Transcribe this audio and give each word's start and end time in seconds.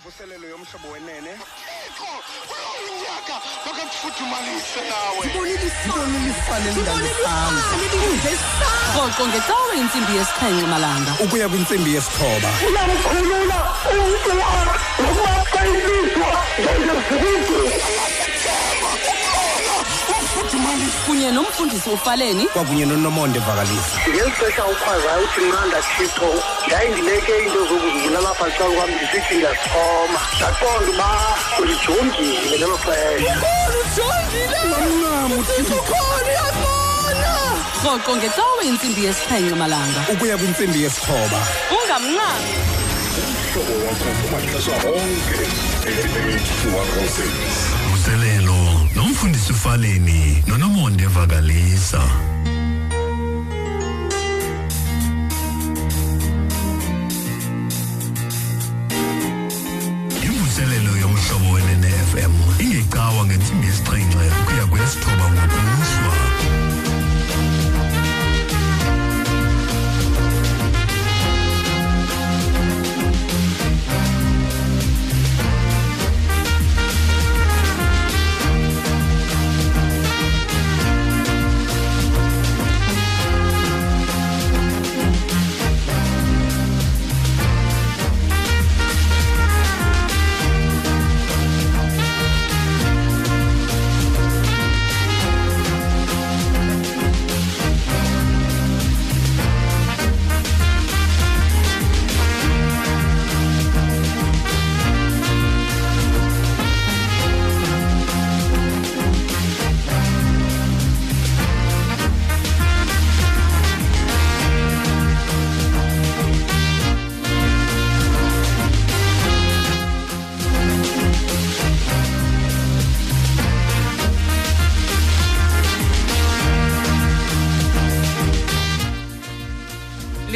imvuselelo 0.00 0.46
yomhlobo 0.48 0.88
wenene 0.92 1.32
Thixo 1.36 2.08
uyonyaka 2.80 3.34
makamfuthumalise 3.66 4.80
nawe 4.90 5.24
rhoqo 8.94 9.22
ngecawe 9.28 9.72
intsimbi 9.80 10.12
yesixhenxe 10.18 10.66
malanga 10.72 11.12
ukuya 11.24 11.48
kwintsimbi 11.48 11.90
yesithoba 11.94 12.48
uyamkhulula 12.66 13.58
umntu 13.92 14.30
wakho 14.40 15.60
ilizwa 15.70 16.30
njengezibuku 16.60 17.58
kunye 21.06 21.30
nomfundisi 21.30 21.90
ufaleni. 21.90 22.46
Kwakunye 22.46 22.86
nonomonde 22.86 23.38
vakalisa 23.38 23.96
ngeli 24.08 24.30
xesha 24.30 24.64
ukhwazayo 24.66 25.24
uthi 25.24 25.40
mna 25.40 25.80
thixo 25.96 26.28
yayindileke 26.70 27.32
into 27.44 27.60
zokuzibulala 27.68 28.30
apha 28.30 28.46
ecala 28.48 28.74
kwam 28.74 28.90
ndisithi 28.90 29.34
ndiyasixhoma 29.34 30.20
ndaqonda 30.36 30.90
uba 30.92 31.08
ulijongile 31.60 32.56
ngelo 32.58 32.78
xesha. 32.84 33.34
Rhoqo 37.84 38.16
ngecawe 38.16 38.64
intsimbi 38.64 39.04
yesixhenxe 39.04 39.54
malanga. 39.54 40.00
Ukuya 40.12 40.36
kwintsimbi 40.38 40.82
yesithoba. 40.82 41.40
Ungamnqami 41.76 42.50
mhlobo 43.50 43.74
wakho 43.86 44.10
kumaxesha 44.20 44.74
onke 44.88 45.44
uselelo 47.04 47.79
nomfundisi 49.20 49.52
ufaleni 49.52 50.44
nonomonde 50.46 51.06
vakalisa. 51.06 52.02
Imvuselelo 60.24 60.96
yomhlobo 60.96 61.52
wenene 61.52 61.88
fm 61.88 62.32
ingecawa 62.60 63.24
ngentsimbi 63.26 63.66
yesixhenxe 63.66 64.16
ukuya 64.42 64.66
kwesithoba 64.66 65.30
ngokuhlwa 65.30 66.29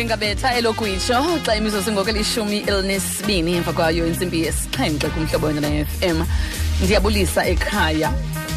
lingabetha 0.04 0.54
elokwitsho 0.58 1.16
xa 1.44 1.56
imizuzu 1.56 1.92
ngokwelishumi 1.92 2.58
elinesibini 2.68 3.54
emva 3.56 3.72
kwayo 3.72 4.06
intsimbi 4.06 4.42
yesixhenxe 4.44 5.08
kumhlobo 5.08 5.46
wena 5.46 5.84
fm 5.86 6.18
ndiyabulisa 6.82 7.46
ekhaya 7.46 8.12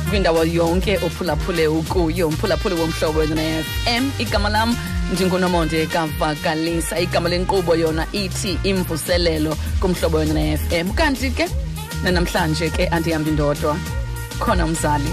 kwindawo 0.09 0.43
yonke 0.43 0.97
ophulaphule 0.97 1.67
ukuyo 1.67 2.27
umphulaphule 2.27 2.75
womhlobo 2.75 3.19
wena 3.19 3.63
fm 3.63 4.03
igama 4.19 4.49
lam 4.49 4.75
ndingunomonde 5.13 5.85
kavakalisa. 5.85 6.99
Igama 6.99 7.29
lenkqubo 7.29 7.75
yona 7.75 8.07
ithi 8.11 8.59
imvuselelo 8.63 9.55
kumhlobo 9.79 10.17
wena 10.17 10.33
ne-fm 10.33 10.91
kanti 10.95 11.31
ke 11.31 11.47
nanamhlanje 12.03 12.69
ke 12.69 12.87
andihambi 12.87 13.31
ndodwa 13.31 13.77
khona 14.39 14.65
umzali. 14.65 15.11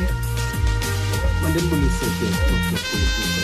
Mandinibulise 1.43 2.07
ke 2.19 3.44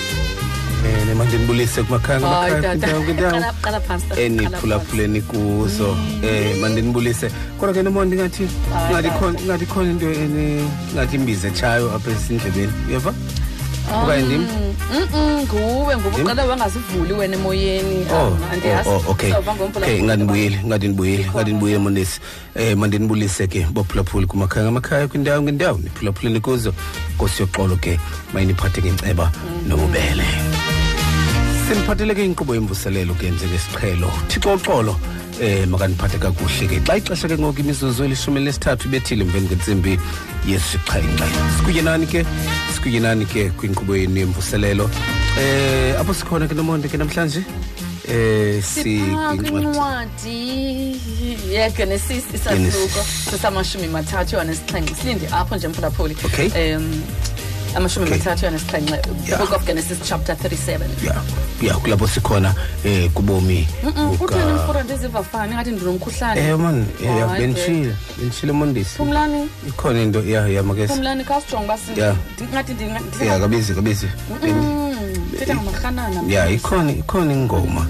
um 0.84 1.18
mandinibulise 1.18 1.82
kumakhaya 1.82 2.20
ngamakhaya 2.20 2.76
kwindawo 3.04 3.30
qala 3.62 3.80
phantsi 3.80 4.06
qala 4.08 4.20
eniphulaphuleni 4.22 5.20
kuzo 5.20 5.91
um 5.92 6.60
mandinibulise 6.60 7.30
kodwa 7.60 7.74
ke 7.74 7.82
nomonde 7.82 8.16
ingathi 8.16 8.44
Hayi, 8.72 8.88
ingathi 8.90 9.08
tata. 9.08 9.19
khona- 9.19 9.40
ingathi 9.44 9.66
khona 9.66 9.90
into 9.90 10.06
ene 10.10 10.64
ingathi 10.92 11.16
imbiza 11.16 11.48
etshayo 11.48 11.92
apha 11.94 12.10
esindlebeni. 12.10 12.72
Uyeva 12.88 13.12
okanye 13.94 14.22
ndim? 14.26 14.42
Mm-mm, 14.90 15.42
nguwe 15.42 15.96
ngoba 15.96 16.16
Yini? 16.16 16.22
uqala 16.22 16.44
wangazivuli 16.46 17.12
wena 17.12 17.36
emoyeni. 17.36 18.06
Oh, 18.12 18.26
Um, 18.26 18.38
andiyazi. 18.52 18.88
oh, 18.88 18.92
oh, 19.06 19.10
okay. 19.10 19.30
Sawuva 19.30 19.54
ngomphulaphula. 19.54 19.86
okay 19.86 20.02
ngandibuyile 20.02 20.58
ngandinibuyile 20.66 21.24
ngandinibuyile 21.34 21.78
mondesi 21.78 22.20
eh 22.54 22.76
mandinibulise 22.76 23.46
ke 23.46 23.66
bophulaphula 23.70 24.26
kumakhaya 24.26 24.64
ngamakhaya 24.66 25.08
kwindawo 25.08 25.42
ngendawo 25.42 25.78
niphulaphuleni 25.78 26.40
kuzo. 26.40 26.72
Nkosi 27.14 27.42
yoxolo 27.42 27.76
ke 27.76 27.98
mayiniphathe 28.34 28.82
ngenceba 28.82 29.30
nobubele. 29.68 30.24
Siniphathele 31.70 32.14
ke 32.19 32.25
inkqubo 32.26 32.54
yemvuselelo 32.54 33.14
ke 33.14 33.31
njengesiqhelo 33.31 34.10
thixo 34.28 34.54
uxolo 34.58 34.94
eh 35.41 35.69
makaniphathe 35.72 36.19
kakuhle 36.19 36.66
ke 36.70 36.78
xa 36.86 36.97
ixesha 36.98 37.28
ke 37.31 37.36
ngoku 37.38 37.60
imizuzu 37.62 38.04
elishumi 38.04 38.41
lesithathu 38.47 38.88
ibethile 38.88 39.22
emveni 39.25 39.47
kwentsimbi 39.50 39.92
yesixhenxe 40.50 41.28
sikunye 41.56 41.82
nani 41.82 42.06
ke 42.06 42.25
sikunye 42.75 43.00
nani 43.00 43.25
ke 43.25 43.50
kwinkqubo 43.60 43.97
yenu 43.97 44.19
yemvuselelo. 44.20 44.91
Eh 45.38 46.00
apho 46.00 46.14
sikhona 46.14 46.48
ke 46.48 46.58
nomonde 46.58 46.88
ke 46.88 46.98
namhlanje? 46.98 47.44
Eh 48.08 48.62
sikwincwadi 48.72 49.50
kwincwadi 49.50 50.38
yegenesis 51.54 52.25
isahluko. 52.34 53.00
Sesamashumi 53.31 53.88
mathathu 53.88 54.41
anesixhenxe 54.42 54.94
silinde 54.94 55.28
apho 55.31 55.56
nje 55.56 55.69
mphulaphuli 55.69 56.16
um 56.58 57.02
amashumi 57.76 58.06
Okay. 58.06 58.19
mathathu 58.19 58.47
anesixhenxe 58.47 58.98
Yeah. 59.28 59.38
book 59.41 59.53
of 59.53 59.66
genesis 59.66 59.98
chapter 60.08 60.34
37 60.36 60.81
ya 61.06 61.22
ya 61.62 61.75
kulapho 61.75 62.08
sikhona 62.08 62.54
eh 62.84 63.10
kubomi 63.10 63.69
utheni 64.20 64.53
mfura 64.53 64.82
ndiziva 64.82 65.22
fani 65.22 65.54
ngathi 65.54 65.70
ndinomkhuhlane 65.70 66.41
eh 66.41 66.58
man 66.58 66.86
ya 67.04 67.28
Hayi, 67.28 67.41
benchile 67.41 67.94
benchile 68.19 68.53
mondisi. 68.53 68.97
Phumlani? 68.97 69.48
Ikhona 69.69 70.03
into 70.03 70.22
ya 70.22 70.48
ya 70.48 70.62
makesi 70.62 70.92
phumlani 70.92 71.25
khawusijonge 71.25 71.64
uba 71.64 71.78
si- 71.78 72.00
Yeah. 72.00 72.16
ndingathi 72.36 72.72
ndinga- 72.72 73.25
ya 73.25 73.38
kabizi 73.38 73.75
kabizi 73.75 74.06
Mm, 74.42 74.97
thetha 75.38 75.54
ngamarhanana 75.54 76.22
ya 76.28 76.50
ikhona 76.50 76.92
ikhona 76.92 77.32
ingoma. 77.32 77.87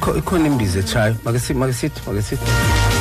Ikho- 0.00 0.18
ikhona 0.18 0.46
imbiza 0.46 0.78
echayo 0.80 1.16
makesithi 1.24 1.54
makesithi 1.54 2.00
makesithi 2.06 2.44
imvuselelo 2.44 2.93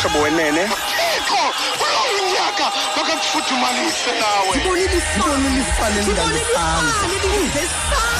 yomhlobo 0.00 0.22
wenene. 0.24 0.62
Thixo 0.66 1.42
kulowo 1.78 2.32
nyaka 2.32 2.72
makamfudumalise 2.96 4.12
nawe. 4.20 4.56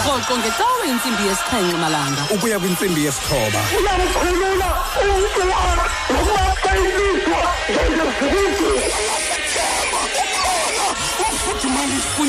Rhoqo 0.04 0.38
ngecawe 0.38 0.88
intsimbi 0.88 1.26
yesixhenxe 1.28 1.76
malanga. 1.76 2.22
Ukuya 2.30 2.58
kwintsimbi 2.58 3.04
yesithoba. 3.04 3.60
Uyamkhulula 3.78 4.68
umntu 5.02 5.40
nokuba 5.48 6.70
ilizwa 6.76 7.40
njengezibuko 7.70 9.19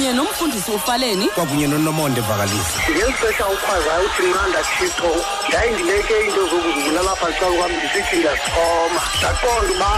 kunye 0.01 0.13
nomfundisi 0.13 0.71
ufaleni. 0.71 1.27
Kwakunye 1.27 1.67
nonomonde 1.67 2.21
vakalisa 2.21 2.79
ngeli 2.89 3.13
xesha 3.13 3.45
ukhwazayo 3.47 4.05
uthi 4.05 4.21
mnanda 4.23 4.59
thixo 4.63 5.11
yayindileke 5.53 6.13
into 6.25 6.41
zokuzibulala 6.49 7.01
lapha 7.01 7.29
ecala 7.29 7.55
kwam 7.57 7.71
ndisithi 7.71 8.15
ndiyasixhoma 8.17 9.01
ndaqonda 9.19 9.73
uba 9.73 9.91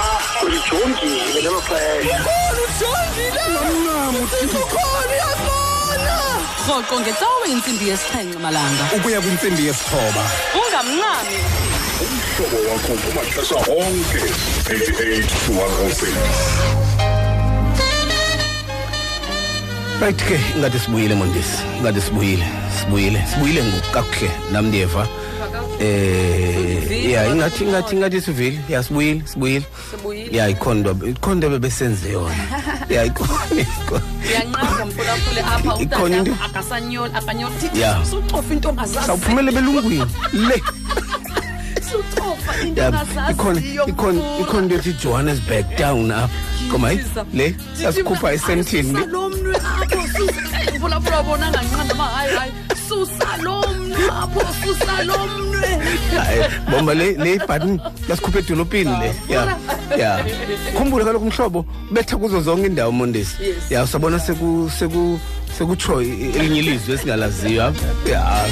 ulijongile 0.44 1.42
ngelo 1.42 1.62
xesha. 1.68 2.20
Rhoqo 6.68 7.00
ngecawe 7.00 7.48
intsimbi 7.52 7.88
yesixhenxe 7.90 8.40
malanga. 8.40 8.84
Ukuya 8.96 9.22
kwintsimbi 9.22 9.66
yesithoba. 9.68 10.24
Ungamncami 10.60 11.38
umhlobo 12.04 12.58
wakho 12.70 12.94
kumaxesha 13.04 13.56
onke. 13.56 14.22
88 14.68 15.28
to 15.46 15.52
106 15.54 16.93
right 20.04 20.18
ke 20.28 20.38
ingathi 20.58 20.80
sibuyile 20.80 21.16
mondisi. 21.16 21.58
Ingathi 21.80 22.02
sibuyile 22.02 22.46
sibuyile 22.80 23.26
sibuyile 23.34 23.64
ngokukakuhle 23.64 24.32
nam 24.52 24.66
ndiyeva 24.68 25.08
eh 25.80 27.12
ya 27.12 27.28
ingathi 27.28 27.64
ingathi 27.64 27.96
ingathi 27.96 28.22
sivile. 28.22 28.60
Ya 28.70 28.84
sibuyile 28.84 29.22
sibuyile. 29.26 29.66
Ya 30.32 30.50
ikhona 30.50 30.90
ikhona 31.10 31.34
into 31.36 31.50
bebesenze 31.50 32.12
yona. 32.12 32.36
Ya 32.90 33.06
ikhona 33.06 33.34
into- 36.16 36.36
sawuphumele 39.06 39.52
belungwini. 39.52 40.06
Le. 40.34 40.62
Ikhona 43.32 43.62
ikhona 43.88 44.22
ikhona 44.40 44.64
into 44.64 44.76
ethi 44.76 44.94
johannesburg 44.94 45.66
down 45.78 46.12
apha 46.12 46.30
koma 46.72 46.88
hayi 46.88 47.00
le. 47.34 47.56
Sasikhupha 47.82 48.34
esentini 48.34 48.98
le 50.13 50.25
lo 50.25 50.31
mnwe 50.31 50.68
apho 50.68 50.77
mphulaphula 50.77 51.24
bona 51.24 51.48
anganqanda 51.48 51.94
uba 51.94 52.04
hayi 52.04 52.36
hayi 52.36 52.51
susa 52.89 53.38
lo 53.42 53.62
mnwe 53.74 54.06
apho 54.21 54.42
susa 54.63 55.04
lo 55.04 55.18
mnwe 55.27 55.68
hayi 56.18 56.42
bomba 56.71 56.94
le 56.94 57.12
le 57.12 57.38
button 57.48 57.80
yasikhupha 58.10 58.39
edolopini 58.39 58.92
le. 59.01 59.15
Ya 59.30 59.57
ya. 59.98 60.25
Khumbule 60.77 61.06
kaloku 61.06 61.25
umhlobo 61.25 61.65
betha 61.92 62.18
kuzo 62.18 62.42
zonke 62.42 62.68
indawo 62.68 62.92
mondesi 62.92 63.36
Yes. 63.44 63.71
ya 63.71 63.88
sabona 63.88 64.19
seku 64.19 64.71
seku 64.80 65.19
sekutsho 65.57 66.01
i- 66.01 66.31
elinye 66.38 66.60
ilizwe 66.60 66.95
esingalaziyo 66.95 67.63
apha. 67.65 67.86
ya. 68.12 68.45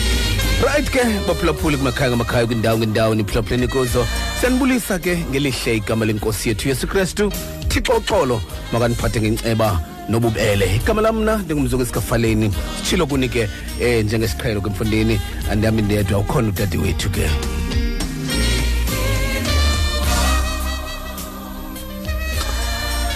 Right 0.65 0.89
ke 0.91 0.99
baphulaphuli 1.27 1.77
kumakhaya 1.77 2.09
ngamakhaya 2.09 2.45
kwindawo 2.45 2.77
ngendawo 2.77 3.15
niphulaphuleni 3.15 3.67
kuzo. 3.67 4.05
Siyanibulisa 4.39 4.99
ke 4.99 5.17
ngelihle 5.31 5.75
igama 5.77 6.05
lenkosi 6.05 6.49
yethu 6.49 6.69
yesu 6.69 6.87
kristu 6.87 7.31
thixo 7.67 7.93
uxolo 7.93 8.41
makaniphathe 8.73 9.21
ngenceba. 9.21 9.79
Nobubele. 10.11 10.75
Igama 10.75 11.01
lam 11.01 11.15
mna 11.21 11.37
ndingumzungu 11.37 11.83
esikafaleni 11.83 12.53
sitshilo 12.77 13.07
kuni 13.07 13.29
ke 13.29 13.47
um 13.81 14.03
njengesiqhelo 14.05 14.61
kwemfundeni 14.61 15.19
andihamba 15.51 15.81
ndedwa 15.81 16.19
ukhona 16.19 16.49
udade 16.49 16.77
wethu 16.77 17.09
ke. 17.09 17.29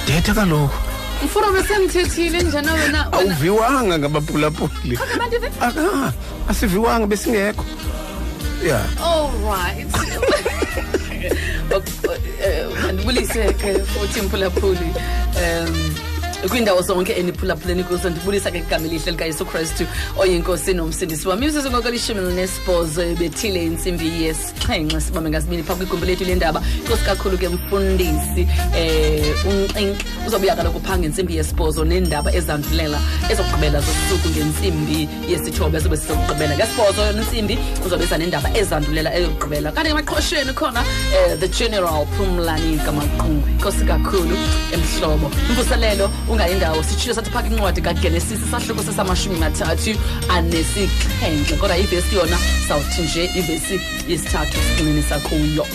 Detha 0.07 0.33
kaloku. 0.33 0.75
Mfuna 1.25 1.51
besendithethile 1.51 2.43
njena 2.43 2.73
wena 2.73 3.13
awuviwanga 3.13 3.99
ngabaphulaphuli. 3.99 4.99
Aka 5.61 6.13
asiviwanga 6.49 7.07
besingekho. 7.07 7.65
Ya. 8.67 8.79
All 9.03 9.31
right. 9.43 9.87
Mandibulise 12.85 13.53
ke 13.53 13.79
futhi 13.83 14.21
mphulaphuli 14.21 14.89
um 15.35 16.14
kwiindawo 16.49 16.81
zonke 16.81 17.13
eniphulaphuleni 17.13 17.83
kuzo 17.83 18.09
ndibulisa 18.09 18.51
ke 18.51 18.57
igama 18.57 18.85
elihle 18.85 19.11
likayesu 19.11 19.45
kristu 19.45 19.87
oyinkosi 20.17 20.73
nomsindisi 20.73 21.27
wam 21.27 21.43
imizuzu 21.43 21.71
ngoko 21.71 21.89
lishumi 21.89 22.21
linesibhozo 22.21 23.01
ebethile 23.03 23.65
intsimbi 23.65 24.23
yesixhenxe. 24.23 25.01
Sibambe 25.01 25.29
ngasibini 25.29 25.63
phaa 25.63 25.75
kwigumbi 25.75 26.05
lethu 26.05 26.25
lendaba 26.25 26.61
nkosi 26.85 27.03
kakhulu 27.03 27.37
ke 27.37 27.49
mfundisi 27.49 28.47
um 29.45 29.51
unxinki 29.51 30.05
uzobuya 30.27 30.55
kaloku 30.55 30.79
phaa 30.79 30.97
ngentsimbi 30.97 31.37
yesibhozo 31.37 31.85
neendaba 31.85 32.33
ezandulela 32.33 32.99
ezokugqibela 33.29 33.79
zosuku 33.79 34.29
ngentsimbi 34.29 35.09
yesithoba 35.29 35.77
ezobe 35.77 35.97
sizokugqibela. 35.97 36.55
Ngesibhozo 36.55 37.11
ntsimbi 37.11 37.57
uzobesa 37.85 38.17
neendaba 38.17 38.49
ezandulela 38.57 39.15
eyokugqibela 39.17 39.71
kanti 39.71 39.89
emaqhosheni 39.89 40.53
khona 40.53 40.79
um 40.79 41.39
the 41.39 41.47
general 41.47 42.05
phumlani 42.17 42.77
kamaqungu. 42.85 43.47
Nkosi 43.59 43.85
kakhulu 43.85 44.35
emhlobo. 44.73 45.31
Mvuselelo 45.51 46.09
ungayindawo 46.35 46.83
sitshilo 46.83 47.15
sathi 47.15 47.31
phaka 47.31 47.47
incwadi 47.47 47.81
kagenesis 47.81 48.39
sahluko 48.51 48.83
sesamashumi 48.83 49.37
mathathu 49.39 49.91
anesixhenxe 50.29 51.55
kodwa 51.59 51.77
ivesi 51.77 52.15
yona 52.15 52.37
sawuthi 52.67 53.01
nje 53.01 53.23
ivesi 53.39 53.79
yesithathu 54.07 54.57
sigxininisa 54.67 55.19
kuyo 55.19 55.65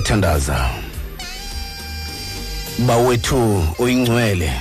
siyathandaza 0.00 0.70
bawethu 2.86 3.64
oyingcwele 3.78 4.52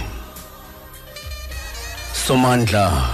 somandla 2.27 3.09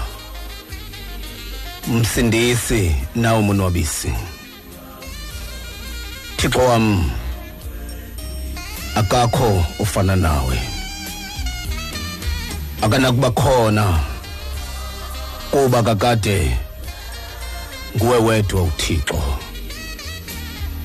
msindisi 1.87 2.95
nawe 3.15 3.41
monwabisi 3.41 4.13
thixo 6.37 6.59
wam 6.59 7.11
akakho 8.95 9.65
ofana 9.79 10.15
nawe. 10.15 10.59
Akanakuba 12.81 13.31
khona 13.31 13.99
kuba 15.51 15.83
kakade 15.83 16.57
nguwe 17.95 18.17
wedwa 18.17 18.63
uthixo 18.63 19.23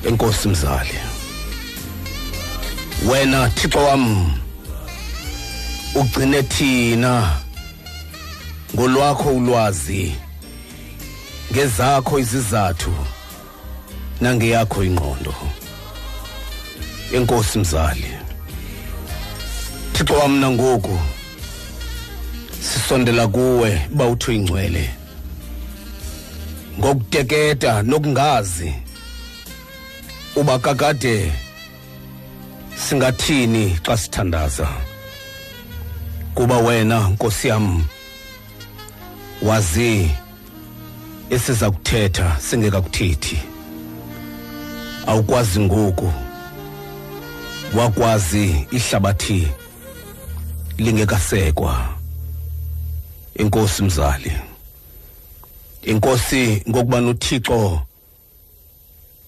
enkosi 0.07 0.47
mzali. 0.47 1.00
Wena 3.09 3.49
thixo 3.49 3.79
wam 3.79 4.33
ugcine 5.95 6.43
thina 6.43 7.37
ngolwakho 8.75 9.29
ulwazi 9.29 10.15
ngezakho 11.51 12.19
izizathu 12.19 12.93
nangeyakho 14.21 14.83
ingqondo. 14.83 15.35
Enkosi 17.13 17.59
mzali 17.59 18.11
thixo 19.93 20.13
wam 20.13 20.39
nangoku 20.39 20.99
sisondela 22.59 23.27
kuwe 23.27 23.87
bawutho 23.91 24.31
ingcwele 24.31 24.89
ngokuteketa 26.79 27.81
nokungazi 27.83 28.73
uba 30.35 30.59
kakade 30.59 31.33
singathini 32.89 33.79
xa 33.85 33.97
sithandaza? 33.97 34.67
Kuba 36.35 36.57
wena 36.57 37.09
nkosi 37.09 37.47
yam 37.47 37.85
wazi 39.41 40.11
esiza 41.29 41.71
kuthetha 41.71 42.37
singekakuthethi. 42.39 43.39
Awukwazi 45.07 45.59
ngoku 45.59 46.13
wakwazi 47.77 48.67
ihlabathi 48.71 49.47
lingekasekwa. 50.77 51.87
Inkosi 53.35 53.83
mzali 53.83 54.31
inkosi 55.81 56.63
ngokuba 56.69 57.01
nothixo 57.01 57.81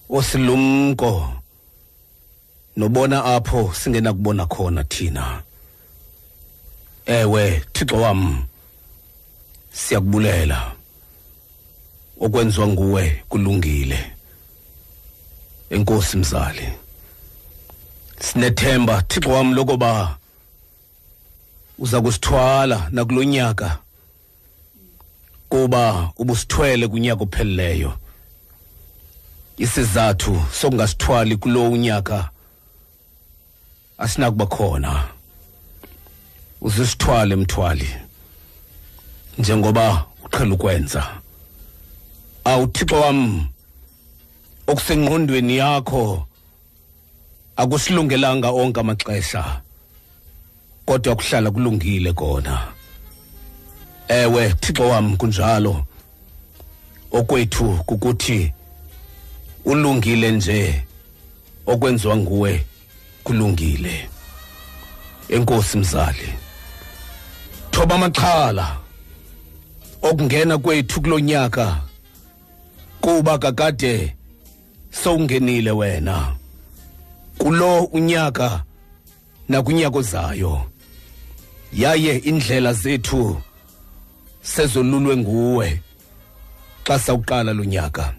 osilumko. 0.09 1.42
Nobona 2.75 3.25
apho 3.25 3.73
singena 3.73 4.13
kubona 4.13 4.45
khona 4.45 4.83
thina. 4.83 5.43
Ewe 7.05 7.63
thixo 7.73 7.95
wam 7.95 8.43
siyakubulela. 9.71 10.71
Okwenziwa 12.21 12.67
nguwe 12.67 13.23
kulungile. 13.29 14.11
Enkosi 15.69 16.17
mzali 16.17 16.73
sinethemba 18.19 19.01
thixo 19.01 19.29
wam 19.29 19.53
lokuba 19.53 20.17
uza 21.79 22.01
kusithwala 22.01 22.87
nakulonyaka 22.91 23.79
kuba 25.49 26.11
ubusithwele 26.17 26.87
kunyaka 26.87 27.23
ophelileyo. 27.23 27.93
Isizathu 29.57 30.41
sokungasithwali 30.51 31.37
kulo 31.37 31.71
unyaka 31.71 32.29
asinakuba 33.97 34.45
khona. 34.45 35.07
Uzisithwale 36.61 37.35
mthwali. 37.35 37.89
Njengoba 39.37 40.05
uqhela 40.25 40.53
ukwenza. 40.55 41.21
Awuthixo 42.43 43.01
wam 43.01 43.47
okusengqondweni 44.67 45.57
yakho 45.57 46.27
akusilungelanga 47.55 48.49
onke 48.49 48.79
amaxesha 48.79 49.61
kodwa 50.85 51.15
kuhlala 51.15 51.51
kulungile 51.51 52.13
kona. 52.13 52.67
Ewe 54.07 54.53
thixo 54.53 54.89
wam 54.89 55.17
kunjalo. 55.17 55.85
Okwethu 57.11 57.83
kukuthi 57.85 58.53
ulungile 59.65 60.31
nje 60.31 60.85
okwenziwa 61.65 62.17
nguwe. 62.17 62.65
Kulungile. 63.23 64.09
Enkosi 65.29 65.77
mzali 65.77 66.33
thoba 67.71 67.95
amaxhala 67.95 68.77
okungena 70.01 70.57
kwethu 70.57 71.01
kulonyaka 71.01 71.81
kuba 73.01 73.37
kakade 73.37 74.15
sowungenile 74.91 75.71
wena. 75.71 76.35
Kulo 77.37 77.83
unyaka 77.83 78.63
nakunyaka 79.49 79.97
ozayo 79.97 80.61
yaye 81.73 82.17
indlela 82.17 82.73
zethu 82.73 83.41
sezolulwe 84.41 85.17
nguwe 85.17 85.81
xa 86.83 86.99
sawuqala 86.99 87.53
lo 87.53 87.63
nyaka. 87.63 88.13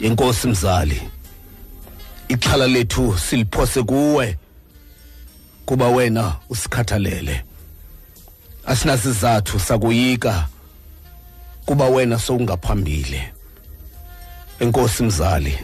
Inkosi 0.00 0.48
mzali. 0.48 1.02
Ixhala 2.28 2.66
lethu 2.66 3.18
siliphose 3.18 3.82
kuwe. 3.82 4.38
Kuba 5.66 5.88
wena 5.88 6.36
usikhathalele. 6.50 7.44
Asinasizathu 8.66 9.60
sakuyika. 9.60 10.48
Kuba 11.66 11.88
wena 11.88 12.18
sowungaphambili. 12.18 13.22
Enkosi 14.60 15.02
mzali 15.02 15.58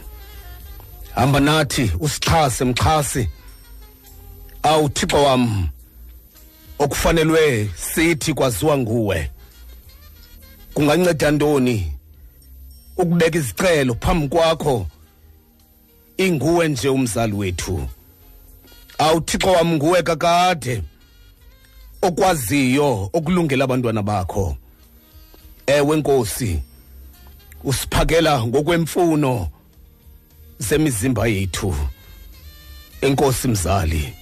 hamba 1.14 1.40
nathi 1.40 1.92
usixhase 2.00 2.64
mxhasi 2.64 3.28
awu 4.62 4.88
thixo 4.88 5.22
wam 5.22 5.68
okufanelwe 6.78 7.70
sithi 7.76 8.34
kwaziwa 8.34 8.78
nguwe. 8.78 9.30
Kunganceda 10.74 11.30
ntoni? 11.30 11.92
Ukubeka 12.96 13.38
izicelo 13.38 13.94
phambi 13.94 14.28
kwakho. 14.28 14.86
Inguwe 16.16 16.68
nje 16.68 16.88
umzali 16.88 17.32
wethu. 17.32 17.88
Awuthixo 18.98 19.52
wam 19.52 19.74
nguwe 19.74 20.02
kakade 20.02 20.82
okwaziyo 22.02 23.10
okulungela 23.12 23.64
abantwana 23.64 24.02
bakho. 24.02 24.56
Ewe 25.66 25.96
nkosi 25.96 26.60
usiphakela 27.64 28.46
ngokwemfuno 28.46 29.48
zemizimba 30.58 31.26
yethu. 31.26 31.74
Enkosi 33.00 33.48
mzali 33.48 34.14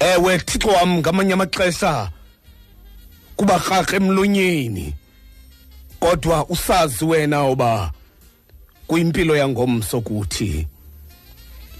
ewe 0.00 0.38
thixo 0.38 0.68
wam 0.68 0.98
ngamanye 0.98 1.32
amaxesha 1.32 2.10
kuba 3.36 3.58
rharhe 3.58 3.96
emlonyeni 3.96 4.94
kodwa 6.00 6.46
usazi 6.48 7.04
wena 7.04 7.44
uba 7.44 7.92
kuyimpilo 8.86 9.36
yangomso 9.36 10.00
kuthi. 10.00 10.66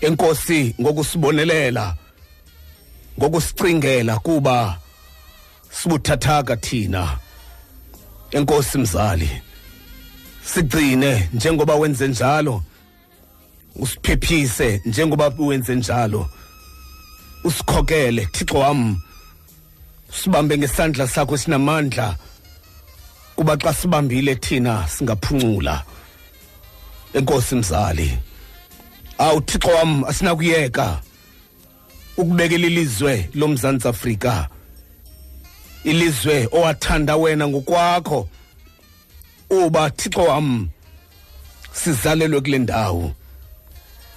Enkosi 0.04 0.74
ngokusibonelela 0.80 1.96
ngokusicingela 3.18 4.18
kuba 4.18 4.78
sibuthathaka 5.70 6.56
thina. 6.56 7.18
Enkosi 8.30 8.78
mzali 8.78 9.42
sigcine 10.44 11.28
njengoba 11.32 11.74
wenze 11.74 12.08
njalo 12.08 12.62
usiphephise 13.76 14.82
njengoba 14.84 15.32
wenze 15.38 15.74
njalo. 15.74 16.30
Usikhokele 17.44 18.26
thixo 18.26 18.58
wam 18.58 19.00
sibambe 20.12 20.58
ngesandla 20.58 21.08
sakho 21.08 21.36
sinamandla 21.38 22.16
kuba 23.36 23.56
xa 23.56 23.74
sibambile 23.74 24.34
thina 24.34 24.88
singaphuncula. 24.88 25.84
Enkosi 27.14 27.54
mzali 27.54 28.18
awu 29.18 29.40
thixo 29.40 29.68
wam 29.68 30.04
asinakuyeka. 30.04 31.00
Ukubekela 32.16 32.66
ilizwe 32.66 33.30
lomzantsi 33.34 33.88
afrika 33.88 34.48
ilizwe 35.84 36.48
owathanda 36.52 37.16
wena 37.16 37.48
ngokwakho. 37.48 38.28
Uba 39.50 39.90
thixo 39.90 40.22
wam 40.22 40.68
sizalelwe 41.72 42.40
kule 42.40 42.58
ndawo 42.58 43.12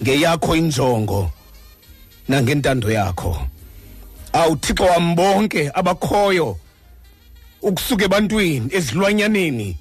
ngeyakho 0.01 0.55
injongo 0.55 1.31
nangentando 2.27 2.91
yakho. 2.91 3.47
Awuthixo 4.33 4.83
wam 4.83 5.15
bonke 5.15 5.71
abakhoyo 5.73 6.57
ukusuka 7.61 8.05
ebantwini 8.05 8.69
ezilwanyaneni 8.75 9.77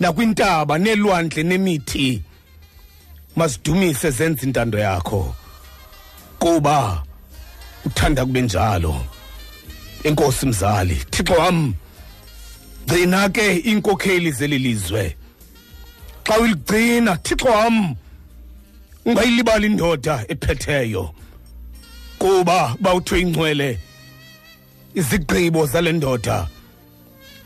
nakwintaba 0.00 0.78
neelwandle 0.78 1.42
nemithi 1.42 2.22
mazidumise 3.36 4.10
zenze 4.10 4.46
intando 4.46 4.78
yakho. 4.78 5.34
Kuba 6.38 7.02
uthanda 7.84 8.26
kube 8.26 8.42
njalo. 8.42 9.06
Enkosi 10.04 10.46
mzali 10.46 10.94
thixo 11.10 11.34
wam 11.34 11.74
gcina 12.86 13.28
ke 13.28 13.56
iinkokheli 13.56 14.32
zeli 14.32 14.58
lizwe 14.58 15.16
xa 16.24 16.38
uligcina 16.38 17.16
thixo 17.16 17.48
wam 17.48 17.94
ungayilibali 19.04 19.66
indoda 19.66 20.24
ephetheyo. 20.28 21.14
Kuba 22.18 22.76
bawuthiwe 22.80 23.20
ingcwele 23.20 23.78
izigqibo 24.94 25.66
zale 25.66 25.92
ndoda 25.92 26.48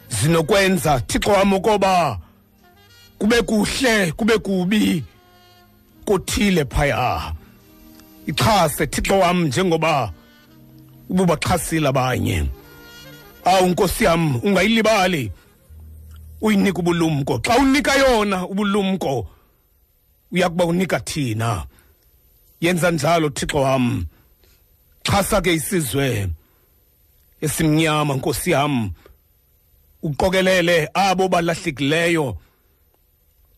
zinokwenza 0.08 1.00
thixo 1.00 1.30
wam 1.30 1.52
ukoba 1.52 2.18
kube 3.18 3.42
kuhle 3.42 4.12
kube 4.12 4.38
kubi. 4.38 5.04
Kuthile 6.04 6.64
phaya. 6.64 7.32
Ixhase 8.26 8.86
thixo 8.86 9.18
wam 9.18 9.44
njengoba 9.44 10.12
ububaxhasile 11.10 11.88
abanye. 11.88 12.46
Awu 13.44 13.66
nkosi 13.66 14.04
yam 14.04 14.36
ungayilibali. 14.36 15.32
Uyinika 16.40 16.78
ubulumko. 16.78 17.38
Xa 17.38 17.56
unika 17.58 17.94
yona 17.94 18.46
ubulumko 18.46 19.26
uyakuba 20.32 20.64
unika 20.64 21.00
thina. 21.00 21.66
Yenza 22.60 22.90
njalo 22.90 23.28
thixo 23.28 23.60
wam. 23.60 24.06
Xhasa 25.04 25.40
ke 25.40 25.54
isizwe 25.54 26.28
esimnyama 27.40 28.14
nkosi 28.14 28.50
yam. 28.50 28.92
Uqokelele 30.02 30.88
abo 30.94 31.28
balahlekileyo. 31.28 32.36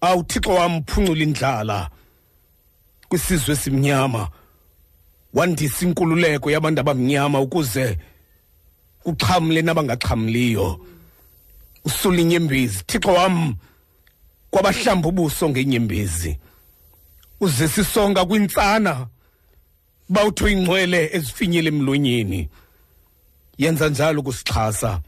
Awuthixo 0.00 0.50
wam 0.54 0.82
phungula 0.84 1.22
indlala. 1.22 1.90
Kwisizwe 3.08 3.54
esimnyama. 3.54 4.28
Wandisa 5.34 5.86
inkululeko 5.86 6.50
yabantu 6.50 6.80
abamnyama 6.80 7.40
ukuze 7.40 7.98
kuxhamle 9.02 9.62
nabangaxhamliyo 9.62 10.80
usula 11.84 12.20
inyembezi. 12.20 12.84
Thixo 12.86 13.12
wam 13.12 13.54
kwabahlamba 14.50 15.08
ubuso 15.08 15.48
ngenyembezi. 15.48 16.38
Uzisa 17.40 17.80
isonga 17.80 18.24
kwintsana 18.24 19.06
bawutho 20.08 20.48
ingcwele 20.48 21.10
ezifinyele 21.12 21.68
emlonyeni. 21.68 22.48
Yenza 23.58 23.88
njalo 23.88 24.22
kusixhasa. 24.22 25.00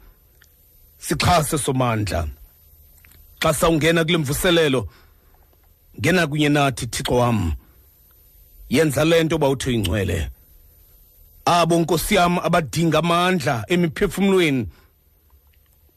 Sixhase 0.98 1.58
somandla. 1.58 2.28
Xa 3.40 3.54
sawungena 3.54 4.04
kule 4.04 4.18
mvuselelo 4.18 4.88
ngena 6.00 6.26
kunye 6.26 6.48
nathi 6.48 6.86
thixo 6.86 7.14
wam. 7.14 7.52
Yenza 8.68 9.04
lento 9.04 9.38
bawuthi 9.38 9.74
ingcwele 9.74 10.30
abo 11.44 11.78
nkosi 11.78 12.14
yam 12.14 12.38
abadinga 12.38 12.98
amandla 12.98 13.64
emiphefumulweni 13.68 14.68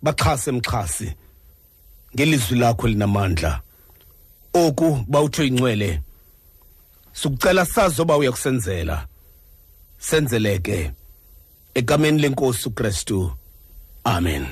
baxhase 0.01 0.51
mxhasi 0.51 1.13
ngelizwi 2.15 2.57
lakho 2.59 2.87
linamandla 2.87 3.61
oku 4.53 5.05
bawuthi 5.07 5.47
ingcwele 5.47 6.01
sikucela 7.13 7.65
sazo 7.65 8.05
ba 8.05 8.17
uyakusenzela. 8.17 9.07
Senzeleke 9.97 10.91
egameni 11.75 12.21
lenkosi 12.21 12.69
uKristu. 12.69 13.31
Amen. 14.03 14.47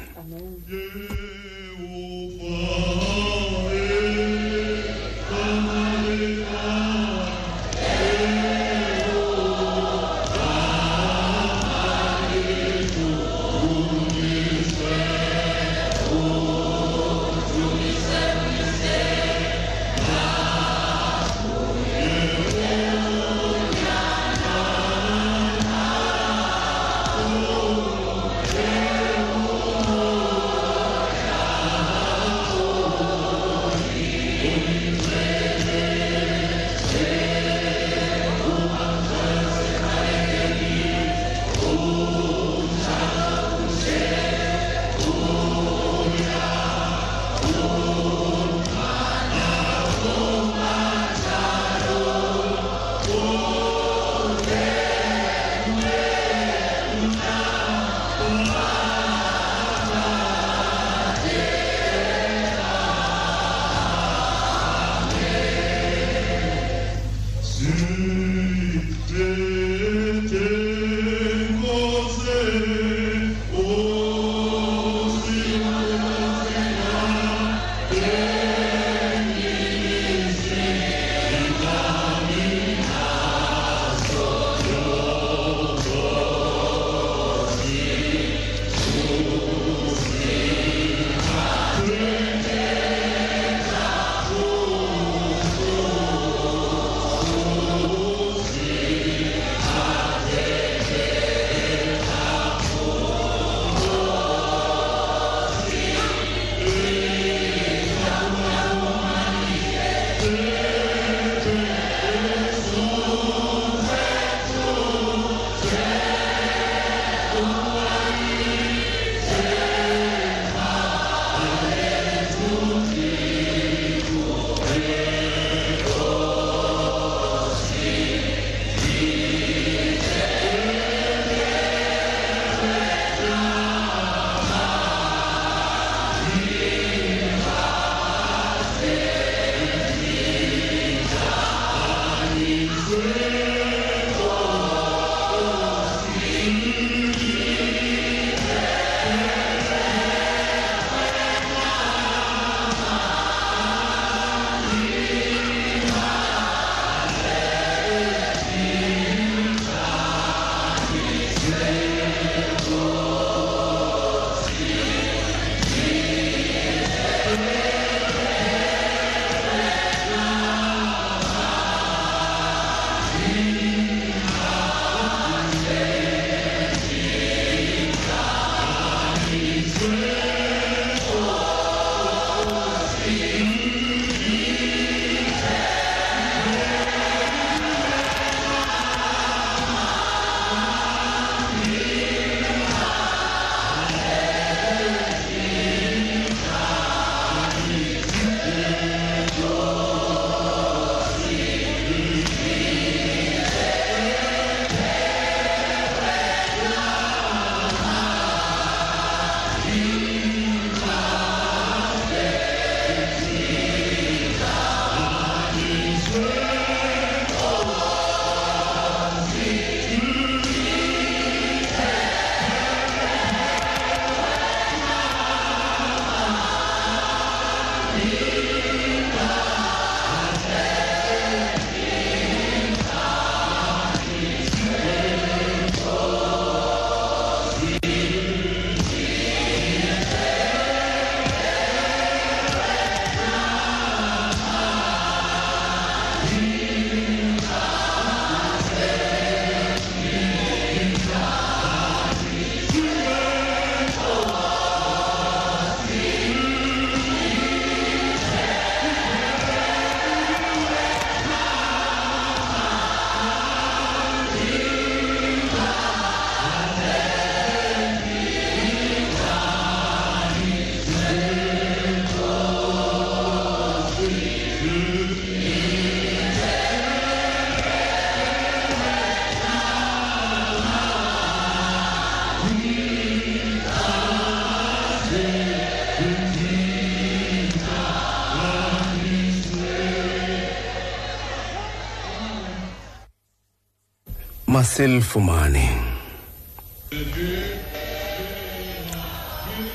Masilifumane 294.50 295.77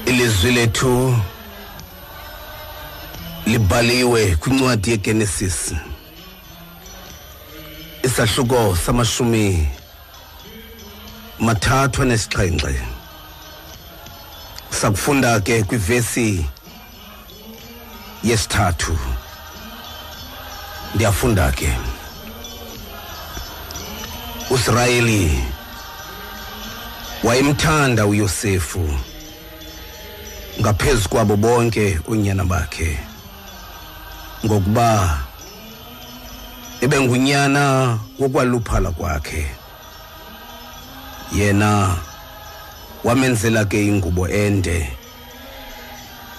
ilizwi 0.06 0.52
lethu 0.52 1.16
libhaliwe 3.46 4.36
kwincwadi 4.36 4.90
yegenesis. 4.90 5.74
Isahluko 8.02 8.76
samashumi 8.86 9.68
mathathu 11.38 12.02
anesixhenxe. 12.02 12.80
Sakufunda 14.70 15.40
ke 15.40 15.62
kwivesi 15.62 16.46
yesithathu. 18.24 18.98
Ndiyafunda 20.94 21.52
ke. 21.52 21.68
uSirayeli 24.50 25.42
wayemthanda 27.24 28.06
uYosefu 28.06 28.98
ngaphezulu 30.60 31.08
kwabo 31.08 31.36
bonke 31.36 32.00
unyana 32.06 32.44
bakhe 32.44 32.98
ngokuba 34.44 35.18
ebengunyana 36.80 37.98
wokwaluphala 38.18 38.90
kwakhe. 38.90 39.46
Yena 41.32 41.96
wamenzela 43.04 43.64
ke 43.64 43.86
ingubo 43.86 44.28
ende 44.28 44.90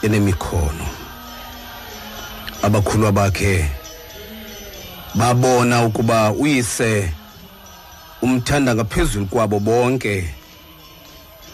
enemikhono. 0.01 0.87
Abakhulwa 2.61 3.11
bakhe 3.11 3.69
babona 5.15 5.85
ukuba 5.85 6.31
uyise 6.31 7.11
umthanda 8.25 8.75
ngaphezulu 8.75 9.25
kwabo 9.25 9.59
bonke 9.59 10.33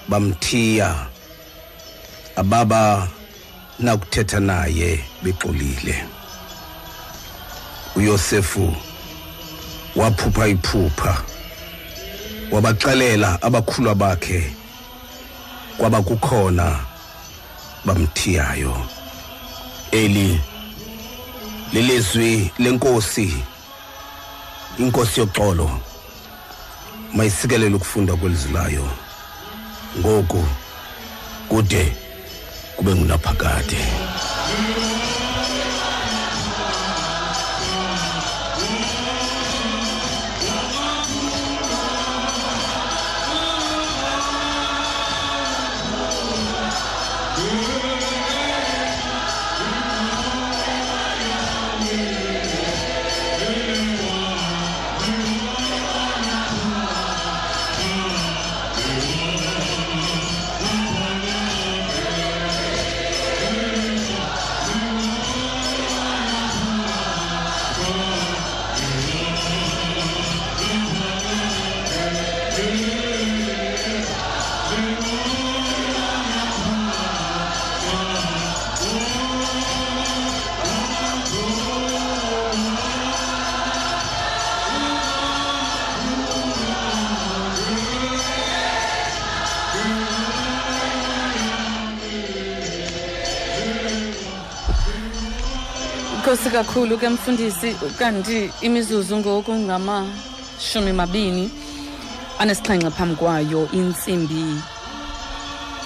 bamthiya 0.09 1.05
ababa 2.35 3.07
nakuthetha 3.79 4.39
naye 4.39 5.03
bexolile. 5.23 5.95
uYosefu 7.95 8.75
waphupha 9.95 10.47
iphupha 10.47 11.23
wabaxelela 12.51 13.41
abakhulwa 13.41 13.95
bakhe 13.95 14.53
kwaba 15.77 16.01
kukhona 16.01 16.79
bamthiyayo. 17.85 18.85
Eli 19.91 20.41
lelizwi 21.73 22.51
lenkosi 22.59 23.43
inkosi 24.79 25.19
yoxolo. 25.19 25.90
Mayisikelele 27.13 27.75
ukufunda 27.75 28.15
kwelizwi 28.15 28.53
layo. 28.53 28.87
Ngoku 29.99 30.45
kude 31.49 31.93
kube 32.75 32.95
ngunaphakade. 32.95 33.77
Kakhulu 96.51 96.97
ke 96.97 97.09
mfundisi 97.09 97.75
kanti 97.99 98.51
imizuzu 98.61 99.17
ngokungamashumi 99.17 100.93
mabini 100.93 101.51
anesixhenxe 102.39 102.89
phambi 102.89 103.15
kwayo 103.15 103.69
insimbi 103.73 104.45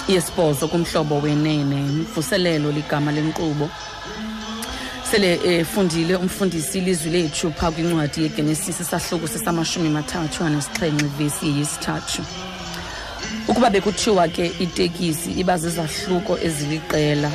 yesibhozo 0.07 0.67
kumhlobo 0.67 1.19
wenene 1.21 1.75
mvuselelo 1.75 2.71
ligama 2.71 3.11
lenkqubo 3.11 3.69
sele 5.11 5.39
efundile 5.59 6.15
umfundisi 6.15 6.77
ilizwi 6.77 7.11
lethu 7.11 7.51
phaa 7.51 7.71
kwincwadi 7.71 8.23
yegenesis 8.23 8.79
isahluko 8.79 9.27
sesamashumi 9.27 9.89
mathathu 9.89 10.43
anesixhenxe 10.43 11.05
vesi 11.17 11.59
yesithathu. 11.59 12.21
Ukuba 13.47 13.69
bekuthiwa 13.69 14.27
ke 14.27 14.51
itekisi 14.59 15.31
iba 15.31 15.57
zizahluko 15.57 16.37
eziliqela 16.39 17.31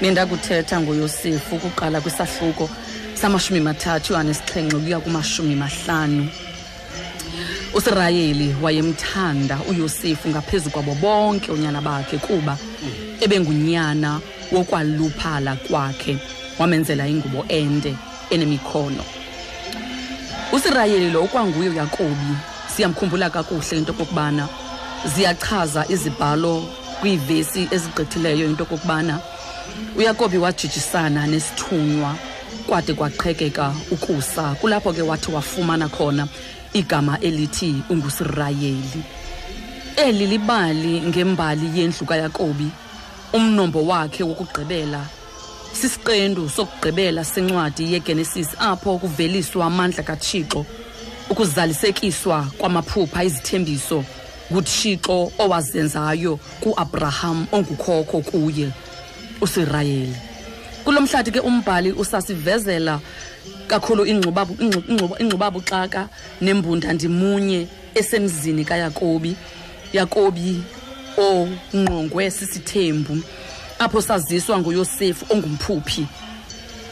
bendakuthetha 0.00 0.80
ngoyosefu 0.80 1.56
ukuqala 1.56 2.00
kwisahluko 2.00 2.70
samashumi 3.14 3.60
mathathu 3.60 4.16
anesixhenxe 4.16 4.76
ukuya 4.76 5.00
kumashumi 5.00 5.54
mahlanu 5.54 6.28
usirayeli 7.74 8.56
wayemthanda 8.62 9.58
uyosefu 9.70 10.28
ngaphezu 10.28 10.70
kwabo 10.70 10.94
bonke 10.94 11.52
unyana 11.52 11.80
bakhe 11.80 12.18
kuba 12.18 12.58
ebengunyana 13.20 14.20
wokwaluphala 14.52 15.56
kwakhe 15.56 16.18
wamenzela 16.58 17.08
ingubo 17.08 17.44
ende 17.48 17.96
enemikhono. 18.30 19.04
Usirayeli 20.52 21.10
lo 21.10 21.22
ukwanguye 21.22 21.68
uyakobi. 21.68 22.32
Siyamkhumbula 22.76 23.30
kakuhle 23.30 23.78
into 23.78 23.92
okokubana 23.92 24.48
ziyachaza 25.04 25.84
izibhalo 25.88 26.64
kwiivesi 27.00 27.68
ezigqithileyo 27.70 28.46
into 28.46 28.62
okokubana 28.62 29.20
uyakobi 29.96 30.38
wajijisana 30.38 31.26
nesithunywa 31.26 32.14
kwade 32.66 32.94
kwaqhekeka 32.94 33.74
ukusa 33.90 34.54
kulapho 34.60 34.92
ke 34.92 35.02
wathi 35.02 35.30
wafumana 35.32 35.88
khona 35.88 36.28
igama 36.72 37.20
elithi 37.20 37.82
ungusirayeli. 37.90 39.02
Eli 39.96 40.26
libali 40.26 41.00
ngembali 41.00 41.80
yendlu 41.80 42.06
kayakobi 42.06 42.68
umnombo 43.32 43.86
wakhe 43.86 44.22
wokugqibela 44.24 45.00
sisiqendu 45.72 46.48
sokugqibela 46.48 47.24
sencwadi 47.24 47.92
yegenesis 47.92 48.48
apho 48.58 48.98
kuveliswa 48.98 49.66
amandla 49.66 50.02
kathixo 50.02 50.66
ukuzalisekiswa 51.30 52.46
kwamaphupha 52.58 53.24
izithembiso 53.24 54.04
nguthixo 54.52 55.32
owazenzayo 55.38 56.38
kuabraham 56.60 57.46
ongukhokho 57.52 58.20
kuye. 58.20 58.68
Usirayeli. 59.40 60.16
Kulo 60.84 61.00
mhlathi 61.00 61.30
ke 61.30 61.40
umbhali 61.40 61.92
usasivezela 61.92 63.00
kakhulu 63.66 64.04
ingxuba- 64.04 65.18
ingxubabuxaka 65.20 66.08
nembunda 66.40 66.92
ndimunye 66.92 67.66
esemzini 67.94 68.64
kayakobi 68.64 69.36
yakobi 69.92 70.62
ongqongwe 71.18 72.30
sisithembu 72.30 73.18
apho 73.78 74.00
saziswa 74.02 74.58
nguyosefu 74.58 75.26
ongumphuphi. 75.34 76.06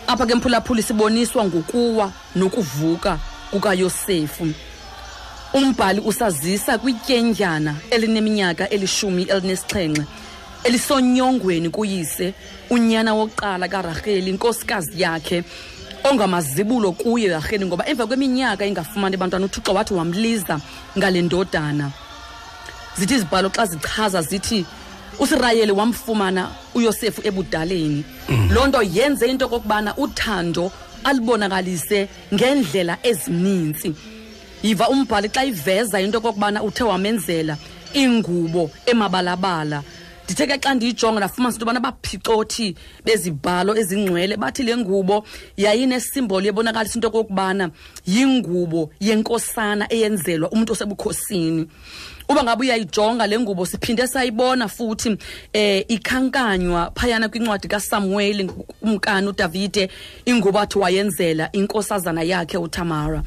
Apha 0.07 0.27
ke 0.27 0.35
mphulaphuli 0.35 0.83
siboniswa 0.83 1.45
ngokuwa 1.45 2.13
nokuvuka 2.37 3.19
kukayosefu. 3.51 4.49
Umbhali 5.55 6.01
usazisa 6.01 6.79
kwityendyana 6.79 7.75
elineminyaka 7.91 8.69
elishumi 8.71 9.23
elinesixhenxe. 9.23 10.03
Elisonyongweni 10.65 11.69
kuyise 11.71 12.35
unyana 12.71 13.15
wokuqala 13.15 13.69
karaheli 13.69 14.31
inkosikazi 14.31 15.03
yakhe 15.03 15.45
ongamazibulo 16.05 16.93
kuye 16.93 17.29
raheli 17.29 17.67
ngoba 17.67 17.89
emva 17.89 18.07
kweminyaka 18.07 18.65
engafumani 18.65 19.17
bantwana 19.17 19.47
uthixo 19.47 19.75
wathi 19.75 19.95
wamliza 19.95 20.61
ngale 20.99 21.23
ndodana 21.23 21.91
zithi 22.99 23.15
izibhalo 23.15 23.49
xa 23.51 23.67
zichaza 23.67 24.23
zithi 24.23 24.67
usirayeli 25.19 25.73
wamfumana 25.73 26.51
uyosefu 26.75 27.21
ebudaleni. 27.25 28.05
Loo 28.51 28.67
nto 28.67 28.83
yenze 28.83 29.27
into 29.27 29.47
okokubana 29.47 29.97
uthando 29.97 30.73
alibonakalise 31.05 32.09
ngendlela 32.35 32.99
ezininzi. 33.03 33.95
Yiva 34.63 34.89
umbhali 34.89 35.29
xa 35.29 35.45
iveza 35.45 36.01
into 36.01 36.19
okokubana 36.19 36.63
uthe 36.63 36.85
wamenzela 36.85 37.57
ingubo 37.95 38.71
emabalabala 38.87 39.83
ndithe 40.25 40.47
ke 40.47 40.59
xa 40.59 40.75
ndiyijonga 40.75 41.19
ndafumanisa 41.19 41.57
into 41.57 41.67
yobana 41.67 41.79
abaphixothi 41.79 42.77
bezibhalo 43.05 43.77
ezingcwele 43.77 44.37
bathi 44.37 44.63
le 44.63 44.77
ngubo 44.77 45.25
yayinesimboli 45.57 46.49
ebonakalisa 46.49 46.95
into 46.97 47.09
okokubana 47.09 47.71
yingubo 48.07 48.91
yenkosana 49.01 49.85
eyenzelwa 49.93 50.51
umntu 50.51 50.73
osebukhosini. 50.73 51.69
Uba 52.29 52.43
ngabe 52.43 52.63
uyayijonga 52.63 53.27
le 53.27 53.39
ngubo 53.39 53.67
siphinde 53.67 54.07
sayibona 54.07 54.69
futhi 54.69 55.17
eh 55.53 55.85
ikhankanywa 55.89 56.91
phayana 56.95 57.29
kwincwadi 57.29 57.69
kaSamuel 57.69 58.51
umkani 58.83 59.29
uDavide 59.29 59.91
ingubo 60.25 60.59
athi 60.59 60.79
wayenzela 60.79 61.53
inkosazana 61.53 62.23
yakhe 62.23 62.59
uTamara. 62.59 63.23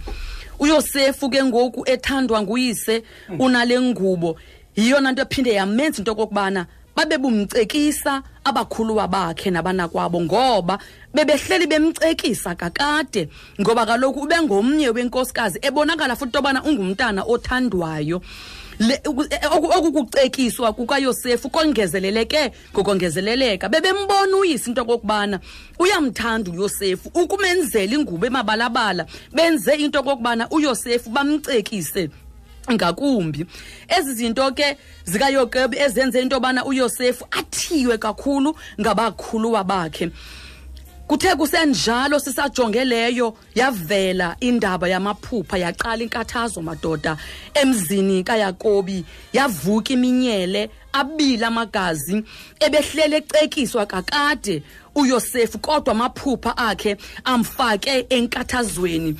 uYosefu 0.59 1.29
ke 1.29 1.43
ngoku 1.43 1.83
ethandwa 1.85 2.41
nguyise 2.41 3.03
unale 3.39 3.81
ngubo 3.81 4.39
yiyona 4.75 5.11
nto 5.11 5.21
ephinde 5.21 5.53
yamenza 5.53 5.97
into 5.97 6.11
okokubana 6.11 6.65
babe 6.97 7.17
bumcekisa 7.17 8.23
abakhuluwa 8.43 9.07
bakhe 9.07 9.51
nabanakwabo 9.51 10.21
ngoba 10.21 10.79
bebehleli 11.13 11.67
bemcekisa 11.67 12.55
kakade 12.55 13.29
ngoba 13.61 13.85
kaloku 13.85 14.21
ube 14.21 14.41
ngomnye 14.41 14.89
wenkosikazi 14.89 15.59
ebonakala 15.61 16.15
futhi 16.15 16.31
tobana 16.31 16.63
ungumntana 16.63 17.23
othandwayo. 17.23 18.21
Oku- 19.45 19.73
okukucekiswa 19.77 20.73
kukayosefu 20.73 21.49
kongezeleleke 21.49 22.51
ngokongezeleleka 22.73 23.69
bebembona 23.69 24.37
uyise 24.37 24.69
into 24.69 24.81
okokubana 24.81 25.39
uyamthanda 25.79 26.51
uyosefu 26.51 27.09
ukumenzela 27.13 27.93
ingubo 27.95 28.25
emabalabala 28.25 29.05
benze 29.33 29.73
into 29.75 29.99
okokubana 29.99 30.49
uyosefu 30.49 31.09
bamcekise 31.09 32.09
ngakumbi. 32.73 33.45
Ezi 33.87 34.13
zinto 34.13 34.51
ke 34.51 34.77
zikayokebi 35.05 35.77
ezenze 35.77 36.21
into 36.21 36.35
yobana 36.35 36.65
uyosefu 36.65 37.27
athiywe 37.31 37.97
kakhulu 37.97 38.55
ngabakhuluwa 38.79 39.63
bakhe 39.63 40.11
kuthe 41.07 41.35
kusenjalo 41.35 42.19
sisajonge 42.19 42.85
leyo 42.85 43.33
yavela 43.55 44.35
indaba 44.39 44.87
yamaphupha 44.87 45.57
yaqala 45.57 46.03
inkathazo 46.03 46.61
madoda 46.61 47.17
emzini 47.53 48.23
kayakobi. 48.23 49.05
Yavuka 49.33 49.93
iminyele 49.93 50.69
abila 50.93 51.47
amagazi 51.47 52.23
ebehlele 52.59 53.17
ecekiswa 53.17 53.85
kakade 53.85 54.63
uyosefu 54.95 55.59
kodwa 55.59 55.91
amaphupha 55.91 56.57
akhe 56.57 56.97
amfake 57.23 58.05
enkathazweni 58.09 59.15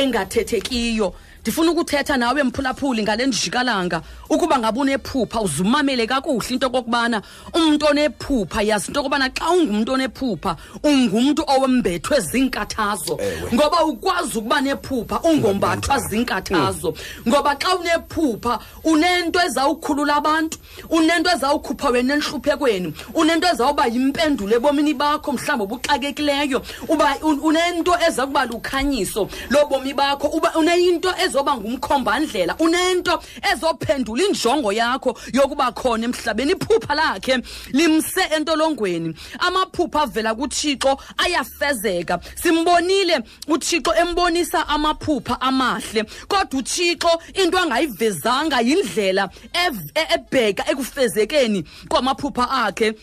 engathethekiyo. 0.00 1.14
Ndifuna 1.42 1.70
ukuthetha 1.70 2.16
nawe 2.16 2.42
mphulaphuli 2.42 3.02
ngale 3.02 3.26
ndijikalanga 3.26 4.02
ukuba 4.30 4.58
ngabe 4.58 4.80
unephupha 4.80 5.40
uzumamele 5.40 6.06
kakuhle 6.06 6.48
into 6.54 6.66
okokubana 6.66 7.22
umntu 7.54 7.86
onephupha 7.86 8.62
yazi 8.62 8.86
into 8.88 9.00
okubana 9.00 9.30
xa 9.30 9.50
ungumntu 9.50 9.92
onephupha 9.92 10.56
ungumntu 10.82 11.42
owembethwe 11.46 12.20
zinkathazo 12.20 13.18
ngoba 13.54 13.84
ukwazi 13.84 14.38
ukuba 14.38 14.60
nephupha 14.60 15.20
ungombathwa 15.20 15.98
zinkathazo 15.98 16.94
ngoba 17.28 17.56
xa 17.56 17.76
unephupha 17.76 18.58
unento 18.84 19.40
ezawukhulula 19.46 20.16
abantu 20.16 20.58
unento 20.90 21.30
ezawukhupha 21.30 21.88
wena 21.88 22.14
enhluphekweni 22.14 22.94
unento 23.14 23.48
ezawuba 23.48 23.86
yimpendulo 23.86 24.56
ebomini 24.56 24.94
bakho 24.94 25.32
mhlawumbi 25.32 25.64
obuxakekileyo. 25.74 26.62
Uba 26.88 27.16
un- 27.22 27.40
unento 27.42 27.94
eza 28.06 28.26
kuba 28.26 28.46
lukhanyiso 28.46 29.28
lobomi 29.50 29.94
bakho 29.94 30.28
uba 30.28 30.52
uneyinto 30.54 31.12
ezoba 31.30 31.56
ngumkhombandlela 31.56 32.56
unento 32.58 33.22
ezophendula 33.52 34.24
injongo 34.24 34.72
yakho 34.72 35.16
yokuba 35.32 35.72
khona 35.72 36.04
emhlabeni 36.04 36.52
iphupha 36.52 36.94
lakhe 36.94 37.38
limse 37.72 38.22
entolongweni. 38.36 39.14
Amaphupha 39.38 40.02
avela 40.02 40.34
kuthixo 40.34 40.98
ayafezeka. 41.18 42.20
Simbonile 42.34 43.22
uthixo 43.48 43.94
embonisa 43.94 44.68
amaphupha 44.68 45.40
amahle 45.40 46.04
kodwa 46.28 46.60
uthixo 46.60 47.20
into 47.34 47.58
angayivezanga 47.58 48.60
yindlela 48.60 49.30
e- 49.54 50.14
ebheka 50.14 50.64
ekufezekeni 50.70 51.64
kwamaphupha 51.88 52.50
akhe. 52.50 52.94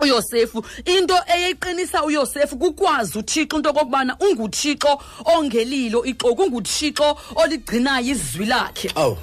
Uyosefu 0.00 0.64
into 0.84 1.14
eyeqinisa 1.34 2.04
uyosefu 2.04 2.56
kukwazi 2.56 3.18
uthixo 3.18 3.56
into 3.56 3.70
okokubana 3.70 4.16
unguthixo 4.20 5.00
ongelilo 5.24 6.04
ixoku 6.04 6.42
unguthixo 6.42 7.16
oligcinayo 7.36 8.06
izwi 8.06 8.46
lakhe. 8.46 8.90
Awu. 8.94 9.16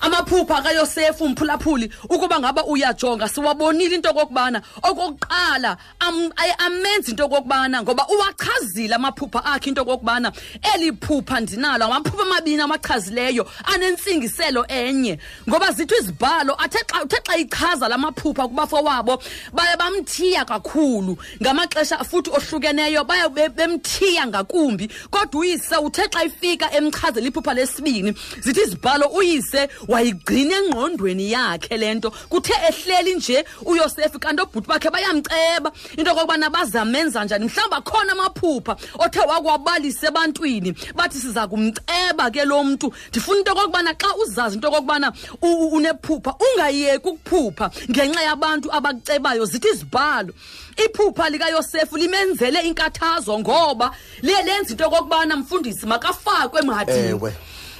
Amaphupha 0.00 0.62
kayosefu 0.62 1.28
mphulaphuli 1.28 1.92
ukuba 2.08 2.40
ngaba 2.40 2.64
uyajonga 2.64 3.28
siwabonile 3.28 3.94
into 3.94 4.10
okokubana 4.10 4.62
okokuqala 4.82 5.76
am- 6.00 6.32
ay- 6.36 6.54
amenza 6.58 7.10
into 7.10 7.24
okokubana 7.24 7.82
ngoba 7.82 8.06
uwachazile 8.08 8.94
amaphupha 8.94 9.44
akhe 9.44 9.68
into 9.70 9.82
okokubana 9.82 10.32
eli 10.74 10.92
phupha 10.92 11.40
ndinalo 11.40 11.84
amaphupha 11.84 12.22
amabini 12.22 12.62
amachazileyo 12.62 13.46
anentsingiselo 13.64 14.64
enye. 14.68 15.18
Ngoba 15.48 15.72
zithi 15.72 15.94
izibhalo 16.00 16.54
athe 16.58 16.78
xa 16.86 17.02
uthe 17.02 17.16
xa 17.26 17.36
ichaza 17.36 17.88
la 17.88 17.98
maphupha 17.98 18.48
kubafowabo 18.48 19.22
baye 19.52 19.76
bamthiya 19.76 20.44
kakhulu 20.44 21.16
ngamaxesha 21.42 21.98
futhi 22.04 22.30
ohlukeneyo 22.30 23.04
baye 23.04 23.28
be- 23.28 23.48
bemthiya 23.48 24.26
ngakumbi. 24.26 24.88
Kodwa 25.10 25.40
uyise 25.40 25.76
uthe 25.76 26.02
xa 26.08 26.24
ifika 26.24 26.72
emchazela 26.72 27.26
iphupha 27.28 27.54
lesibini 27.54 28.14
zithi 28.40 28.60
izibhalo 28.60 29.06
uyise 29.06 29.68
wayigcina 29.90 30.56
engqondweni 30.56 31.30
yakhe 31.32 31.76
le 31.76 31.94
nto 31.94 32.10
kuthe 32.28 32.54
ehleli 32.68 33.14
nje 33.14 33.44
uyosefu 33.66 34.18
kanti 34.18 34.42
obhuti 34.42 34.68
bakhe 34.68 34.90
bayamceba. 34.90 35.72
Into 35.96 36.10
okokubana 36.12 36.50
bazamenza 36.50 37.24
njani? 37.24 37.44
Mhlawumbi 37.46 37.76
akhona 37.76 38.12
amaphupha 38.12 38.76
othe 38.98 39.20
wakwabalisa 39.20 40.08
ebantwini. 40.08 40.74
Bathi 40.94 41.18
siza 41.18 41.48
kumceba 41.48 42.30
ke 42.30 42.44
lo 42.44 42.64
mntu. 42.64 42.92
Ndifuna 43.08 43.38
into 43.38 43.52
okokubana 43.52 43.94
xa 43.94 44.14
uzazi 44.16 44.54
into 44.54 44.68
okokubana 44.68 45.12
u- 45.42 45.46
u- 45.46 45.68
unephupha 45.76 46.34
ungayeki 46.40 47.08
ukuphupha 47.08 47.70
ngenxa 47.90 48.22
yabantu 48.22 48.72
abakucebayo. 48.72 49.44
Zithi 49.44 49.68
izibhalo 49.68 50.32
iphupha 50.84 51.28
likayosefu 51.30 51.96
limenzele 51.96 52.60
inkathazo 52.60 53.38
ngoba 53.38 53.90
liye 54.22 54.42
lenza 54.42 54.70
into 54.70 54.86
okokubana 54.86 55.36
mfundisi 55.36 55.86
makafakwe 55.86 56.60
emadini 56.60 57.08
Ewe. 57.08 57.34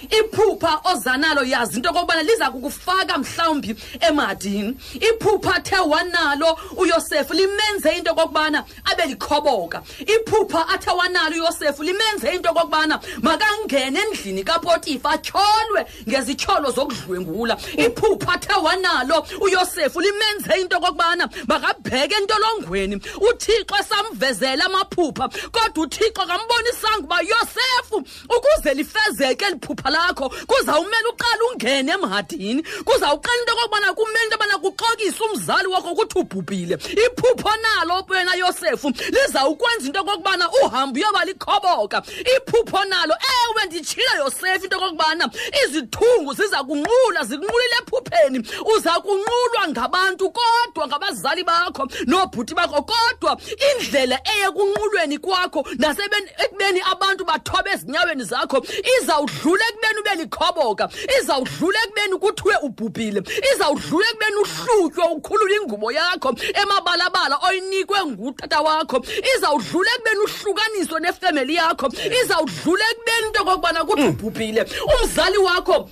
Iphupha 0.08 0.80
ozanalo 0.84 1.42
yazi 1.44 1.76
into 1.76 1.90
okokubana 1.90 2.22
liza 2.22 2.50
kukufaka 2.50 3.18
mhlawumbi 3.18 3.76
emadini. 4.00 4.76
Iphupha 4.94 5.54
athe 5.54 5.76
wanalo 5.76 6.58
uyosefu 6.76 7.34
limenze 7.34 7.96
into 7.96 8.10
okokubana 8.10 8.64
abe 8.84 9.06
likhoboka. 9.06 9.82
Iphupha 10.00 10.68
athe 10.68 10.90
wanalo 10.90 11.36
uyosefu 11.36 11.82
limenze 11.82 12.34
into 12.34 12.50
okokubana 12.50 13.00
makangene 13.22 14.00
endlini 14.00 14.44
kapotifa 14.44 15.10
atyholwe 15.10 15.86
ngezityholo 16.08 16.70
zokudlwengula. 16.70 17.56
Iphupha 17.76 18.32
athe 18.32 18.52
wanalo 18.52 19.26
uyosefu 19.40 20.00
limenze 20.00 20.60
into 20.60 20.76
okokubana 20.76 21.28
makabheke 21.46 22.14
entolongweni. 22.14 22.96
Uthixo 22.96 23.76
esamvezela 23.80 24.64
amaphupha 24.64 25.28
kodwa 25.28 25.84
uthixo 25.84 26.26
kambonisanga 26.26 26.98
uba 26.98 27.20
yosefu 27.20 27.96
ukuze 28.36 28.74
lifezeke 28.74 29.44
eli 29.44 29.56
phupha 29.90 30.08
lakho. 30.08 30.28
Kuzawumele 30.46 31.08
uqala 31.08 31.44
ungene 31.52 31.92
emhadini. 31.92 32.62
Kuzawuqala 32.62 33.40
into 33.40 33.52
okokubana 33.52 33.94
kumele 33.94 34.24
into 34.24 34.36
yobana 34.36 34.58
kuxokise 34.58 35.24
umzali 35.24 35.66
wakho 35.68 35.92
ukuthi 35.92 36.18
ubhubhile. 36.18 36.76
Iphupho 36.76 37.50
nalo 37.62 38.04
wena 38.08 38.34
yosefu 38.34 38.90
lizawukwenza 38.90 39.86
into 39.86 40.00
okokubana 40.00 40.50
uhambe 40.62 41.00
uyoba 41.00 41.24
likhoboka. 41.24 42.02
Iphupho 42.36 42.84
nalo 42.84 43.14
ewe 43.14 43.66
nditshilo 43.66 44.16
yosefu 44.24 44.64
into 44.64 44.76
okokubana 44.76 45.30
izithungu 45.64 46.34
ziza 46.34 46.64
kunqula 46.64 47.24
zikunqulile 47.24 47.76
ephupheni. 47.82 48.38
Uza 48.76 48.92
kunqulwa 49.00 49.68
ngabantu 49.68 50.30
kodwa 50.30 50.86
ngabazali 50.86 51.44
bakho 51.44 51.88
noobhuti 52.06 52.54
bakho 52.54 52.82
kodwa 52.82 53.40
indlela 53.72 54.20
eye 54.34 54.50
kunqulweni 54.50 55.18
kwakho 55.18 55.64
nasekubeni 55.78 56.80
abantu 56.92 57.24
bathobe 57.24 57.70
ezinyaweni 57.70 58.24
zakho 58.24 58.64
izawudlula 59.00 59.64
ekubeni 59.80 60.00
ube 60.00 60.14
likhoboka. 60.22 60.88
Izawudlula 61.20 61.78
ekubeni 61.84 62.18
kuthiwe 62.18 62.54
ubhubhile. 62.62 63.22
Izawudlula 63.54 64.06
ekubeni 64.10 64.36
uhlutywe 64.36 65.04
ukhulule 65.04 65.56
ingubo 65.56 65.92
yakho 65.92 66.34
emabalabala 66.62 67.38
oyinikwe 67.48 68.04
ngutata 68.04 68.60
wakho. 68.60 69.04
Izawudlula 69.36 69.90
ekubeni 69.94 70.20
uhlukaniswe 70.20 71.00
nefemeli 71.00 71.54
yakho. 71.54 71.86
Izawudlula 72.22 72.84
ekubeni 72.90 73.26
into 73.26 73.42
okokubana 73.42 73.84
kuthi 73.84 74.02
ubhubhile. 74.02 74.66
Umzali 75.02 75.38
wakho 75.38 75.90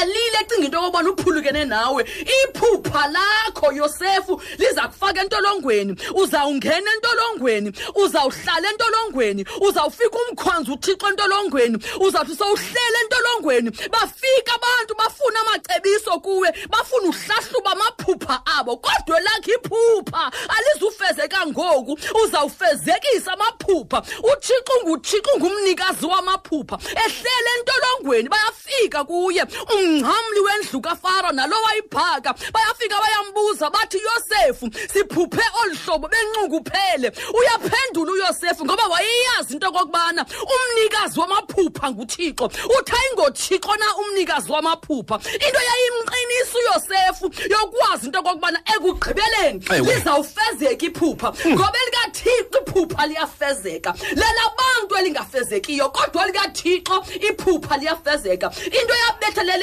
alile 0.00 0.38
ecinga 0.42 0.64
into 0.66 0.78
yokubana 0.78 1.10
uphulukene 1.10 1.64
nawe. 1.64 2.04
Iphupha 2.04 3.06
lakho 3.08 3.72
yosefu 3.72 4.42
liza 4.58 4.88
kufaka 4.88 5.20
entolongweni. 5.20 5.96
Uzawungena 6.14 6.90
entolongweni. 6.94 7.72
Uzawuhlala 7.94 8.70
entolongweni. 8.70 9.46
Uzawufika 9.60 10.18
umkhonzi 10.30 10.70
uthixo 10.72 11.08
entolongweni. 11.08 11.78
Uzawuthi 12.00 12.36
sowuhlele 12.36 12.98
entolongweni. 13.02 13.70
Bafika 13.70 14.54
abantu 14.54 14.94
bafuna 14.98 15.40
amacebiso 15.40 16.20
kuwe. 16.20 16.52
Bafuna 16.68 17.08
uhlahluba 17.08 17.70
amaphupha 17.72 18.42
abo. 18.58 18.76
Kodwa 18.76 19.20
lakho 19.20 19.50
iphupha 19.50 20.32
alizufezeka 20.48 21.46
ngoku. 21.46 21.98
Uzawufezekisa 22.24 23.32
amaphupha. 23.32 24.02
Uthixo 24.32 24.72
unguthixo 24.84 25.30
ungumnikazi 25.34 26.06
wamaphupha. 26.06 26.78
Ehlele 26.90 27.50
entolongweni 27.58 28.28
bayafika 28.28 29.04
kuye. 29.04 29.44
Umngcamli 29.84 30.40
wendlu 30.40 30.80
kafaro 30.80 31.32
nalo 31.32 31.56
wayiphaka. 31.62 32.34
Bayafika 32.52 32.96
bayambuza 33.00 33.70
bathi 33.70 33.98
yosefu 33.98 34.70
siphuphe 34.92 35.42
olu 35.62 35.76
hlobo 35.84 36.08
bencukuphele 36.08 37.12
uyaphendula 37.34 38.12
uyosefu 38.12 38.64
ngoba 38.64 38.86
wayeyazi 38.86 39.52
into 39.54 39.68
okokubana 39.68 40.26
umnikazi 40.54 41.20
wamaphupha 41.20 41.90
nguthixo. 41.90 42.44
Uthi 42.44 42.92
ayingothixo 42.92 43.76
na 43.76 43.96
umnikazi 43.96 44.52
wamaphupha? 44.52 45.20
Into 45.32 45.60
yayimqinisa 45.68 46.58
uyosefu 46.58 47.26
yokwazi 47.50 48.06
into 48.06 48.18
okokubana 48.18 48.60
ekugqibeleni 48.74 49.64
Ewe. 49.70 49.94
lizawufezeka 49.94 50.86
iphupha. 50.86 51.32
Ngoba 51.48 51.78
elikathixo 51.82 52.58
iphupha 52.66 53.06
liyafezeka. 53.06 53.94
Lelabantu 54.10 54.96
elingafezekiyo 54.98 55.88
kodwa 55.90 56.26
likathixo 56.26 57.04
iphupha 57.30 57.76
liyafezeka. 57.76 58.50
Into 58.64 58.94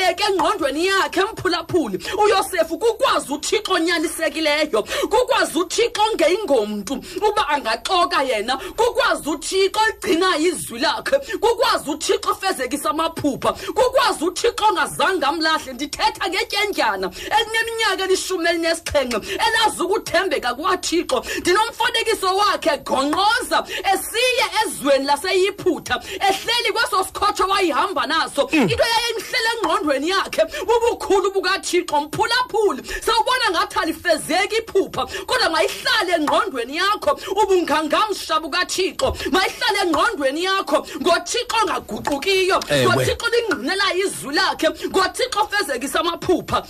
yabetheleleka 0.01 0.23
engqondweni 0.29 0.85
yakhe 0.85 1.23
mphulaphuli 1.23 1.99
uyosefu 2.17 2.77
kukwazi 2.77 3.33
uthixo 3.33 3.73
onyanisekileyo 3.73 4.83
kukwazi 5.09 5.59
uthixo 5.59 6.01
ngeyingomntu 6.15 6.93
uba 7.27 7.47
angaxoka 7.49 8.23
yena 8.23 8.57
kukwazi 8.57 9.29
uthixo 9.29 9.79
egcinayo 9.89 10.39
izwi 10.39 10.79
lakhe. 10.79 11.17
Kukwazi 11.39 11.89
uthixo 11.89 12.31
ofezekisa 12.31 12.89
amaphupha. 12.89 13.53
Kukwazi 13.53 14.23
uthixo 14.23 14.65
ongazange 14.69 15.25
amlahle. 15.25 15.73
Ndithetha 15.73 16.29
ngetyendyana 16.29 17.11
elineminyaka 17.37 18.03
elishumi 18.03 18.49
elinesixhenxe 18.49 19.17
elazi 19.45 19.81
ukuthembeka 19.83 20.53
kukathixo. 20.53 21.23
Ndinomfanekiso 21.39 22.35
wakhe 22.35 22.77
gongqoza 22.77 23.65
esiye 23.93 24.45
ezweni 24.65 25.05
laseyiphutha 25.05 26.01
ehleli 26.29 26.71
kweso 26.73 27.03
sikhotsho 27.03 27.43
wayihamba 27.47 28.07
naso. 28.07 28.49
Into 28.51 28.85
yayimhlela 28.93 29.49
engqondweni 29.55 29.90
yakhe. 29.99 30.43
Bubukhulu 30.67 31.31
bukathixo 31.33 32.01
mphulaphuli. 32.01 32.81
Sawubona 33.05 33.51
ngathi 33.51 33.79
alifezeki 33.79 34.55
iphupha 34.55 35.05
kodwa 35.25 35.49
mayihlale 35.49 36.13
engqondweni 36.17 36.75
yakho. 36.75 37.19
Ubungangamsha 37.41 38.39
bukathixo 38.39 39.17
mayihlale 39.31 39.79
engqondweni 39.85 40.43
yakho. 40.43 40.87
Ngothixo 41.01 41.55
ongaguqukiyo 41.61 42.59
Ewe. 42.69 42.85
ngothixo 42.85 43.27
lingqinelayo 43.33 44.05
izwi 44.05 44.35
lakhe 44.35 44.69
ngothixo 44.69 45.39
ofezekisa 45.41 45.99
amaphupha. 45.99 46.63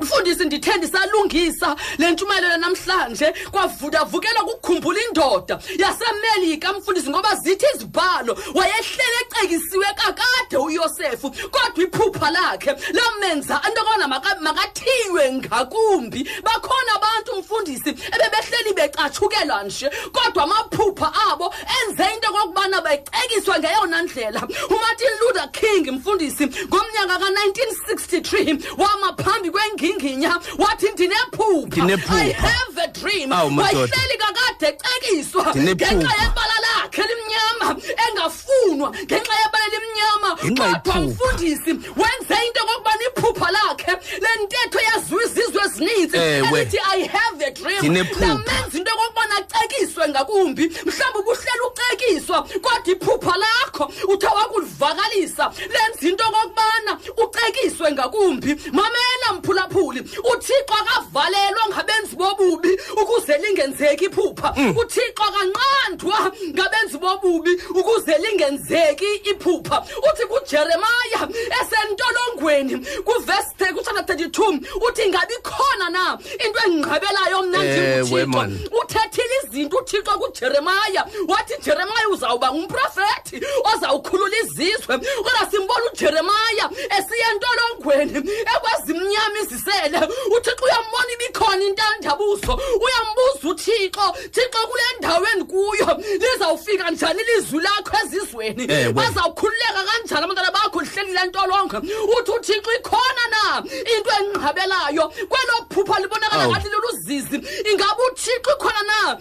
Mfundisi 0.00 0.44
ndithe 0.44 0.76
ndisalungisa. 0.76 1.76
Le 1.98 2.10
ntshumayelo 2.10 2.56
namhlanje 2.56 3.34
kwavudavukela 3.50 4.40
kukhumbula 4.40 5.00
indoda 5.08 5.58
yasemelika 5.78 6.72
mfundisi 6.72 7.10
ngoba 7.10 7.34
zithi 7.34 7.66
izibhalo 7.74 8.38
wayehlele 8.54 9.18
ecekisiwe 9.22 9.86
kakade 9.86 10.56
uyosefu 10.56 11.30
kodwa 11.30 11.84
iphupha 11.84 12.30
lakhe 12.30 12.70
lamenza 12.92 13.60
into 13.68 13.82
kona 13.84 14.08
makathiywe 14.40 15.32
ngakumbi. 15.32 16.30
Bakhona 16.42 16.92
abantu 16.96 17.36
mfundisi 17.40 17.90
ebebehleli 17.90 18.72
becatshukela 18.74 19.62
nje 19.62 19.90
kodwa 20.12 20.42
amaphupha 20.44 21.12
abo 21.30 21.54
enze 21.76 22.04
into 22.14 22.28
okokubana 22.30 22.80
becekiswa 22.80 23.58
ngeyona 23.58 24.02
ndlela. 24.02 24.40
Umartin 24.70 25.14
luther 25.20 25.48
king 25.52 25.92
mfundisi 25.92 26.46
ngomnyaka 26.46 27.18
ka-1963 27.18 28.62
wama 28.78 29.12
phambi 29.12 29.50
kwenginginya 29.92 30.40
wathi 30.58 30.88
ndinephupha 30.92 31.66
Ndinephupha. 31.84 32.14
i 32.20 32.32
have 32.32 32.78
a 32.84 32.86
dream 32.88 33.32
Awu, 33.32 33.50
madoda. 33.50 33.78
wayehleli 33.80 34.18
kakade 34.18 34.66
ecekiswa 34.66 35.42
Ndinephupha. 35.54 35.94
ngenxa 35.94 36.14
yebala 36.22 36.54
lakhe 36.66 37.02
limnyama 37.02 37.82
engafunwa 38.08 38.90
ngenxa 38.90 39.34
yebala 39.42 39.66
limnyama 39.72 40.38
Ngenxa 40.44 40.64
kodwa 40.64 40.66
yephupha. 40.66 41.00
mfundisi 41.00 41.70
wenze 41.70 42.46
into 42.46 42.60
okokubana 42.62 43.02
iphupha 43.16 43.50
lakhe 43.50 43.92
le 44.20 44.28
ntetho 44.44 44.80
yaziwa 44.80 45.22
izizwe 45.24 45.62
ezininzi 45.64 46.16
Ewe. 46.16 46.60
elithi 46.60 46.78
i 46.92 47.00
have 47.06 47.44
a 47.46 47.50
dream 47.50 47.78
Ndinephupha. 47.78 48.26
lamenza 48.26 48.78
into 48.78 48.92
okokubana 48.94 49.34
acekiswe 49.36 50.08
ngakumbi 50.08 50.64
mhlawumbi 50.86 51.18
ubuhlela 51.20 51.62
ucekiswa 51.70 52.42
kodwa 52.42 52.92
iphupha 52.92 53.34
lakho 53.36 53.92
uthe 54.08 54.26
wakulivakalisa 54.26 55.52
lenza 55.58 56.08
into 56.08 56.24
okokubana 56.24 56.98
ucekiswe 57.16 57.92
ngakumbi 57.92 58.54
mamela 58.72 59.32
mphulaphuli 59.76 60.00
uthixo 60.00 60.74
akavalelwa 60.80 61.68
ngabenzi 61.68 62.16
bobubi 62.16 62.80
ukuze 63.02 63.38
lingenzeki 63.38 64.04
iphupha. 64.04 64.54
Uthixo 64.76 65.22
akanqandwa 65.24 66.32
ngabenzi 66.54 66.98
bobubi 66.98 67.54
ukuze 67.70 68.18
lingenzeki 68.18 69.14
iphupha. 69.30 69.84
Uthi 70.10 70.26
kujeremaya 70.26 71.28
esentolongweni 71.60 72.86
kuvesi 73.04 73.74
kuchapter 73.74 74.16
32 74.16 74.60
uthi 74.88 75.08
ngabi 75.08 75.34
khona 75.42 75.90
na 75.90 76.18
into 76.44 76.58
engqabelayo 76.66 77.42
mna 77.42 77.58
Ewe, 77.64 78.02
ndinguthixo 78.02 78.26
man. 78.26 78.58
uthethile 78.82 79.34
izinto 79.44 79.76
uthixo 79.76 80.18
kujeremaya 80.18 81.06
wathi 81.28 81.54
jeremaya 81.62 82.08
uzawuba 82.08 82.52
ngumprofethi 82.52 83.40
ozawukhulula 83.74 84.36
izizwe. 84.38 84.98
Kodwa 84.98 85.50
simbona 85.50 85.84
ujeremaya 85.92 86.70
esiya 86.98 87.30
entolongweni 87.32 88.30
ekwezimnyama 88.54 89.38
izisele 89.66 89.98
uthixo 90.36 90.64
uyambona 90.64 91.12
ibikhona 91.14 91.64
intandabuzo 91.64 92.60
uyambuza 92.84 93.48
uthixo 93.50 94.12
thixo 94.30 94.66
kule 94.68 94.82
ndawo 94.98 95.26
endikuyo 95.32 95.98
lizawufika 96.20 96.90
njani 96.90 97.20
ilizwi 97.22 97.60
lakho 97.60 97.96
ezizweni? 98.04 98.66
Ewe. 98.72 98.92
bazawukhululeka 98.92 99.84
kanjani 99.88 100.24
abantwana 100.24 100.50
bakho 100.50 100.80
lihleli 100.80 101.12
le 101.12 101.24
ntolongo 101.26 101.76
uthi 102.18 102.30
uthixo 102.30 102.72
ikhona 102.78 103.24
na 103.30 103.62
into 103.96 104.10
engqabelayo 104.20 105.08
kwelo 105.08 105.54
phupha 105.70 106.00
libonakala 106.00 106.42
Awu. 106.42 106.52
ngathi 106.52 106.68
luluzizi 106.68 107.36
ingabe 107.70 108.02
uthixo 108.10 108.50
ikhona 108.56 108.82
na? 108.82 109.18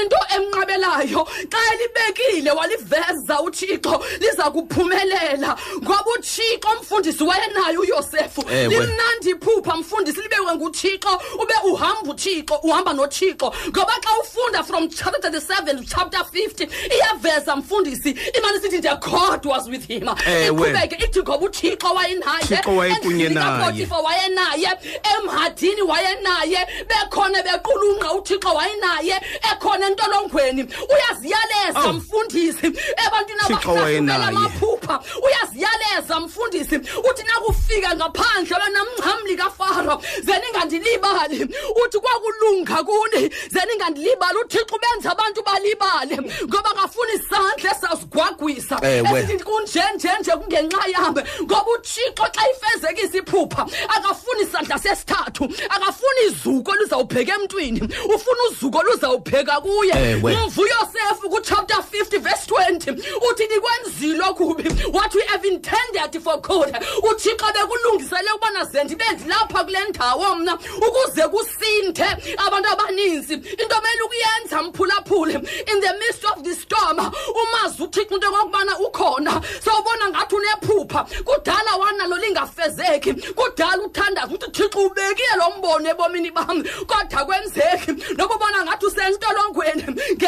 Into 0.00 0.16
emnqabelayo 0.36 1.26
xa 1.50 1.58
elibekile 1.72 2.50
waliveza 2.50 3.40
uthixo 3.40 4.04
liza 4.20 4.50
kuphumelela 4.50 5.56
ngoba 5.82 6.04
uthixo 6.18 6.68
mfundisi 6.82 7.24
wayenayo 7.24 7.80
uyosefu 7.80 8.44
Ewe. 8.50 8.68
limnandi 8.68 9.30
iphupha 9.30 9.76
mfundisi 9.76 10.20
libekwe 10.22 10.54
nguthixo 10.54 11.20
ube 11.42 11.54
uhamba 11.64 12.10
uthixo 12.12 12.54
uhamba 12.62 12.92
nothixo 12.92 13.52
ngoba 13.68 13.92
xa 14.04 14.10
ufunda 14.22 14.62
from 14.64 14.88
chapter 14.88 15.30
37 15.30 15.76
to 15.78 15.84
chapter 15.84 16.20
50 16.20 16.68
iyaveza 16.94 17.56
mfundisi 17.56 18.10
imani 18.38 18.58
sithi 18.60 18.80
the 18.80 18.96
god 19.10 19.46
was 19.46 19.68
with 19.68 19.86
him 19.86 20.08
Ewe. 20.26 20.46
iqhubeke 20.70 21.04
ithi 21.04 21.20
ngoba 21.20 21.38
uthixo 21.46 21.94
wayenaye 21.94 22.42
Uthixo 22.44 22.76
wayekunye 22.76 23.24
endlini 23.24 23.34
naye. 23.34 23.58
kaPotifa 23.58 23.98
wayenaye 23.98 24.68
emhadini 25.16 25.82
wayenaye 25.82 26.66
bekhona 26.88 27.42
bequlunqa 27.42 28.12
uthixo 28.12 28.54
wayenaye 28.54 29.20
ekhona 29.52 29.73
entolongweni. 29.82 30.62
Uyaziyaleza 30.62 31.74
Awu. 31.80 31.92
mfundisi. 31.92 32.66
Ebantwini 33.06 33.40
Uthixo 33.40 33.70
abahlahlubela 33.70 33.82
wayenaye. 33.82 34.28
amaphupha. 34.28 35.00
Uyaziyaleza 35.22 36.20
mfundisi. 36.20 36.76
Uthi 36.76 37.22
nakufika 37.22 37.96
ngaphandle 37.96 38.56
wenamngcamli 38.64 39.36
kafaro 39.36 40.02
ze 40.24 40.32
ningandilibali 40.38 41.44
uthi 41.84 41.98
kwakulunga 41.98 42.84
kuni? 42.84 43.30
Ze 43.50 43.60
ningandilibali 43.70 44.38
uthixo 44.38 44.76
ubenza 44.76 45.12
abantu 45.12 45.42
balibale 45.42 46.16
ngoba 46.44 46.70
kafuna 46.74 47.12
isandla 47.14 47.70
esazigwagwisa 47.70 48.78
Ewe. 48.82 49.20
esithi 49.20 49.44
kunjenjenje 49.44 50.30
kungenxa 50.32 50.84
yami. 50.88 51.22
Ngoba 51.42 51.66
uthixo 51.74 52.24
xa 52.32 52.42
ifezekisa 52.50 53.18
iphupha 53.18 53.66
akafuni 53.88 54.42
isandla 54.42 54.78
sesithathu 54.78 55.44
akafuni 55.68 56.20
izuko 56.26 56.70
oluzawubheka 56.70 57.34
emntwini. 57.34 57.80
Ufuna 58.14 58.42
uzuko 58.50 58.78
oluzawubheka 58.78 59.60
kuye. 59.64 59.92
Ewe. 60.10 60.36
mva 60.46 60.62
uyosefu 60.62 61.30
kuchapter 61.30 61.76
50 61.76 62.18
verse 62.18 62.46
20 62.46 62.92
uthi 63.30 63.46
nikwenzile 63.46 64.24
okubi 64.30 64.64
what 64.92 65.14
we 65.14 65.22
have 65.26 65.48
intended 65.48 66.22
for 66.22 66.40
good 66.40 66.76
uthixo 67.10 67.46
bekulungisele 67.54 68.30
ukubana 68.34 68.64
ze 68.64 68.84
ndibe 68.84 69.04
ndilapha 69.12 69.64
kule 69.64 69.78
ndawo 69.88 70.34
mna 70.34 70.58
ukuze 70.76 71.28
kusinthe 71.28 72.06
abantu 72.46 72.68
abaninzi. 72.72 73.34
Into 73.34 73.76
mele 73.82 74.02
ukuyenza 74.04 74.62
mphulaphuli 74.62 75.34
in 75.34 75.80
the 75.80 75.92
midst 75.98 76.24
of 76.24 76.42
the 76.42 76.54
storm 76.54 76.98
umazi 76.98 77.82
uthixo 77.82 78.14
into 78.14 78.26
yokokubana 78.26 78.78
ukhona. 78.78 79.40
Sawubona 79.64 80.08
ngathi 80.10 80.34
unephupha. 80.34 81.06
Kudala 81.24 81.76
wanalo 81.76 82.16
lingafezeki. 82.16 83.12
Kudala 83.14 83.82
uthandaza 83.82 84.26
ukuthi 84.26 84.50
thixo 84.50 84.78
ubekile 84.86 85.36
lo 85.38 85.58
mbono 85.58 85.90
ebomini 85.90 86.30
bam. 86.30 86.62
Kodwa 86.86 87.24
kwenzeki. 87.24 87.92
Noba 88.16 88.34
ubona 88.34 88.64
ngathi 88.64 88.86
usentolongweni 88.86 89.53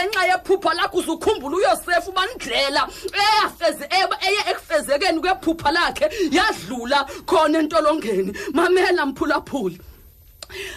ngenxa 0.07 0.27
yephupha 0.27 0.75
lakho 0.75 0.99
uzukhumbula 0.99 1.57
uyosefa 1.57 2.09
ubanidlela 2.11 2.89
eyafeze- 3.13 3.89
eye- 3.91 4.19
eye 4.29 4.41
ekufezekeni 4.51 5.21
kwephupha 5.21 5.71
lakhe 5.73 6.07
yadlula 6.31 7.05
khona 7.27 7.59
entolongeni. 7.59 8.33
Mamela 8.53 9.07
mphulaphuli. 9.07 9.79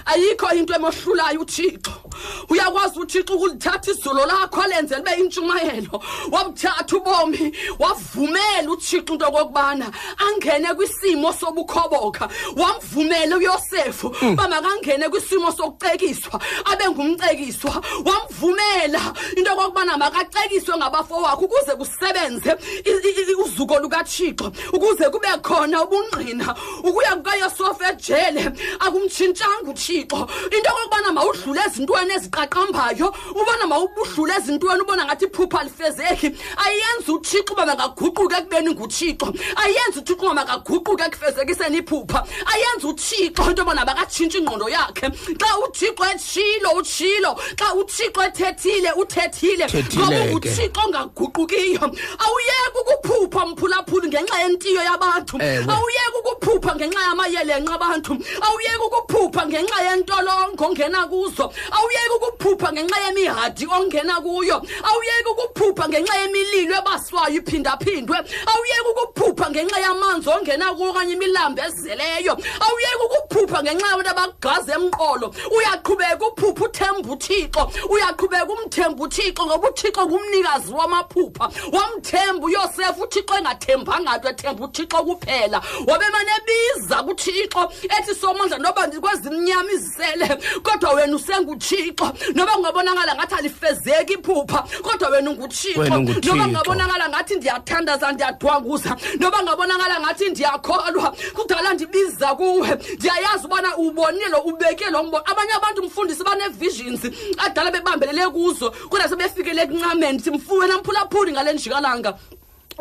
Ayikho 0.05 0.53
into 0.55 0.73
emohlulayo 0.73 1.41
uthixo. 1.41 2.08
Uyakwazi 2.49 2.99
uthixo 2.99 3.33
ukulithatha 3.33 3.91
izolo 3.91 4.25
lakho 4.25 4.61
alenze 4.61 4.95
libe 4.95 5.11
intshumayelo 5.19 6.01
wabuthatha 6.31 6.97
ubomi 6.97 7.53
wavumela 7.79 8.71
uthixo 8.71 9.13
into 9.13 9.27
okokubana 9.27 9.91
angene 10.17 10.73
kwisimo 10.75 11.33
sobukhoboka. 11.33 12.29
Wamvumela 12.55 13.37
uyosefu 13.37 14.07
uba 14.21 14.47
makangene 14.47 15.09
kwisimo 15.09 15.51
sokucekiswa 15.51 16.39
abe 16.65 16.89
ngumcekiswa. 16.89 17.81
Wamvumela 18.05 19.13
into 19.37 19.51
okokubana 19.53 19.97
makacekiswe 19.97 20.77
ngabafowakho 20.77 21.45
ukuze 21.45 21.75
kusebenze 21.75 22.51
i- 22.85 22.89
i- 22.89 23.31
i- 23.31 23.35
uzuko 23.35 23.79
lukathixo 23.79 24.51
ukuze 24.73 25.09
kube 25.09 25.27
khona 25.41 25.83
ubungqina. 25.83 26.55
Ukuya 26.83 27.15
kukayosefa 27.15 27.91
ejele 27.91 28.51
akumtshintshanga 28.79 29.71
uthixo. 29.71 30.27
Into 30.51 30.69
okokubana 30.69 31.11
mawudlule 31.13 31.61
ezintweni 31.67 32.13
eziqaqambayo 32.19 33.13
ubona 33.31 33.67
mawudlule 33.67 34.33
ezintweni 34.37 34.81
ubona 34.81 35.05
ngathi 35.05 35.25
iphupha 35.25 35.63
lifezeki 35.63 36.27
ayenzi 36.65 37.11
uthixo 37.11 37.53
uba 37.53 37.65
makaguquke 37.65 38.35
ekubeni 38.37 38.71
nguthixo. 38.71 39.33
Ayenzi 39.55 39.99
uthixo 39.99 40.25
uba 40.25 40.33
makaguquke 40.33 41.03
ekufezekiseni 41.03 41.77
iphupha. 41.77 42.23
Ayenzi 42.51 42.87
uthixo 42.87 43.49
into 43.49 43.61
yobana 43.61 43.85
makatshintshe 43.85 44.39
ingqondo 44.39 44.69
yakhe. 44.69 45.07
Xa 45.39 45.49
uthixo 45.63 46.03
etshilo 46.11 46.69
utshilo. 46.77 47.35
Xa 47.55 47.73
uthixo 47.73 48.21
ethethile 48.27 48.91
uthethile. 48.93 49.67
Thethile 49.67 50.03
ngoba 50.05 50.39
ke. 50.39 50.49
uthixo 50.49 50.81
ongaguqukiyo. 50.85 51.85
Awuyeki 52.23 52.79
ukuphupha 52.81 53.45
mphulaphuli 53.45 54.07
ngenxa 54.07 54.39
yentiyo 54.41 54.83
yabantu. 54.83 55.37
Ewe. 55.41 55.65
awuyeki 55.73 56.17
ukuphupha 56.19 56.75
ngenxa 56.75 57.01
yamayelenqa 57.01 57.73
abantu 57.73 58.13
awuyeki 58.41 58.83
ukuphupha 58.87 59.45
ngenxa 59.47 59.83
yentolongo 59.83 60.65
ongena 60.65 61.07
kuzo. 61.07 61.51
Awuyeki 61.71 62.08
ukuphupha 62.15 62.71
ngenxa 62.73 62.99
yemihadi 63.05 63.65
ongena 63.67 64.21
kuyo. 64.21 64.57
Awuyeki 64.83 65.29
ukuphupha 65.31 65.89
ngenxa 65.89 66.15
yemililo 66.21 66.75
ebaswayo 66.77 67.35
iphindaphindwe 67.35 68.17
awuyeki 68.51 68.89
ukuphupha 68.91 69.49
ngenxa 69.49 69.79
yamanzi 69.79 70.29
ongena 70.29 70.73
kuwo 70.73 70.89
okanye 70.89 71.13
imilambo 71.13 71.61
ezeleyo 71.61 72.33
awuyeki 72.65 73.03
ukuphupha 73.05 73.63
ngenxa 73.63 73.87
yabantu 73.87 74.09
abagazi 74.09 74.71
emqolo. 74.71 75.33
Uyaqhubeka 75.55 76.25
uphupha 76.27 76.65
uthemba 76.65 77.09
uthixo. 77.13 77.71
Uyaqhubeka 77.89 78.51
umthemba 78.53 79.03
uthixo 79.03 79.45
ngoba 79.45 79.69
uthixo 79.69 80.05
ngumnikazi 80.05 80.73
wamaphupha. 80.73 81.45
Wamthemba 81.71 82.45
uyosefa 82.45 83.03
uthixo 83.03 83.33
engathembanga 83.37 84.17
nto 84.17 84.29
ethemba 84.29 84.65
uthixo 84.65 84.97
kuphela. 85.03 85.61
Wabemane 85.87 86.31
ebiza 86.39 87.03
kuthixo 87.03 87.71
ethi 87.97 88.15
somandla 88.15 88.57
noba 88.57 88.87
kwezimnyama 88.87 89.71
izisele 89.71 90.27
kodwa 90.63 90.93
wena 90.93 91.15
usenguthixo. 91.15 91.98
Noba 92.35 92.51
kungabonakala 92.51 93.15
ngathi 93.15 93.35
alifezeki 93.35 94.13
iphupha 94.13 94.63
kodwa 94.81 95.09
wena 95.09 95.29
unguthixo. 95.31 95.81
unguThixo. 95.81 96.35
noba 96.35 96.43
kungabonakala 96.45 97.09
ngathi 97.09 97.35
ndiyathandaza 97.35 98.11
ndiyadwanguza 98.11 98.95
noba 99.19 99.37
kungabonakala 99.37 99.99
ngathi 99.99 100.29
ndiyakholwa 100.29 101.15
kudala 101.33 101.73
ndibiza 101.73 102.35
kuwe. 102.35 102.69
Ndiyayazi 102.97 103.45
ubana 103.45 103.77
ubonile 103.77 104.37
ubeke 104.45 104.89
lo 104.89 105.03
mbono 105.03 105.23
abanye 105.25 105.53
abantu 105.53 105.83
mfundisi 105.83 106.23
banee-visions 106.23 107.01
adala 107.37 107.71
bebambelele 107.71 108.27
kuzo 108.27 108.71
kodwa 108.89 109.09
sebefikele 109.09 109.61
ekuncameni. 109.61 110.19
Simfuwe 110.19 110.67
namphulaphuli 110.67 111.31
ngale 111.31 111.53
njikalanga 111.53 112.13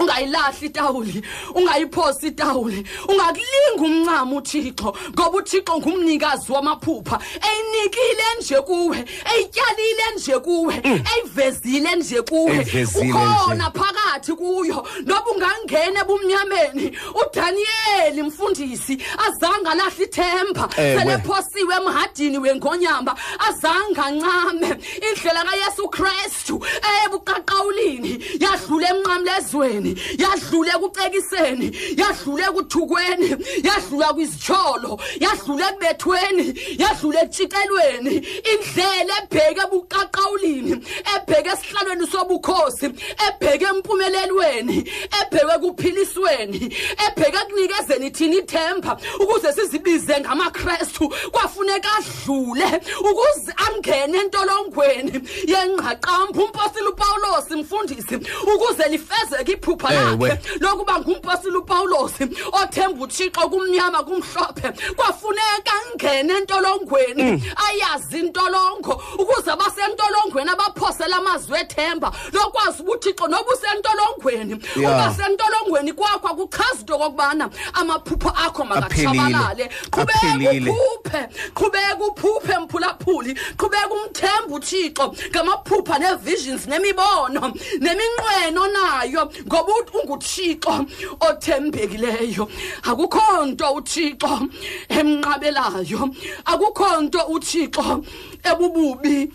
ungayilahli 0.00 0.66
itawuli 0.66 1.22
ungayiphosi 1.54 2.26
itawuli 2.26 2.86
ungakulinga 3.08 3.84
umncamo 3.84 4.36
uthixo 4.36 4.96
ngoba 5.10 5.38
uthixo 5.38 5.78
ngumnikazi 5.78 6.52
wamaphupha. 6.52 7.18
Eyinikile 7.48 8.24
nje 8.38 8.60
kuwe 8.60 9.04
eyityalile 9.34 10.04
nje 10.16 10.38
kuwe 10.38 10.82
eyivezile 10.84 11.96
nje 11.96 12.22
kuwe. 12.22 12.66
Ukhona 13.00 13.70
phakathi 13.70 14.32
kuyo. 14.32 14.86
Noba 15.04 15.30
ungangena 15.30 16.00
ebumnyameni 16.00 16.98
udaniyeli 17.20 18.22
mfundisi 18.22 18.98
azange 19.26 19.68
alahla 19.68 20.04
ithemba. 20.04 20.68
Selephosiwe 20.76 21.74
emhadini 21.76 22.38
wengonyamba 22.38 23.16
azange 23.48 24.00
ancame. 24.00 24.76
Indlela 25.08 25.44
kayesu 25.44 25.88
kristu 25.88 26.64
ebuqaqawulini 27.04 28.12
yadlula 28.40 28.88
emnqamlezweni 28.88 29.87
yadlula 30.22 30.72
ekucekiseni 30.76 31.66
yadlula 32.00 32.44
ekuthukweni 32.50 33.28
yadlula 33.68 34.08
kwizitsholo 34.14 35.00
yadlula 35.24 35.66
ekubethweni 35.70 36.46
yadlula 36.82 37.20
ekutshikelweni. 37.22 38.14
Indlela 38.52 39.14
ebheke 39.22 39.62
ebuqaqawulini 39.66 40.74
ebheke 41.14 41.50
esihlalweni 41.54 42.06
sobukhosi 42.06 42.86
ebheke 43.26 43.66
empumelelweni 43.72 44.78
ebheke 45.20 45.52
ekuphilisweni 45.56 46.60
ebheke 47.06 47.38
ekunikezeni 47.42 48.10
thina 48.10 48.36
ithemba 48.36 48.98
ukuze 49.20 49.52
sizibize 49.52 50.20
ngamakrestu 50.20 51.08
kwafuneka 51.32 51.88
adlule 51.98 52.80
ukuze 53.00 53.52
angene 53.66 54.18
entolongweni 54.18 55.12
yengqaqambo 55.46 56.44
umpostile 56.44 56.88
upawulosi 56.88 57.54
mfundisi 57.54 58.14
ukuze 58.54 58.88
lifezeke 58.88 59.52
iphupha 59.78 59.94
Ewe. 59.94 60.28
lakhe 60.28 60.58
lokuba 60.60 60.98
ngumpostile 61.00 61.56
upawulosi 61.56 62.24
othemba 62.52 63.04
uthixo 63.04 63.48
kumnyama 63.48 64.02
kumhlophe 64.02 64.72
kwafuneka 64.96 65.72
angene 65.92 66.32
entolongweni 66.34 67.42
ayazi 67.68 68.18
intolongo 68.18 69.02
ukuze 69.18 69.50
abasentolongweni 69.50 70.50
abaphosela 70.50 71.16
amazwi 71.16 71.58
ethemba 71.60 72.12
lokwazi 72.32 72.82
uba 72.82 72.92
uthixo 72.92 73.26
noba 73.28 73.52
usentolongweni 73.54 74.58
Ya. 74.76 74.90
uba 74.90 75.14
sentolongweni 75.14 75.92
kwakho 75.92 76.28
akuchazi 76.28 76.80
into 76.80 76.94
okokubana 76.94 77.50
amaphupha 77.74 78.34
akho 78.36 78.64
makatshabalale 78.64 79.68
qhubeka 79.90 80.18
Aphelile. 80.22 80.70
uphuphe 80.70 81.28
qhubeka 81.54 82.04
uphuphe 82.08 82.58
mphulaphuli 82.58 83.34
qhubeka 83.56 83.90
umthemba 83.90 84.54
uthixo 84.56 85.14
ngamaphupha 85.30 85.98
nee-visions 85.98 86.66
nemibono 86.66 87.52
neminqweno 87.80 88.66
nayo 88.68 89.30
ngoba 89.46 89.67
ut- 89.76 89.90
unguthixo 89.94 90.86
othembekileyo. 91.20 92.48
Akukho 92.82 93.46
nto 93.46 93.66
uthixo 93.74 94.48
emnqabelayo. 94.88 96.10
Akukho 96.44 97.00
nto 97.02 97.20
uthixo 97.34 98.04
ebububi 98.44 99.30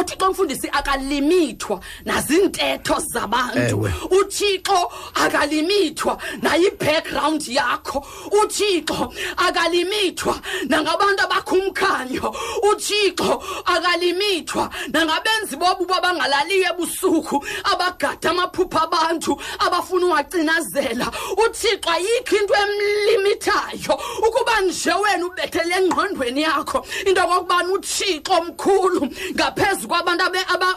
uthixo 0.00 0.30
mfundisi 0.30 0.68
akalimithwa 0.72 1.80
nazintetho 2.04 3.00
zabantu. 3.00 3.88
Uthixo 4.10 4.92
akalimithwa 5.14 6.18
nayi-background 6.42 7.48
yakho. 7.48 8.06
Uthixo 8.42 9.12
akalimithwa 9.36 10.40
nangabantu 10.68 11.22
abakhumkhanyo 11.22 12.34
uthixo 12.70 13.42
akalimithwa 13.64 14.70
nangabenzi 14.92 15.56
bobubo 15.56 15.94
abangalaliyo 15.94 16.70
ebusuku 16.70 17.44
abagada 17.64 18.30
amaphupha 18.30 18.82
abantu 18.82 19.40
abafuna 19.58 20.06
uwacinazela. 20.06 21.10
Uthixo 21.44 21.90
ayikho 21.90 22.36
into 22.36 22.54
emlimithayo 22.54 23.94
ukuba 24.26 24.60
nje 24.60 24.92
wena 24.92 25.26
ubethele 25.26 25.74
engqondweni 25.74 26.42
yakho 26.42 26.86
into 27.06 27.20
okokubana 27.22 27.72
uthixo 27.72 28.32
omkhulu 28.32 29.08
ngaphezu 29.34 29.88
kwabantu 29.90 30.24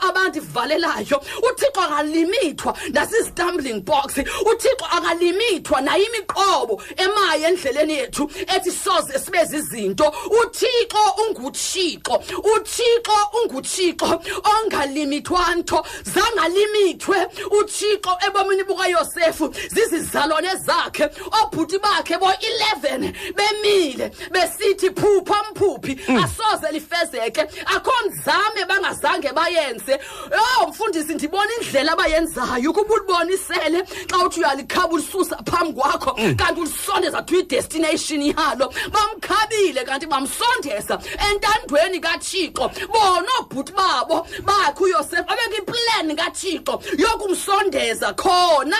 abandivalelayo 0.08 1.18
uthixo 1.50 1.82
akalimithwa 1.82 2.78
nasistumbling 2.94 3.82
box 3.82 4.18
uthixo 4.52 4.86
akalimithwa 4.92 5.82
nayo 5.82 6.06
imiqobo 6.06 6.82
emayo 6.98 7.48
endleleni 7.48 7.94
yethu 7.94 8.30
ethi 8.56 8.72
soze 8.72 9.20
sibe 9.20 9.46
zizinto. 9.46 10.14
Uthixo 10.42 11.04
unguthixo. 11.28 12.24
Uthixo 12.56 13.18
unguthixo. 13.44 14.22
Ongalimithwa 14.44 15.56
nto 15.56 15.86
zangalimithwe 16.04 17.18
uthixo 17.60 18.18
ebomini 18.28 18.64
bukayosefu 18.64 19.54
zizizalwane 19.74 20.56
zakhe 20.56 21.10
obhuti 21.44 21.78
bakhe 21.80 22.18
bo-11 22.18 23.14
bemile 23.36 24.12
besithi 24.32 24.90
phupha 24.90 25.36
mphuphi 25.52 25.98
asoze 26.24 26.72
lifezeke 26.72 27.42
akho 27.66 27.92
nzame 28.08 28.66
bengazange 28.94 29.34
bayenze. 29.34 30.00
Yo 30.32 30.68
mfundisi 30.68 31.14
ndibona 31.14 31.50
indlela 31.62 31.92
abayenzayo. 31.94 32.72
Ukuba 32.72 32.94
ulibonisele 32.94 33.84
xa 34.10 34.18
uthi 34.26 34.40
uyalikhaba 34.40 34.94
ulisusa 34.94 35.38
phambi 35.46 35.74
kwakho. 35.74 36.12
Kanti 36.38 36.62
ulisondeza 36.62 37.22
to 37.26 37.36
idestination 37.36 38.22
yalo. 38.22 38.74
Bamkhabile 38.92 39.86
kanti 39.86 40.06
bamsondeza 40.06 41.00
entandweni 41.32 42.00
kathixo. 42.00 42.72
Bona 42.88 43.32
oobhuti 43.40 43.74
babo 43.74 44.28
bakhe 44.44 44.84
uyosefa 44.84 45.24
babeka 45.24 45.58
iplani 45.58 46.16
kathixo 46.16 46.82
yokumsondeza 46.98 48.14
khona 48.14 48.78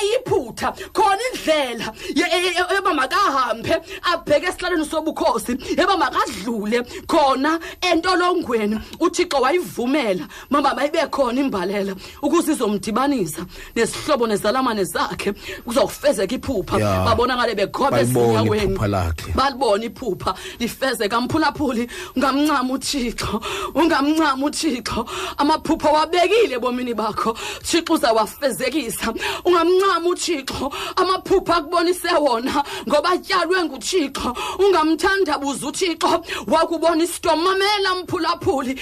eyiphutha 0.00 0.72
khona 0.92 1.18
indlela 1.32 1.92
yoba 2.74 2.94
makahambe 2.94 3.82
abheke 4.12 4.46
esihlalweni 4.46 4.86
sobukhosi 4.86 5.58
yoba 5.78 5.96
makadlule 5.96 6.82
khona 7.06 7.60
entolongweni. 7.80 8.80
Uthixo 9.00 9.40
wayivumela 9.56 10.28
mama 10.50 10.74
mayibe 10.74 10.98
khona 11.10 11.40
imbalela 11.40 11.94
ukuze 12.22 12.52
izomdibanisa 12.52 13.46
nesihlobo 13.74 14.26
nezalamane 14.26 14.84
zakhe 14.84 15.32
kuzokufezeka 15.64 16.34
iphupha. 16.34 16.78
Ya. 16.78 17.04
babona 17.04 17.36
ngale 17.36 17.54
bekhobe 17.54 17.90
Balibona 17.90 18.40
ezinyaweni 18.40 18.72
iphupha 18.72 18.88
lakhe. 18.88 19.32
balibona 19.34 19.84
iphupha. 19.84 20.34
Lifezeka. 20.58 21.20
Mphulaphuli 21.20 21.88
ungamncama 22.16 22.74
uthixo. 22.74 23.40
Ungamncama 23.74 24.46
uthixo. 24.46 25.06
Amaphupha 25.38 25.90
wabekile 25.90 26.54
ebomini 26.56 26.94
bakho. 26.94 27.36
Thixo 27.62 27.94
uzawafezekisa. 27.94 29.14
Ungamncama 29.44 30.08
uthixo. 30.08 30.72
Amaphupha 30.96 31.56
akubonise 31.56 32.08
wona 32.20 32.64
ngoba 32.88 33.10
atyalwe 33.10 33.64
nguthixo. 33.64 34.34
Ungamthandabuza 34.58 35.66
uthixo. 35.66 36.22
Wakubona 36.46 37.04
isitom 37.04 37.40
mamela 37.42 37.94
mphulaphuli 38.02 38.80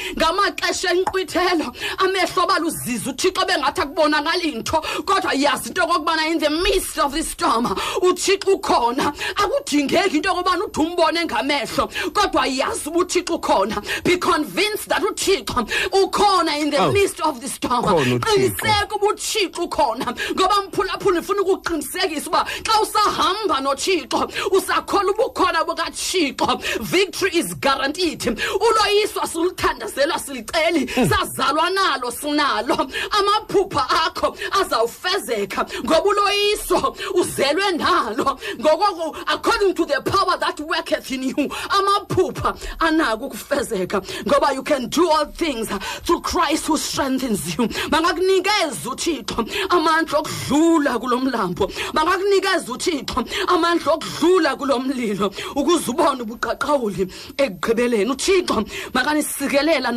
ngamaxesha 0.65 0.91
enkqwithelo 0.91 1.75
amehlo 1.99 2.47
baluziza 2.47 3.11
uthixo 3.11 3.47
bengathi 3.47 3.81
akubonakali 3.81 4.55
nto 4.59 4.81
kodwa 5.05 5.33
yazi 5.35 5.69
into 5.69 5.83
okokubana 5.83 6.31
in 6.31 6.39
the 6.39 6.51
midst 6.51 6.99
of 6.99 7.13
the 7.13 7.23
storm 7.23 7.67
uthixo 8.03 8.55
ukhona. 8.57 9.13
Akudingeki 9.37 10.17
into 10.17 10.29
yokubana 10.29 10.65
ude 10.65 10.81
umbone 10.81 11.25
ngamehlo 11.27 11.89
kodwa 12.13 12.47
yazi 12.47 12.89
uba 12.89 12.99
uthixo 13.01 13.35
ukhona. 13.39 14.05
Be 14.05 14.17
convinced 14.17 14.89
that 14.89 15.03
uthixo 15.03 15.69
ukhona 15.93 16.61
in 16.61 16.71
the 16.71 16.79
Awu. 16.79 16.93
midst 16.93 17.21
of 17.21 17.41
the 17.41 17.49
storm. 17.49 17.85
Ukhona 17.85 18.19
uThixo. 18.19 18.35
qiniseka 18.35 18.95
uba 18.97 19.07
uthixo 19.07 19.65
ukhona 19.65 20.07
ngoba 20.35 20.63
mphulaphula 20.63 21.21
ndifuna 21.21 21.43
ukuqinisekisa 21.43 22.29
uba 22.29 22.47
xa 22.63 22.81
usahamba 22.81 23.61
nothixo 23.61 24.31
usakhola 24.51 25.13
ubukhona 25.13 25.65
bukathixo. 25.65 26.61
Victory 26.81 27.31
is 27.37 27.55
guaranteed. 27.55 28.23
Uloyiswa 28.25 29.27
siluthandazelwa 29.27 30.19
siliceli 30.55 31.09
sazalwa 31.09 31.71
nalo 31.71 32.11
sinalo 32.11 32.91
amaphupha 33.11 33.91
akho 34.07 34.37
azawufezeka 34.61 35.67
ngoba 35.85 36.05
uloyiso 36.05 36.97
uzelwe 37.15 37.73
nalo. 37.77 38.39
Ngoko 38.59 39.17
according 39.29 39.75
to 39.75 39.85
the 39.85 40.01
power 40.03 40.39
that 40.39 40.61
worketh 40.61 41.11
in 41.13 41.23
you 41.25 41.49
amaphupha 41.69 42.57
anako 42.81 43.27
ukufezeka 43.27 44.01
ngoba 44.27 44.55
you 44.55 44.63
can 44.63 44.89
do 44.89 45.09
all 45.11 45.27
things 45.27 45.69
through 46.03 46.21
christ 46.21 46.67
who 46.67 46.77
strengthens 46.77 47.57
you. 47.59 47.67
Bangakunikeza 47.89 48.91
uthixo 48.91 49.47
amandla 49.71 50.19
okudlula 50.19 50.99
kulo 50.99 51.19
mlambo. 51.19 51.71
Bangakunikeza 51.93 52.73
uthixo 52.73 53.25
amandla 53.49 53.93
okudlula 53.93 54.57
kulo 54.57 54.79
mlilo 54.79 55.33
ukuze 55.55 55.91
ubone 55.91 56.23
ubuqaqawuli 56.23 57.09
ekugqibeleni. 57.37 58.11
Uthixo 58.11 58.65
makanisikelela 58.93 59.93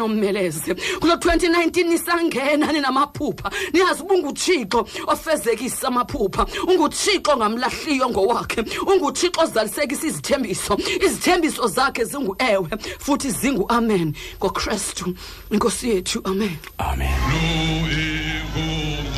nommeleze 0.48 0.76
kulo 1.00 1.16
2019 1.16 1.84
nisangena 1.88 2.72
ninamaphupha. 2.72 3.52
Niyazi 3.74 4.04
uba 4.04 4.16
unguthixo 4.16 4.88
ofezekisa 5.08 5.88
amaphupha. 5.88 6.45
Unguthixo 6.68 7.32
ongamlahliyo 7.32 8.10
ngowakhe. 8.10 8.62
Unguthixo 8.88 9.41
ozalisekisa 9.41 10.08
izithembiso. 10.08 10.78
Izithembiso 11.06 11.68
zakhe 11.68 12.04
zingu-ewe 12.04 12.70
futhi 13.00 13.32
zingu-amen 13.32 14.14
ngokrestu 14.39 15.14
inkosi 15.52 15.89
yethu 15.89 16.22
amen. 16.24 16.58
Amen. 16.78 17.08
Ungamncami 18.58 19.16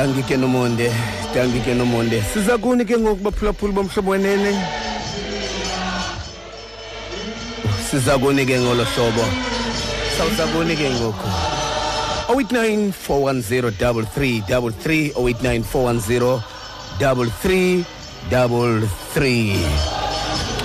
danki 0.00 0.22
ke 0.24 0.36
nomonde 0.40 0.88
danki 1.34 1.60
ke 1.60 1.74
nomonde. 1.76 2.22
Siza 2.32 2.56
kuni 2.58 2.84
ke 2.88 2.96
ngoku 2.96 3.20
baphulaphuli 3.20 3.72
bomhlobo 3.72 4.10
wenene? 4.16 4.56
Siza 7.90 8.16
kuni 8.18 8.46
ke 8.48 8.56
ngolo 8.64 8.84
hlobo? 8.84 9.24
Sawuza 10.16 10.46
kuni 10.56 10.76
ke 10.76 10.88
ngoku? 10.96 11.28
089 12.32 12.96
410 12.96 13.76
3333 13.76 15.12
089 15.20 15.68
410 15.68 16.40
3333 18.32 19.60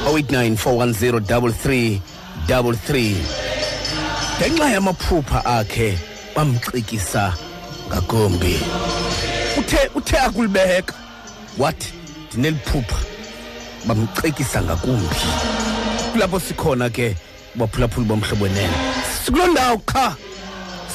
089 0.07 0.55
410 0.55 1.99
3333 2.47 3.15
ngenxa 4.39 4.67
yamaphupha 4.71 5.39
akhe 5.45 5.99
bamxikisa 6.35 7.33
ngakumbi. 7.87 8.55
Uthe 9.59 9.89
uthe 9.95 10.17
akulibeka. 10.19 10.93
Wathi 11.57 11.93
ndineliphupha 12.31 12.95
bamxekisa 13.85 14.61
ngakumbi. 14.61 15.15
Kulapho 16.11 16.39
sikhona 16.39 16.89
ke 16.89 17.15
baphulaphuli 17.55 18.05
bomhlobo 18.05 18.43
wenene 18.43 18.73
sikuloo 19.25 19.47
ndawo 19.47 19.77
qha 19.77 20.15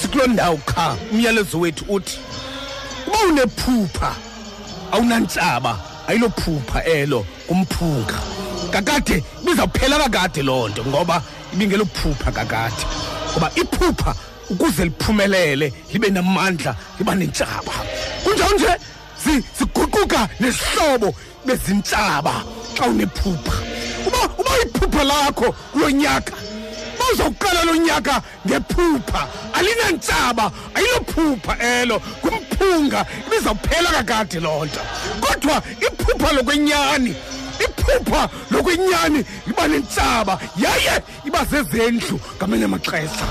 sikuloo 0.03 0.27
ndawo 0.27 0.57
qha 0.57 0.97
umyalezo 1.13 1.61
wethu 1.61 1.85
uthi. 1.89 2.19
Uba 3.07 3.19
unephupha 3.29 4.15
awunantlaba 4.93 5.79
ayilophupha 6.09 6.85
elo 6.85 7.27
kumphunga. 7.47 8.19
Kakade 8.71 9.25
ibizawuphela 9.43 9.99
kakade 9.99 10.43
loo 10.43 10.69
nto 10.69 10.85
ngoba 10.85 11.23
ibingelophupha 11.53 12.33
kakade. 12.33 12.85
Ngoba 13.33 13.51
iphupha 13.55 14.15
ukuze 14.51 14.85
liphumelele 14.85 15.73
libe 15.93 16.11
namandla 16.11 16.77
liba 16.99 17.15
nentshaba. 17.15 17.73
Kunjalo 18.25 18.55
nje 18.57 18.77
zi- 19.25 19.45
ziguquka 19.59 20.29
nesihlobo 20.41 21.15
bezintlaba 21.47 22.45
xa 22.77 22.87
unephupha. 22.87 23.53
Uba 24.07 24.19
uba 24.39 24.51
iphupha 24.65 25.05
lakho 25.05 25.53
kulo 25.73 25.91
nyaka 25.91 26.33
uba 26.97 27.05
uzawuqala 27.13 27.65
lo 27.65 27.75
nyaka 27.77 28.23
ngephupha 28.47 29.29
alinantsaba 29.55 30.53
ayilophupha 30.75 31.57
elo 31.59 32.01
kumphunga 32.23 33.07
ibizawuphela 33.27 33.91
kakade 33.91 34.41
loo 34.41 34.65
nto. 34.65 34.81
Kodwa 35.21 35.63
iphupha 35.81 36.33
lokwenyani 36.33 37.15
iphupha 37.65 38.29
lokwenyani 38.51 39.25
liba 39.47 39.69
nentsaba 39.69 40.39
yaye 40.57 41.03
iba 41.27 41.45
zezendlu 41.45 42.21
ngamanye 42.37 42.65
amaxesha. 42.65 43.27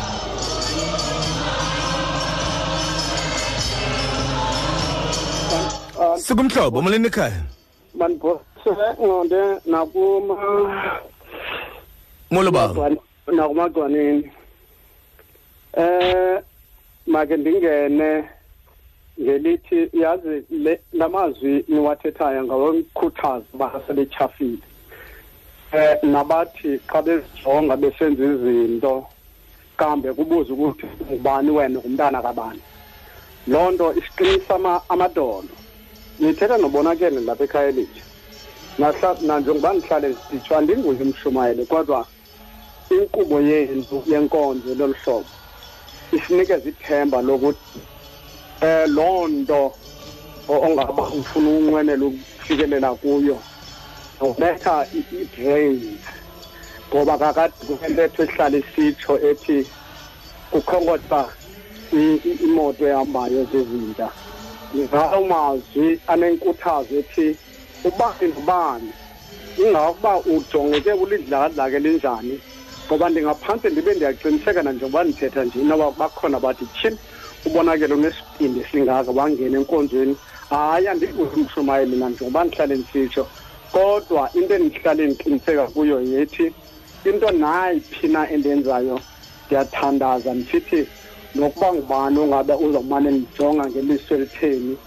Sikumhlobo 6.30 6.82
molweni 6.82 7.08
ekhaya 7.08 7.42
mandibhosele 8.00 8.88
ngqonde 9.02 9.42
nakuma 9.66 10.36
molo 12.32 12.52
baba 12.52 12.90
nakumagcwaneni 13.36 14.30
eh 15.74 16.38
make 17.08 17.38
ndingene 17.38 18.10
ngelithi 19.22 19.90
yazi 19.94 20.36
le 20.50 20.80
lamazwi 20.94 21.66
niwathethayo 21.68 22.44
ngawemkhuthaza 22.44 23.46
uba 23.54 23.82
sebetyhafile 23.88 24.62
eh 25.74 25.98
nabathi 26.04 26.80
xa 26.92 27.02
bezijonga 27.02 27.76
besenza 27.78 28.24
izinto 28.24 29.08
kambe 29.78 30.14
kubuza 30.14 30.54
ukuthi 30.54 30.86
ngubani 31.10 31.52
wena 31.52 31.80
ngumntana 31.80 32.22
kabani. 32.22 32.62
Loo 33.48 33.72
nto 33.72 33.94
isiqinisa 33.94 34.56
ama- 34.56 34.82
amadolo. 34.90 35.50
Ngithetha 36.22 36.58
nobonakele 36.58 37.20
lapha 37.22 37.44
ekhaya 37.44 37.70
elitsha 37.70 38.04
nanjengoba 39.22 39.74
ndihlale 39.74 40.18
nditsho 40.30 40.58
andinguye 40.58 41.02
umshumayeli 41.04 41.66
kodwa 41.66 42.08
inkqubo 42.96 43.38
yethu 43.42 43.98
yenkonzo 44.12 44.76
lolu 44.80 44.96
hlobo 45.04 45.30
isinikeza 46.12 46.70
ithemba 46.70 47.22
lokuthi 47.22 47.80
eh 48.62 48.88
loo 48.96 49.28
nto 49.28 49.62
ongaba 50.48 51.04
ufuna 51.20 51.50
unqwenela 51.50 52.06
ukufikelela 52.06 52.96
kuyo 52.96 53.38
ubetha 54.22 54.88
i-brains 55.00 56.02
ngoba 56.90 57.18
kakade 57.18 57.54
kunentetho 57.68 58.24
ehlala 58.24 58.58
isitsho 58.58 59.14
ethi 59.30 59.58
kukhonkotha 60.52 61.22
imoto 62.46 62.88
ehambayo 62.88 63.46
zezinja 63.52 64.10
ngawo 64.78 65.26
mazwi 65.26 66.00
anenkuthazo 66.08 66.96
ethi 67.00 67.38
ubani 67.84 68.28
nobani 68.36 68.94
ingakuba 69.58 70.20
ujongeke 70.20 70.92
kulidlakadlaka 71.00 71.78
elinjani 71.78 72.36
ngoba 72.86 73.10
ndingaphantse 73.10 73.70
ndibe 73.70 73.94
ndiyaqiniseka 73.94 74.64
nanjengoba 74.64 75.04
ndithetha 75.04 75.44
nje 75.44 75.60
inoba 75.60 75.92
bakhona 75.92 76.40
bathi 76.40 76.66
tyhini 76.66 76.98
ubonakele 77.46 77.94
unesipindi 77.94 78.66
singaka 78.72 79.12
wangena 79.12 79.58
enkonzweni. 79.58 80.16
Hayi 80.50 80.88
andikuze 80.88 81.36
umshumayeli 81.36 81.96
nanjengoba 81.96 82.44
ndihlale 82.44 82.76
ndisitsho. 82.76 83.28
Kodwa 83.72 84.30
into 84.34 84.56
endihlale 84.56 85.08
ndiqiniseka 85.08 85.68
kuyo 85.68 86.02
yethi 86.02 86.54
into 87.06 87.32
nayiphi 87.32 88.08
na 88.08 88.30
endenzayo 88.32 89.00
ndiyathandaza 89.46 90.34
ndisithi 90.34 90.88
nokuba 91.36 91.74
ngubani 91.74 92.20
ongabe 92.20 92.54
uzawumane 92.54 93.12
ndijonga 93.12 93.66
ngeliso 93.70 94.16
elitheni? 94.16 94.78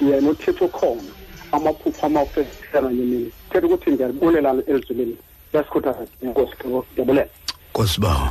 Yena 0.00 0.30
uthixo 0.30 0.64
ukhona. 0.64 1.10
Amaphupha 1.52 2.06
amafesisa 2.06 2.80
kanye 2.82 3.04
nini? 3.04 3.32
Thetha 3.50 3.66
ukuthi 3.66 3.90
ndiyabulela 3.90 4.54
elizulwini 4.66 5.16
yasikhuthaza 5.52 6.06
enkosi 6.22 6.52
ndiyabulela 6.92 7.28
nkosibawo 7.70 8.28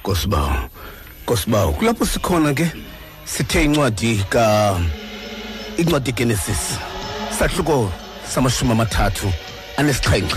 nkosibawo 0.00 0.52
nkosibawo 1.22 1.72
kulapho 1.72 2.06
sikhona 2.06 2.54
ke? 2.54 2.66
Sithe 3.24 3.64
incwadi 3.64 4.24
ka 4.28 4.76
incwadi 5.76 6.12
genesis 6.12 6.78
sahluko 7.38 7.90
samashumi 8.28 8.72
amathathu 8.72 9.28
anesixhenxe. 9.76 10.36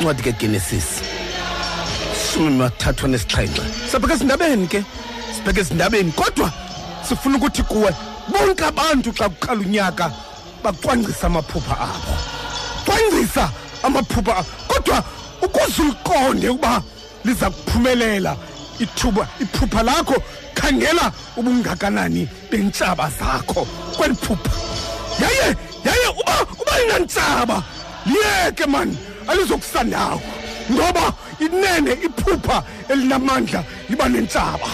Incwadi 0.00 0.22
kegenesis 0.22 1.02
shumi 2.32 2.50
mathathu 2.50 3.06
anesixhenxe. 3.06 3.62
Sabheke 3.90 4.12
ezindabeni 4.12 4.66
ke? 4.66 4.84
Sibheke 5.42 5.60
ezindabeni 5.60 6.12
kodwa 6.12 6.52
sifuna 7.08 7.36
ukuthi 7.36 7.62
kuwe 7.62 7.94
bonke 8.28 8.64
abantu 8.64 9.12
xa 9.12 9.28
kuqala 9.28 9.60
unyaka 9.60 10.10
bacwangcisa 10.62 11.26
amaphupha 11.26 11.74
abo. 11.80 12.14
Cwangcisa 12.84 13.50
amaphupha 13.82 14.36
abo 14.36 14.48
kodwa 14.68 15.04
ukuze 15.42 15.82
uliqonde 15.82 16.48
ukuba 16.48 16.82
liza 17.24 17.50
kuphumelela 17.50 18.36
ithuba 18.78 19.28
iphupha 19.40 19.82
lakho 19.82 20.22
khangela 20.54 21.12
ubungakanani 21.36 22.28
bentshaba 22.50 23.10
zakho 23.10 23.66
kweli 23.96 24.14
phupha. 24.14 24.50
Yaye 25.20 25.56
yaye 25.84 26.08
uba 26.20 26.46
uba 26.60 26.78
linantshaba 26.78 27.62
liyeke 28.06 28.66
mani 28.66 28.96
alizokusandawo 29.28 30.22
ngoba 30.70 31.12
inene 31.40 31.92
iphupha 31.92 32.62
elinamandla 32.88 33.64
liba 33.88 34.08
nentshaba. 34.08 34.68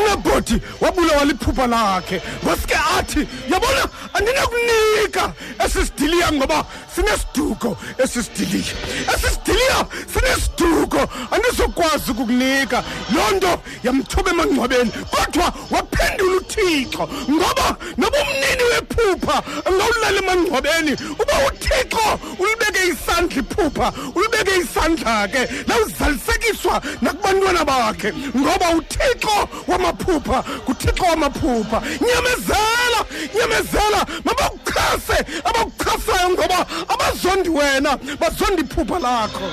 Unabhoti 0.00 0.60
wabulawa 0.80 1.24
liphupha 1.24 1.66
lakhe. 1.66 2.22
Ngosike 2.44 2.74
athi 2.98 3.26
yabona 3.50 3.88
andinakunika 4.14 5.32
esisidiliya 5.64 6.32
ngoba 6.32 6.64
sinesiduko 6.94 7.78
esisidiliya 7.98 8.74
esisidiliya 9.14 9.86
sinesiduko 10.14 11.00
andizokwazi 11.30 12.10
ukukunika. 12.10 12.84
Loo 13.14 13.30
nto 13.36 13.62
yamthuba 13.84 14.30
emangcwabeni 14.30 14.90
kodwa 14.90 15.52
waphendula 15.70 16.35
uthixo 16.46 17.08
ngoba 17.30 17.76
noba 17.96 18.18
umnini 18.22 18.62
wephupha 18.70 19.42
angawulala 19.64 20.18
emangcwabeni 20.18 20.92
uba 21.20 21.34
uthixo 21.46 22.20
ulibeke 22.38 22.80
isandla 22.88 23.36
iphupha 23.42 23.92
ulibeke 24.14 24.56
isandla 24.56 25.28
ke 25.28 25.48
lawuzalisekiswa 25.68 26.82
nakubantwana 27.02 27.64
bakhe. 27.64 28.12
Ngoba 28.36 28.70
uthixo 28.78 29.48
wamaphupha 29.68 30.44
nguthixo 30.64 31.04
wamaphupha. 31.04 31.82
Nyamezela 32.00 33.00
nyamezela 33.38 34.06
mabakuchase 34.24 35.18
abakuchasayo 35.44 36.30
ngoba 36.30 36.66
abazondi 36.88 37.48
wena 37.48 37.98
bazondi 38.20 38.62
iphupha 38.62 38.98
lakho. 38.98 39.50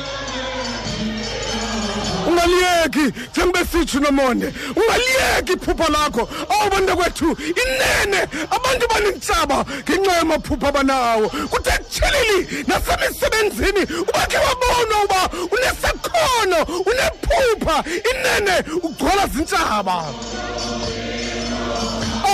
Ungaliyeki 2.28 3.20
njengoba 3.32 3.66
sitsho 3.66 4.00
nomonde. 4.00 4.54
Ungaliyeki 4.76 5.54
iphupha 5.54 5.88
lakho. 5.92 6.30
Awu 6.50 6.70
bantu 6.70 6.98
kwethu 6.98 7.38
inene. 7.64 8.28
Abantu 8.52 8.88
banentshaba 8.88 9.66
ngenxa 9.90 10.12
yamaphupha 10.12 10.68
abanawo. 10.68 11.30
Kuthi 11.30 11.70
ekutsheleli 11.70 12.66
nasemisebenzini 12.68 13.84
ubakhe 14.02 14.38
wabona 14.38 14.96
uba 15.04 15.30
unesakhono 15.52 16.60
unephupha. 16.86 17.84
Inene 18.12 18.64
ugcwala 18.84 19.28
zintshaba 19.28 20.06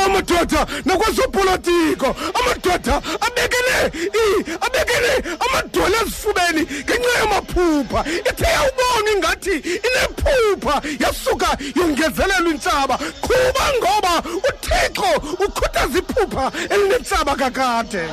amadoda 0.06 0.66
nakwezopolitiko 0.86 2.16
amadoda 2.40 3.02
abekele 3.26 3.78
i 4.24 4.26
abekele 4.66 5.14
amadolo 5.46 5.96
ezifubeni 6.02 6.62
ngenxa 6.86 7.20
yamaphupha. 7.20 8.00
Ithe 8.30 8.48
yawubona 8.56 9.12
ingathi 9.16 9.56
inephupha 9.88 10.82
yasuka 11.00 11.50
yongezelelwa 11.76 12.52
intshaba 12.52 12.98
qhuba 12.98 13.66
ngoba 13.78 14.14
uthixo 14.50 15.10
ukhuthaza 15.46 16.00
iphupha 16.00 16.52
elinentshaba 16.70 17.36
kakade. 17.36 18.04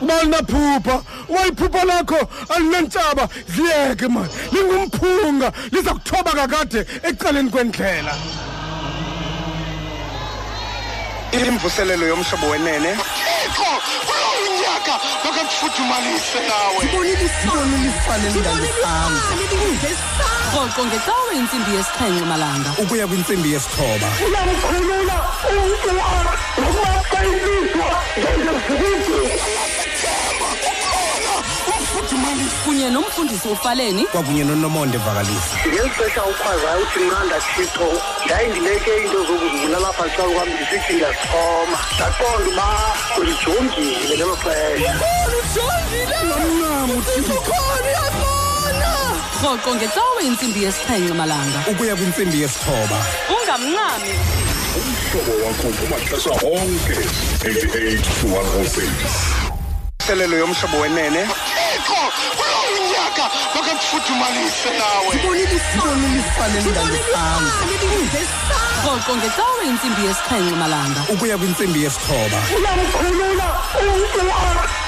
Uba 0.00 0.22
linaphupha 0.22 1.02
uba 1.28 1.46
iphupha 1.46 1.84
lakho 1.84 2.28
alinentshaba 2.48 3.28
ziyeke 3.48 4.08
mani 4.08 4.28
lingumphunga 4.52 5.52
liza 5.72 5.94
kuthoba 5.94 6.32
kakade 6.32 6.86
ecaleni 7.02 7.50
kwendlela. 7.50 8.14
Imvuselelo 11.32 12.06
yomhlobo 12.06 12.46
wenene. 12.48 12.90
Thixo 12.96 13.70
kulo 14.08 14.28
unyaka 14.44 14.94
makakufuthumalise 15.24 16.40
nawe. 16.48 16.82
Rhoqo 20.52 20.84
ngecawe 20.86 21.32
intsimbi 21.36 21.70
yesixhenxe 21.76 22.24
malanga. 22.24 22.70
Ukuya 22.78 23.06
kwintsimbi 23.06 23.52
yesithoba. 23.52 24.08
Uyamkhulula 24.26 25.16
umntu 25.50 25.88
nokuba 25.96 26.92
xa 27.10 27.20
ilizwa 27.24 27.88
ngezezikude 28.18 29.07
kunye 32.68 32.90
nomfundisi 32.90 33.48
ufaleni. 33.48 34.04
Kwakunye 34.04 34.44
nonomonde 34.44 34.98
vakalisa 34.98 35.56
ngeli 35.68 35.90
xesha 35.96 36.22
ukhwazayo 36.24 36.80
uthi 36.82 37.00
nqanda 37.00 37.40
thixo 37.40 37.88
yayindileke 38.30 38.90
into 39.02 39.18
zokuzibulala 39.26 39.88
apha 39.88 40.04
xa 40.14 40.22
kwam 40.22 40.48
ndisithi 40.48 40.92
ndiyasixhoma 40.92 41.78
ndaqonda 41.96 42.50
uba 42.50 42.68
ulijongile 43.18 44.16
ngelo 44.16 44.36
xesha. 44.42 44.94
Rhoqo 49.42 49.74
ngecawe 49.74 50.22
intsimbi 50.26 50.62
yesixhenxe 50.64 51.14
malanga 51.14 51.58
ukuya 51.70 51.96
kwintsimbi 51.96 52.40
yesithoba. 52.42 52.98
Ungamncami. 53.34 54.12
Umhlobo 54.78 55.32
wakho 55.44 55.68
kumaxesha 55.78 56.30
onke. 56.30 56.96
88 57.40 58.02
to 58.20 58.26
106 58.28 59.47
imvuselelo 60.08 60.36
yomhlobo 60.38 60.78
wenene. 60.80 61.20
Thixo 61.26 62.00
kulo 62.38 62.58
unyaka 62.76 63.30
makakufuthumalise 63.54 64.70
nawe. 64.78 65.14
Rhoqo 68.84 69.16
ngecawe 69.16 69.64
intsimbi 69.66 70.02
yesixhenxe 70.06 70.56
malanga. 70.56 71.00
Ukuya 71.08 71.38
kwintsimbi 71.38 71.82
yesithoba. 71.84 72.38
Uyamkhulula 72.56 73.48
umntu 73.80 74.20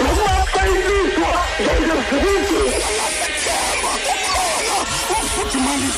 nokuba 0.01 0.35
xa 0.53 0.63
ilizwa 0.67 1.31
ngezezikude 1.61 2.81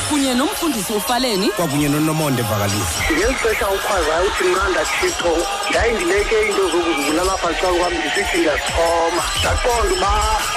kunye 0.08 0.34
nomfundisi 0.34 0.92
ufaleni. 0.92 1.48
Kwakunye 1.48 1.88
nonomonde 1.88 2.42
vakalisa 2.42 2.98
ngeli 3.12 3.34
xesha 3.34 3.68
ukhwazayo 3.68 4.26
uthi 4.26 4.44
nqanda 4.44 4.84
thixo 4.84 5.32
yayindileke 5.74 6.36
into 6.46 6.62
zokuzibulala 6.70 7.32
apha 7.32 7.50
xa 7.54 7.68
kwam 7.72 7.94
ndisithi 7.94 8.38
ndiyasixhoma 8.38 9.22
ndaqonda 9.40 9.94
uba 9.94 10.12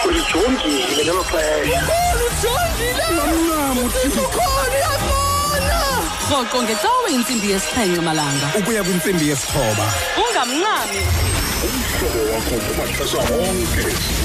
ulijongile 0.06 1.04
ngelo 1.04 1.24
xesha. 1.24 1.82
Rhoqo 6.30 6.64
ngecawe 6.64 7.10
intsimbi 7.12 7.52
yesixhenxe 7.52 8.02
malanga. 8.02 8.48
Ukuya 8.60 8.84
kwintsimbi 8.84 9.30
yesithoba. 9.30 9.86
Ungamncami. 10.22 11.02
Umhlobo 11.66 12.22
wakho 12.34 12.56
kumaxesha 12.66 13.18
onke. 13.18 13.82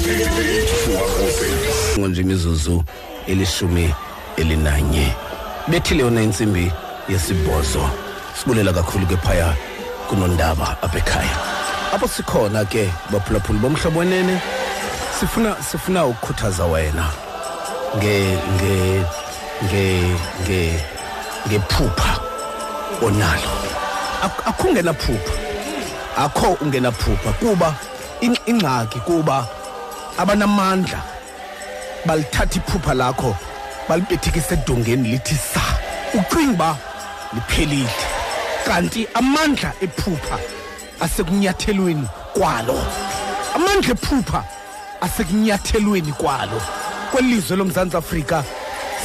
Eight 0.09 2.07
nje 2.07 2.21
imizuzu 2.21 2.83
elishumi 3.27 3.93
elinanye. 4.41 5.13
Bethile 5.67 6.01
yona 6.03 6.21
intsimbi 6.21 6.71
yesibhozo 7.09 7.89
sibulela 8.37 8.73
kakhulu 8.73 9.05
ke 9.07 9.17
phaya 9.17 9.53
kunondaba 10.09 10.77
apha 10.81 10.97
ekhaya. 10.97 11.35
Apho 11.93 12.07
sikhona 12.07 12.65
ke 12.65 12.89
baphulaphuli 13.11 13.59
bomhlobo 13.59 13.99
wenene 13.99 14.41
sifuna 15.19 15.55
sifuna 15.71 16.05
ukukhuthaza 16.05 16.65
wena 16.65 17.05
nge 17.97 18.37
nge 18.55 19.03
nge 19.63 19.85
nge 20.43 20.61
ngephupha 21.47 22.11
onalo. 23.01 23.51
Ak- 24.23 24.43
akungena 24.49 24.93
phupha 24.93 25.33
akho 26.17 26.57
ungena 26.61 26.91
phupha 26.91 27.31
kuba 27.39 27.75
in- 28.21 28.37
ingxaki 28.45 28.99
kuba 28.99 29.47
abanamandla 30.17 30.99
balithatha 32.05 32.55
iphupha 32.59 32.93
lakho 32.93 33.35
balibethekisa 33.89 34.53
edongeni 34.53 35.09
lithi 35.09 35.35
sa 35.35 35.61
ucinga 36.13 36.51
uba 36.53 36.77
liphelile. 37.33 37.89
Kanti 38.65 39.07
amandla 39.13 39.73
ephupha 39.81 40.39
asekunyathelweni 40.99 42.07
kwalo. 42.33 42.81
Amandla 43.55 43.91
ephupha 43.91 44.43
asekunyathelweni 45.01 46.11
kwalo. 46.11 46.61
Kwelizwe 47.11 47.57
lomzantsi 47.57 47.97
afrika 47.97 48.43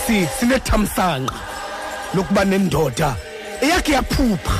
si 0.07 0.29
sinethamsanqa 0.39 1.35
lokuba 2.14 2.45
nendoda. 2.45 3.16
Eyakhe 3.61 3.93
yaphupha 3.93 4.53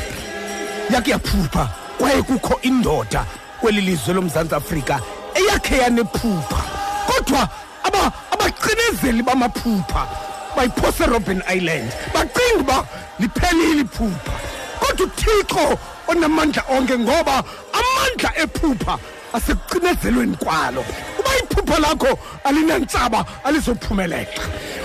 yakhe 0.91 1.11
yaphupha 1.11 1.69
kwaye 1.99 2.23
kukho 2.23 2.59
indoda 2.63 3.25
kweli 3.61 3.81
lizwe 3.81 4.15
lomzantsi 4.15 4.55
afrika 4.55 5.01
eyakhe 5.35 5.77
yanephupha. 5.77 6.63
Kodwa 7.07 7.49
aba 7.85 8.13
abacinezeli 8.47 9.23
bamaphupha 9.23 10.07
bayiphose 10.57 11.07
robben 11.07 11.43
island. 11.49 11.93
Bacinga 12.15 12.61
uba 12.61 12.87
liphelile 13.19 13.81
iphupha. 13.83 14.33
Kodwa 14.81 15.07
uthixo 15.07 15.79
onamandla 16.09 16.63
onke 16.69 16.99
ngoba 16.99 17.45
amandla 17.73 18.31
ephupha 18.39 18.99
asekucinezelweni 19.33 20.37
kwalo. 20.37 20.85
Uba 21.19 21.31
iphupha 21.43 21.79
lakho 21.79 22.19
alinantsaba 22.45 23.25
alizophumelela. 23.45 24.27
uba 24.27 24.76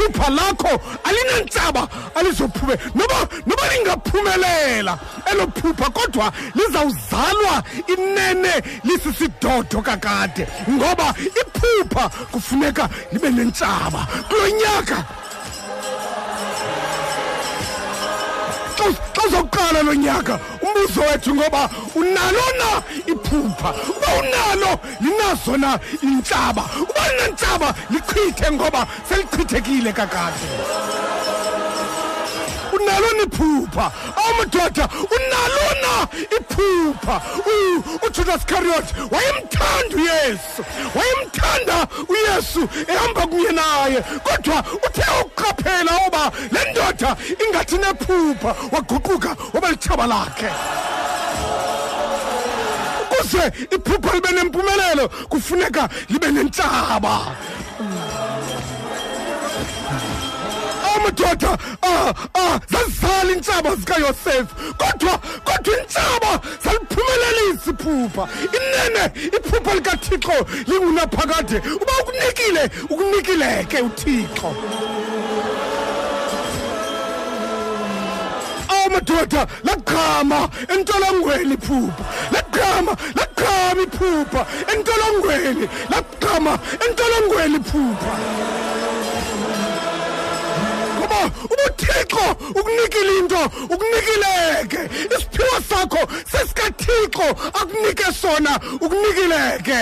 iphupha 0.00 0.30
lakho 0.30 0.80
alinantsaba 1.04 1.88
alizophume 2.14 2.78
noba 2.94 3.28
noba 3.46 3.62
lingaphumelela 3.72 4.98
elo 5.32 5.46
phupha 5.46 5.90
kodwa 5.90 6.32
lizawuzalwa 6.54 7.62
inene 7.86 8.62
lisisidodo 8.84 9.82
kakade 9.82 10.46
ngoba 10.70 11.14
iphupha 11.40 12.08
kufuneka 12.08 12.88
libe 13.12 13.30
nentsaba. 13.30 14.06
Kulo 14.28 14.48
nyaka 14.48 15.04
xa 19.20 19.28
xa 19.28 19.38
uzoqala 19.38 19.82
lo 19.82 19.94
nyaka 19.94 20.38
umbuzo 20.62 21.00
wethu 21.00 21.34
ngoba 21.34 21.70
unalo 21.94 22.44
na 22.58 22.82
iphupha? 23.06 23.74
Uba 23.88 24.08
unalo 24.20 24.80
linazo 25.00 25.56
na 25.56 25.78
intshaba 26.02 26.64
uba 26.80 27.08
linantshaba 27.08 27.74
lichithe 27.90 28.50
ngoba 28.52 28.86
selichithekile 29.08 29.92
kakade. 29.92 30.46
Unalo 32.98 33.12
niphupha. 33.24 33.92
Awamadoda 34.16 34.88
unalo 35.10 35.66
na 35.82 36.08
iphupha? 36.36 37.22
U- 37.46 38.06
ujudas 38.06 38.44
carriot 38.46 38.84
wayemthanda 39.10 39.96
uyesu 39.96 40.64
wayemthanda 40.94 41.86
uyesu 42.08 42.68
ehamba 42.88 43.26
kunye 43.26 43.52
naye. 43.52 44.02
Kodwa 44.22 44.64
uthe 44.86 45.04
ukuqaphela 45.20 45.92
uba 46.08 46.32
le 46.52 46.70
ndoda 46.70 47.16
ingathi 47.48 47.78
nephupha 47.78 48.54
waguquka 48.72 49.36
waba 49.54 49.70
lithaba 49.70 50.06
lakhe. 50.06 50.48
Ukuze 53.12 53.52
iphupha 53.70 54.14
libe 54.14 54.30
nempumelelo 54.32 55.08
kufuneka 55.08 55.88
libe 56.08 56.26
nentshaba 56.30 57.20
amadoda 61.00 61.58
ah 61.82 62.12
ah 62.34 62.60
zazizala 62.70 63.32
intshaba 63.32 63.76
zikayosefu 63.76 64.54
kodwa 64.78 65.18
kodwa 65.44 65.78
intshaba 65.80 66.40
zaliphumelelisa 66.64 67.70
iphupha 67.70 68.28
inene 68.56 69.12
iphupha 69.36 69.74
likathixo 69.74 70.46
lingunaphakade. 70.66 71.56
Uba 71.56 71.92
ukunikile 72.02 72.70
ukunikile 72.90 73.64
ke 73.68 73.80
uthixo 73.82 74.54
amadoda 78.84 79.46
laqhama 79.64 80.48
entolongweni 80.68 81.54
iphupha. 81.54 82.04
Laqhama 82.32 82.96
laqhama 83.14 83.82
iphupha. 83.82 84.46
Entolongweni 84.72 85.68
laqhama 85.90 86.58
entolongweni 86.86 87.56
iphupha. 87.56 88.12
Ngoba 91.10 91.30
ubuthixo 91.44 92.24
ukunikile 92.60 93.18
into 93.18 93.42
ukunikileke 93.74 94.80
isiphiwo 95.14 95.56
sakho 95.68 95.98
sesikathixo 96.30 97.26
akunike 97.60 98.12
sona 98.20 98.60
ukunikileke. 98.80 99.80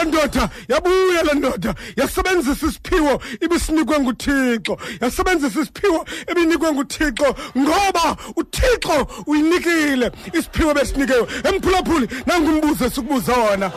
Le 0.00 0.10
ndoda. 0.10 0.48
Yabuya 0.68 1.22
le 1.22 1.34
ndoda. 1.34 1.74
Yasebenzisa 1.96 2.66
isiphiwo 2.66 3.22
ibisinikwe 3.40 3.98
nguThixo. 3.98 4.78
Yasebenzisa 5.00 5.60
isiphiwo 5.60 6.06
ebinikwe 6.26 6.72
nguThixo 6.72 7.36
ngoba 7.58 8.16
uThixo 8.36 9.06
uyinikile 9.26 10.12
isiphiwo 10.32 10.74
besinikeyo 10.74 11.28
emphulaphuli 11.44 12.08
nangumbuzo 12.26 12.84
esikubuza 12.86 13.32
wona. 13.32 13.70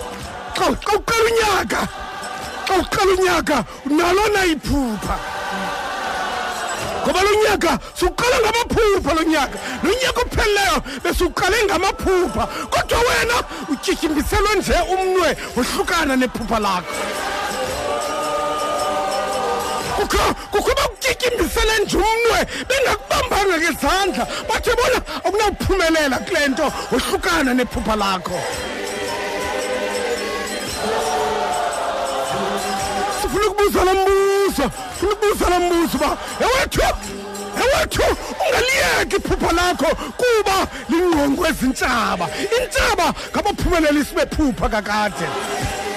Xa 0.56 0.66
xa 0.86 0.98
uqala 0.98 1.24
unyaka 1.30 1.88
xa 2.68 2.74
uqala 2.78 3.12
unyaka 3.18 3.66
unalo 3.86 4.28
na 4.34 4.46
iphupha. 4.46 5.43
Ngoba 7.04 7.22
lo 7.22 7.32
nyaka 7.43 7.80
siwuqala 7.99 8.38
ngamaphupha 8.39 9.14
lo 9.14 9.24
nyaka. 9.24 9.58
Lo 9.84 9.89
nyaka 9.89 10.22
ophelileyo 10.22 10.78
besiwuqale 11.04 11.58
ngamaphupha. 11.66 12.43
Kodwa 12.72 12.99
wena 12.99 13.36
utyityimbiselo 13.70 14.56
nje 14.56 14.76
umnwe 14.93 15.38
wohlukana 15.56 16.16
nephupha 16.16 16.60
lakho. 16.60 16.95
Kukho 19.95 20.34
kukho 20.51 20.72
bakutyityimbisele 20.76 21.80
nje 21.84 21.97
umnwe 21.97 22.39
bengakubambanga 22.70 23.58
ngezandla. 23.58 24.28
Bathi 24.49 24.72
bona 24.78 24.99
akunawuphumelela 25.26 26.18
kule 26.20 26.47
nto 26.47 26.74
wohlukana 26.91 27.54
nephupha 27.54 27.95
lakho. 27.95 28.39
Sifuna 33.22 33.45
ukubuza 33.47 33.84
lo 33.84 33.93
mbuzo. 33.93 34.12
Funa 34.54 35.12
ukubuza 35.14 35.49
lo 35.49 35.60
mbuzo 35.60 35.97
uba 35.97 36.18
ewethu 36.45 36.82
ewethu 37.64 38.01
ungaliyeki 38.43 39.16
iphupha 39.16 39.51
lakho 39.51 39.89
kuba 40.20 40.58
lingqongwe 40.89 41.49
ezintshaba 41.49 42.26
intshaba 42.58 43.14
ngabaphumelelisi 43.32 44.16
bephupha 44.16 44.70
kakade. 44.70 45.28
Oh 45.28 45.93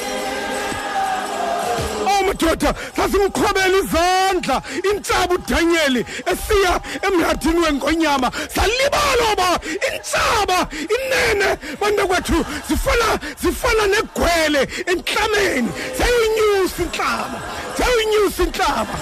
madoda 2.27 2.75
sasimkhobela 2.97 3.77
izandla. 3.83 4.63
Intshaba 4.91 5.35
udanyeli 5.35 6.01
esiya 6.33 6.81
emhadini 7.07 7.61
wengonyama 7.65 8.31
salibala 8.55 9.25
uba 9.33 9.51
intshaba 9.89 10.59
inene. 10.97 11.49
Bantakwethu 11.81 12.39
zifana 12.69 13.09
zifana 13.43 13.87
negwele 13.87 14.63
entlameni 14.87 15.71
ziyayinyusa 15.97 16.83
intlaba 16.83 17.39
ziyayinyusa 17.77 18.43
intlaba 18.43 18.97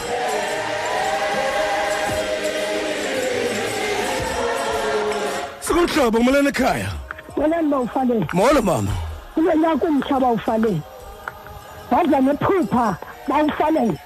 sikumhlobo 5.60 6.18
umelene 6.18 6.48
ekhaya? 6.48 6.90
Welani 7.36 7.68
bawufaleni 7.70 8.26
molo 8.32 8.62
mama. 8.62 8.92
Kule 9.34 9.56
nyaka 9.58 9.86
umhlaba 9.86 10.28
ufaleni 10.30 10.82
waza 11.90 12.20
nephupha. 12.20 12.96
Bawufaleni 13.28 13.98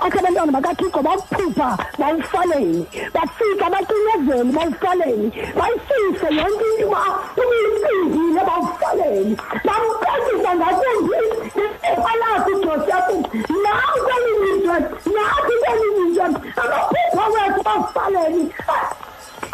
akhe 0.00 0.18
abantwana 0.18 0.52
bakathixo 0.56 1.00
bakuphupha 1.02 1.68
bawufaleni 2.00 2.86
bafika 3.14 3.66
bacinezeli 3.74 4.52
bawufaleni 4.56 5.26
bayifise 5.58 6.28
yonke 6.38 6.64
into 6.70 6.86
uba 6.86 7.02
uyisingile 7.40 8.40
bawufaleni 8.48 9.36
bamcacisa 9.66 10.50
ngakumbi. 10.56 11.20
Epalasi 11.90 12.50
ujoseph 12.54 13.08
nawe 13.62 13.96
kwelinye 14.04 14.50
izwe 14.56 14.76
nathi 15.14 15.54
kwelinye 15.62 16.02
izwe 16.10 16.24
amaphupha 16.62 17.24
wethu 17.34 17.60
bafaleni 17.68 18.44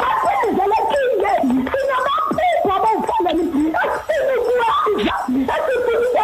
aphindzelekile 0.08 1.32
sinamaphupha 1.70 2.74
bawufaleni 2.84 3.44
esifuna 3.82 4.66
ukuwenza 4.96 5.14
esifuna 5.56 6.15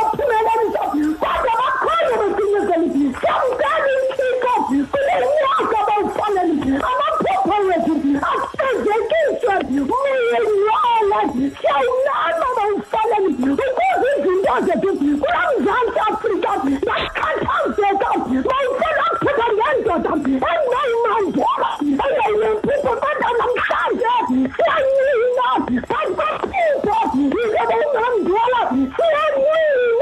inthixo 4.73 4.87
kule 4.93 5.15
nyaka 5.37 5.79
bawufaleni 5.87 6.77
amaphupha 6.89 7.57
wethu 7.67 7.95
afezekiswe 8.31 9.55
muyelala 9.89 11.19
siyawunama 11.33 12.47
bawufaleni 12.57 13.29
ukuze 13.53 13.87
izinto 14.17 14.55
zethu 14.65 14.91
kula 15.21 15.43
mzantsi 15.53 15.99
afrika 16.11 16.51
bakhathazeka 16.87 18.09
bawufela 18.49 19.05
aphetha 19.11 19.47
ngendoda 19.55 20.11
engayimandela 20.53 21.69
engayilemphupho 21.81 22.93
kodwa 23.03 23.31
namhlanje 23.39 24.13
siyanina 24.55 25.49
bazibaphupho 25.91 26.97
izobe 27.23 27.77
ungamndela 27.85 28.61
siyanina 28.97 30.02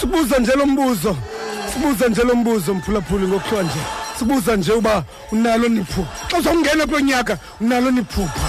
sibuza 0.00 0.38
nje 0.38 0.52
lo 0.56 0.66
mbuzo. 0.66 1.16
Sibuza 1.72 2.08
nje 2.08 2.22
lo 2.22 2.34
mbuzo 2.34 2.74
mphulaphuli 2.74 3.26
ngokuthiwa 3.28 3.62
nje. 3.62 3.80
Sibuza 4.18 4.56
nje 4.56 4.72
uba 4.72 5.04
unalo 5.32 5.68
niphupha 5.68 6.10
xa 6.30 6.38
uzawungena 6.38 6.86
kulo 6.86 7.00
nyaka 7.00 7.38
unalo 7.60 7.90
niphupha. 7.90 8.48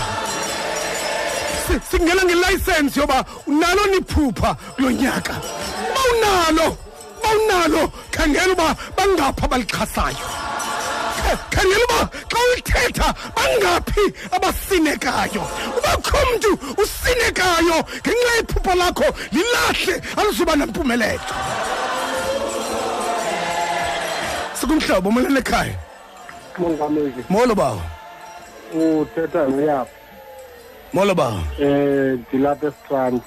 Si- 1.67 1.97
singena 1.97 2.23
ngelayisensi 2.25 2.99
yoba 2.99 3.25
unalo 3.47 3.85
niphupha 3.85 4.55
kulo 4.75 4.91
nyaka 4.91 5.33
uba 5.91 6.01
unalo 6.13 6.77
uba 7.19 7.29
unalo. 7.43 7.91
Khangela 8.11 8.53
uba 8.53 8.75
bangaphi 8.97 9.45
abalixhasayo. 9.45 10.17
Khe- 10.17 10.46
khangela 11.49 11.85
uba 11.85 11.99
xa 12.29 12.37
ulithetha 12.45 13.07
bangaphi 13.35 14.05
abasinekayo 14.35 15.43
uba 15.77 15.91
kho 16.05 16.17
mntu 16.27 16.51
usinekayo. 16.81 17.77
Ngenxa 18.01 18.31
yephupha 18.37 18.75
lakho 18.75 19.07
lilahle 19.31 19.95
alizuba 20.17 20.55
nempumelelo. 20.55 21.19
Sikumhlobo 24.53 25.11
molweni 25.11 25.39
ekhaya? 25.39 25.75
Mongameli. 26.57 27.23
Molo 27.29 27.55
bawo. 27.55 27.81
Uthetha 28.73 29.47
noyapho 29.47 29.97
molo 30.93 31.15
bawo. 31.15 31.41
Um 31.59 32.23
ndilapha 32.27 32.67
esitrandi 32.67 33.21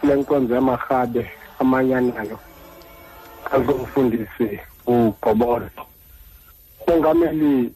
kule 0.00 0.14
nkonzo 0.14 0.54
yamarhabe 0.54 1.30
amanyanayo. 1.58 2.38
Azomfundisi 3.52 4.60
ugobolo. 4.86 5.70
Mongameli 6.90 7.72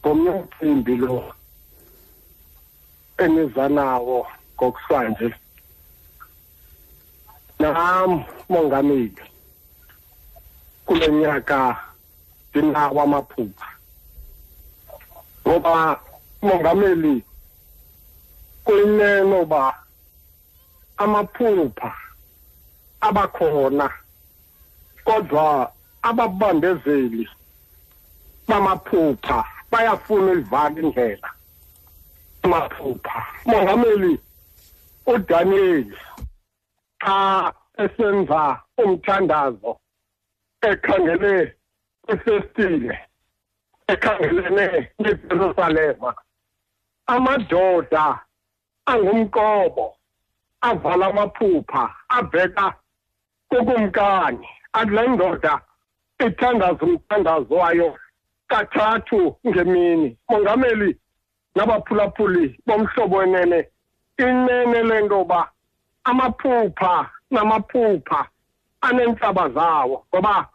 ngomnye 0.00 0.30
umcimbi 0.30 0.94
lo 0.96 1.34
eniza 3.22 3.64
nawo 3.68 4.18
ngokusanje. 4.54 5.28
Nam 7.58 8.24
mongameli 8.48 9.24
kule 10.86 11.08
nyaka 11.12 11.58
ndinawo 12.48 13.02
amaphupha. 13.02 13.68
Ngoba 15.46 16.00
mongameli 16.42 17.14
kuyinene 18.64 19.34
uba 19.42 19.62
amaphupha 20.96 21.90
abakhona 23.00 23.86
kodwa 25.04 25.72
ababambezeli 26.02 27.28
bamaphupha 28.48 29.44
bayafuna 29.70 30.32
ulivala 30.32 30.80
indlela. 30.80 31.30
Amaphupha 32.42 33.26
mongameli 33.46 34.18
uDaniel 35.06 35.92
xa 37.02 37.52
esenza 37.78 38.60
umthandazo 38.78 39.72
ekhangele 40.62 41.54
ifestile 42.12 42.98
ekhangelene 43.88 44.66
neJerusalema. 44.98 46.14
Amadoda 47.06 48.20
angumqobo 48.86 49.96
avala 50.60 51.06
amaphupha 51.06 51.94
abheka 52.08 52.74
kukumkani. 53.48 54.48
Akule 54.72 55.08
ndoda 55.08 55.60
ithandaza 56.26 56.82
umthandazo 56.86 57.54
wayo. 57.54 57.98
Kathathu 58.48 59.36
ngemini. 59.46 60.16
Mongameli 60.28 60.96
nabaphulaphuli 61.54 62.58
bomhlobo 62.66 63.16
wenene 63.16 63.68
inene 64.18 64.82
lentoba 64.82 65.50
amaphupha 66.04 67.10
namaphupha 67.30 68.28
anentsaba 68.80 69.48
zawo 69.48 70.04
ngoba 70.14 70.48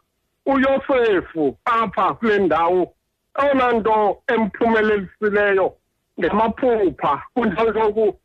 uyosefu 0.46 1.58
apha 1.64 2.14
kule 2.14 2.38
ndawo 2.38 2.94
eyona 3.42 3.72
nto 3.72 4.22
emphumelelisileyo 4.26 5.76
ngamaphupha 6.20 7.22
kunjalo 7.34 7.72
soku 7.74 8.18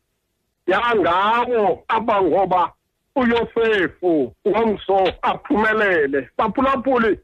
yangawo 0.66 1.84
abangoba 1.88 2.72
uyosefu 3.16 4.34
ngomso 4.48 5.12
aphumelele. 5.22 6.28
Baphulaphuli 6.38 7.20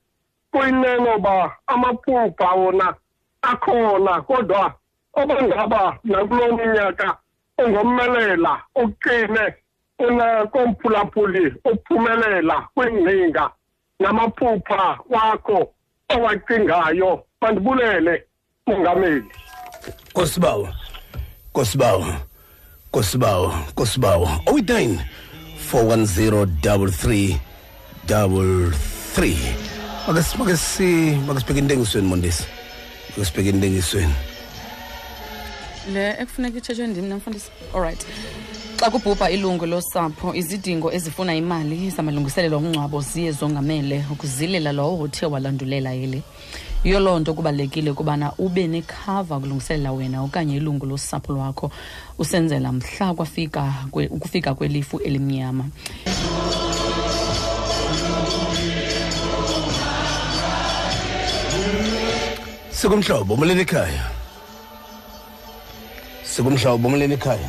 kuyinene 0.55 1.19
ba 1.19 1.51
amaphupha 1.67 2.51
wona 2.55 2.95
akhona 3.43 4.23
kodwa 4.23 4.75
obangaba 5.15 5.99
nakulo 6.05 6.57
minyaka 6.57 7.17
ungomelela 7.59 8.63
uqine 8.75 9.55
unakomphulaphuli 9.99 11.55
uphumelela 11.65 12.69
kwingcinga 12.75 13.51
namaphupha 14.01 14.99
wakho 15.11 15.75
owacingayo. 16.09 17.25
Bandibulele 17.41 18.25
mongameli. 18.67 19.31
Kosibawo 20.13 20.69
kosibawo 21.53 22.07
kosibawo 22.91 23.53
kosibawo. 23.75 24.27
089 24.47 24.99
410 25.73 26.47
33 26.63 27.39
33 28.07 29.84
make 30.13 30.57
sibheke 30.57 31.59
intengisweni 31.59 32.09
mondesi 32.09 32.45
make 33.17 33.25
sibheke 33.25 33.51
intengisweni 33.51 34.15
le 35.93 36.11
ekufuneka 36.21 36.59
itshetshe 36.59 36.87
ndim 36.87 37.09
namfundisi. 37.09 37.51
Allright 37.75 38.07
xa 38.77 38.91
kubhubha 38.91 39.31
ilungu 39.31 39.67
losapho 39.67 40.35
izidingo 40.35 40.93
ezifuna 40.93 41.35
imali 41.35 41.91
zamalungiselelo 41.91 42.57
omngcwabo 42.57 43.01
ziye 43.01 43.33
zongamele 43.33 44.05
ukuzilela 44.13 44.73
lowo 44.73 45.05
uthe 45.05 45.27
walandulela 45.27 45.95
ele 45.95 46.23
yiyo 46.85 47.01
loo 47.01 47.19
nto 47.19 47.35
kubalulekile 47.35 47.91
ukubana 47.91 48.33
ube 48.39 48.67
nekhava 48.67 49.37
ukulungiselela 49.37 49.93
wena 49.93 50.23
okanye 50.23 50.57
ilungu 50.57 50.87
losapho 50.87 51.33
lwakho 51.33 51.71
usenzela 52.19 52.73
mhla 52.73 53.15
kwafika 53.15 53.73
ukufika 54.11 54.55
kwelifu 54.55 54.99
elimnyama. 54.99 55.65
Sikumhlobo 62.85 63.35
umleni 63.35 63.61
ekhaya. 63.65 64.05
Sikumhlobo 66.23 66.89
umleni 66.89 67.15
ekhaya. 67.15 67.49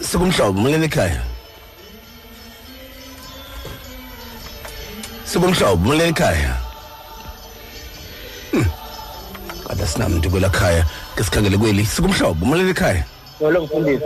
Sikumhlobo 0.00 0.58
umleni 0.60 0.86
ekhaya. 0.86 1.22
Sikumhlobo 5.24 5.90
umleni 5.90 6.10
ekhaya. 6.14 6.54
Hmm. 8.52 8.66
Kada 9.66 9.86
sinamntu 9.86 10.30
kwela 10.30 10.48
khaya 10.48 10.86
ke 11.16 11.24
sikhangele 11.26 11.58
kweli 11.58 11.82
sikumhlobo 11.86 12.46
umleni 12.46 12.70
ekhaya. 12.70 13.02
Yolo 13.40 13.64
mfundisi. 13.66 14.04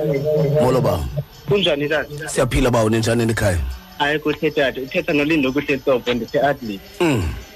molo 0.64 0.80
bawo 0.80 1.04
Kunjani 1.48 1.88
tata? 1.88 2.28
siyaphila 2.28 2.70
bawo 2.70 2.88
ninjani 2.88 3.28
ekhaya 3.30 3.58
Hayi 3.98 4.18
kuhle 4.18 4.50
tata. 4.50 4.80
Uthetha 4.80 5.12
nolindo 5.12 5.52
kuhle 5.52 5.78
Sobho 5.84 6.14
ndise 6.14 6.40
athlete. 6.40 6.80
mm 7.00 7.49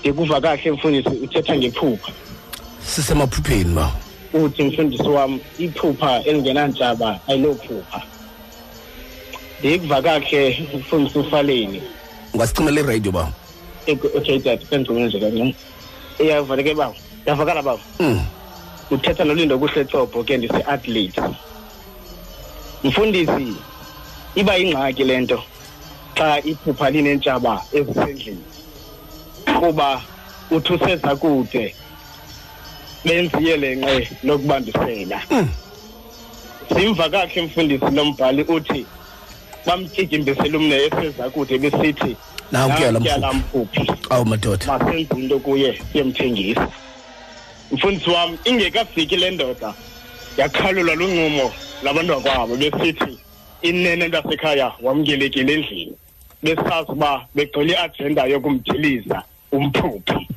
Ndikuva 0.00 0.40
kahle 0.40 0.70
mfundisi 0.70 1.08
uthetha 1.08 1.56
ngephupha. 1.56 2.12
sisemaphupheni 2.86 3.74
bawo 3.74 3.92
Uthi 4.32 4.62
mfundisi 4.62 5.08
wami 5.08 5.40
iphupha 5.58 6.24
elingenantshaba 6.24 7.20
ayilophupha. 7.26 8.02
Ndikuva 9.60 10.02
kahle 10.02 10.68
mfundisi 10.78 11.18
ufaleni. 11.18 11.82
ungasicimela 12.34 12.80
iradio 12.80 13.12
bawo 13.12 13.32
Okay 13.88 14.38
tata 14.40 14.66
sengcome 14.70 15.04
nje 15.06 15.20
kancane. 15.20 15.54
Iyavaleke 16.18 16.74
bawo. 16.74 16.94
Yavakala 17.26 17.62
bawo. 17.62 17.80
mm 18.00 18.20
uthetha 18.90 19.24
nolindo 19.24 19.58
kuhle 19.58 19.86
Sobho 19.90 20.24
ke 20.24 20.36
ndise 20.36 20.62
athlete. 20.66 21.22
Mfundisi 22.84 23.54
iba 24.34 24.58
ingxaki 24.58 25.04
lento 25.04 25.42
xa 26.14 26.40
iphupha 26.44 26.90
linentshaba 26.90 27.62
ezisendlini 27.72 28.57
kuba 29.60 30.02
uthi 30.50 30.72
useza 30.72 31.16
kude 31.16 31.74
benziye 33.04 33.56
lenqe 33.56 34.10
lokubambisela 34.24 35.22
simva 36.74 37.08
kahle 37.08 37.42
mfundisi 37.42 37.90
lombhali 37.94 38.42
uthi 38.42 38.86
bamtyityimbisela 39.66 40.58
umne 40.58 40.76
eseza 40.76 41.30
kude 41.30 41.58
besithi 41.58 42.16
Nankuya 42.52 42.92
la 42.92 43.00
"Nankuya 43.00 43.32
mphuphi." 43.32 43.80
mphuphi 43.80 44.06
awu 44.10 44.24
madoda. 44.26 44.66
Masenze 44.66 45.14
into 45.14 45.38
kuye 45.38 45.80
siyemthengisa 45.92 46.68
mfundisi 47.72 48.10
wami 48.10 48.38
ingekafiki 48.44 49.16
le 49.16 49.30
ndoda. 49.30 49.74
Yakhalulwa 50.36 50.94
luncumo 50.94 51.52
labantu 51.82 52.20
bakwabo 52.20 52.56
besithi 52.56 53.18
inene 53.62 54.08
ntasekhaya 54.08 54.72
wamkelekile 54.82 55.52
endlini. 55.54 55.92
Besazi 56.42 56.92
uba 56.92 57.26
begxile 57.34 57.72
iajenda 57.72 58.24
yokumdiliza 58.24 59.22
umphuphi. 59.52 60.28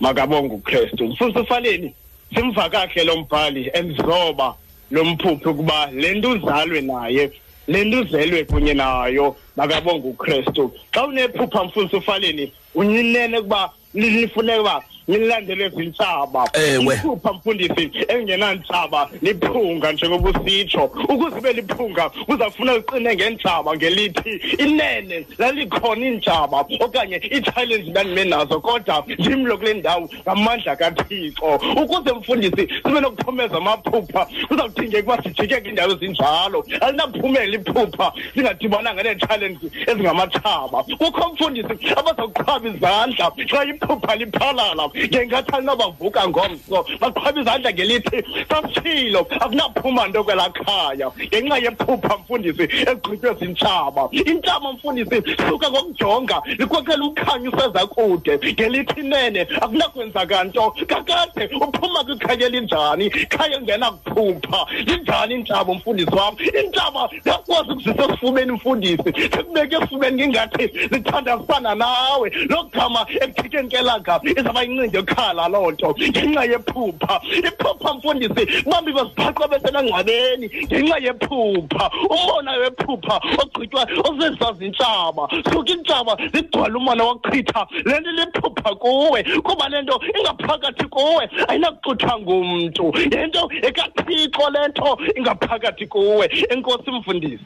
Makabonge 0.00 0.54
ukristu. 0.54 1.04
Mfundisi 1.06 1.40
ufaleni 1.40 1.94
simva 2.34 2.68
kahle 2.70 3.04
lo 3.04 3.16
mbhali 3.16 3.70
emzoba 3.74 4.54
lo 4.90 5.04
mphuphi 5.04 5.48
ukuba 5.48 5.86
le 5.92 6.14
nto 6.14 6.30
uzalwe 6.30 6.80
naye 6.80 7.30
le 7.68 7.84
nto 7.84 8.00
uzelwe 8.00 8.44
kunye 8.44 8.74
nayo. 8.74 9.36
Makabonge 9.56 10.08
ukristu. 10.08 10.72
Xa 10.92 11.06
unephupha 11.06 11.64
mfundisi 11.64 11.96
ufaleni 11.96 12.52
unyinene 12.74 13.38
ukuba 13.38 13.70
lifuneka 13.94 14.60
uba 14.60 14.82
nilandele 15.08 15.64
ezintshaba 15.64 16.50
Ewe. 16.52 16.94
iphupha 16.94 17.32
mfundisi 17.32 17.90
engenantshaba 18.08 19.10
liphunga 19.22 19.92
njengoba 19.92 20.30
usitsho. 20.30 20.84
Ukuze 21.08 21.38
ibe 21.38 21.52
liphunga 21.52 22.08
kuzafuna 22.10 22.74
liqine 22.76 23.14
ngentshaba 23.14 23.76
ngelithi 23.76 24.40
inene 24.58 25.26
lalikhona 25.38 26.06
iintshaba 26.06 26.64
okanye 26.80 27.20
ii-challenge 27.32 27.90
ndandime 27.90 28.24
nazo 28.24 28.60
kodwa 28.60 29.04
ndimlo 29.18 29.56
kule 29.58 29.74
ndawo 29.74 30.08
ngamandla 30.22 30.76
kathixo. 30.76 31.54
Ukuze 31.82 32.12
mfundisi 32.12 32.68
sibe 32.84 33.00
nokuphumeza 33.00 33.56
amaphupha 33.56 34.26
kuzawudingeka 34.48 35.12
uba 35.14 35.22
sijike 35.22 35.60
kwiindawo 35.60 35.92
ezinjalo. 35.92 36.64
Alinaphumela 36.80 37.56
iphupha 37.56 38.12
singadibananga 38.34 39.02
nee-challenge 39.02 39.66
ezingamatshaba 39.86 40.82
kukho 40.82 41.32
mfundisi 41.32 41.68
abazawuqhwaba 41.96 42.68
izandla 42.68 43.32
xa 43.50 43.64
iphupha 43.64 44.16
liphalala 44.16 44.88
ngengathi 45.06 45.52
alinobavuka 45.52 46.28
ngomso 46.28 46.86
baqhwaba 47.00 47.40
izandla 47.40 47.72
ngelithi 47.72 48.18
sasitshilo 48.48 49.26
akunaphuma 49.40 50.08
nto 50.08 50.24
kwelaa 50.24 50.50
khaya 50.50 51.10
ngenxa 51.26 51.58
yephupha 51.58 52.16
mfundisi 52.18 52.62
egqitywe 52.62 53.34
zintshaba. 53.34 54.08
Intshaba 54.12 54.72
mfundisi 54.72 55.22
suka 55.48 55.70
ngokujonga 55.70 56.42
likhokhela 56.58 57.04
umkhanyo 57.04 57.50
useza 57.50 57.86
kude 57.86 58.38
ngelithi 58.52 59.02
nene 59.02 59.46
akunakwenzaka 59.60 60.44
nto 60.44 60.74
kakade 60.86 61.44
uphuma 61.54 62.04
kwikhaya 62.04 62.46
elinjani? 62.46 63.10
Khaya 63.10 63.56
engena 63.56 63.90
kuphupha. 63.90 64.66
Linjani 64.86 65.34
intshaba 65.34 65.74
mfundisi 65.74 66.14
wam? 66.14 66.34
Intshaba 66.64 67.08
yakwazi 67.24 67.70
ukuzisa 67.72 68.04
esifubeni 68.04 68.52
mfundisi. 68.52 69.12
Sekubeke 69.32 69.76
esifubeni 69.76 70.16
ngingathi 70.16 70.70
zithandazisana 70.92 71.74
nawe. 71.74 72.30
Lo 72.48 72.62
gama 72.62 73.06
ekuthikeni 73.20 73.68
kelanga 73.68 74.20
izawuba 74.24 74.64
yincindi 74.88 74.96
yokhala 74.96 75.48
loo 75.48 75.70
nto 75.70 75.94
ngenxa 75.98 76.44
yephupha. 76.44 77.20
Iphupha 77.38 77.94
mfundisi 77.94 78.62
bambi 78.70 78.92
baziphaqa 78.92 79.48
besenangcwabeni 79.48 80.50
ngenxa 80.66 80.98
yephupha. 80.98 81.90
Umona 82.10 82.52
wephupha 82.52 83.20
ogqitywa 83.38 83.86
osezazintshaba 84.04 85.28
suka 85.52 85.72
intshaba 85.72 86.16
zigcwale 86.32 86.76
umona 86.76 87.04
wochitha 87.04 87.66
le 87.84 88.00
nto 88.00 88.10
liphupha 88.10 88.74
kuwe. 88.74 89.22
Kuba 89.42 89.68
le 89.68 89.82
nto 89.82 90.00
ingaphakathi 90.18 90.84
kuwe 90.84 91.30
ayinakuxuthwa 91.48 92.18
ngumntu. 92.18 92.92
Yento 93.12 93.50
ekathixo 93.62 94.50
le 94.50 94.68
nto 94.68 94.98
ingaphakathi 95.16 95.86
kuwe. 95.86 96.30
Enkosi 96.50 96.90
mfundisi. 96.90 97.44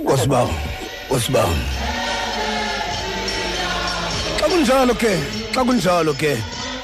Nkosi 0.00 0.28
bawo 0.28 0.50
nkosi 1.06 1.32
bawo 1.32 1.54
xa 4.44 4.50
kunjalo 4.50 4.94
ke 4.94 5.12
xa 5.54 5.64
kunjalo 5.64 6.12
ke 6.14 6.36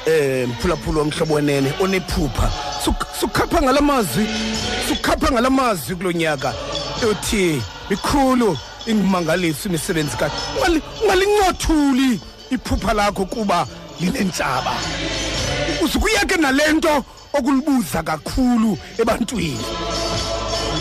eh 0.07 0.47
mphulaphula 0.47 0.99
womhlobo 1.01 1.33
wenene 1.33 1.73
onephupha 1.79 2.49
Suk- 2.83 3.05
sukhapha 3.19 3.61
ngalamazwi 3.61 4.25
sukhapha 4.87 5.31
ngalamazwi 5.31 5.95
kulonyaka 5.95 6.53
uthi 7.11 7.61
ikhulu 7.89 8.57
ingumangalisi 8.85 9.69
imisebenzi 9.69 10.17
ka 10.17 10.31
Ungali- 10.57 10.81
ungalincothuli 11.03 12.19
iphupha 12.49 12.93
lakho 12.93 13.25
kuba 13.25 13.67
linentshaba. 13.99 14.73
Uzukuyeke 15.83 16.37
nalento 16.37 17.05
okulibuza 17.33 18.03
kakhulu 18.03 18.77
ebantwini. 18.97 19.65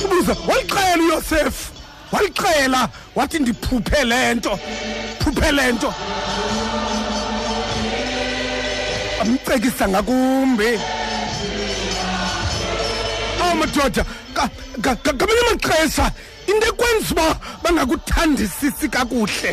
Ubuza 0.05 0.37
walixela 0.49 1.03
uyosefu 1.05 1.73
walixela 2.13 2.89
wathi 3.15 3.39
ndiphuphe 3.39 4.05
le 4.05 4.35
nto 4.35 4.59
phuphe 5.21 5.53
le 5.53 5.73
nto 5.73 5.95
amcekisa 9.21 9.89
ngakumbi. 9.89 10.79
Awu 13.43 13.55
madoda 13.57 14.05
ka- 14.35 14.51
ka- 14.83 14.97
ka- 14.97 15.13
ngamanye 15.15 15.41
amaxesha 15.49 16.13
into 16.47 16.67
ekwenza 16.67 17.13
uba 17.13 17.37
bangakuthandisisi 17.63 18.89
kakuhle. 18.89 19.51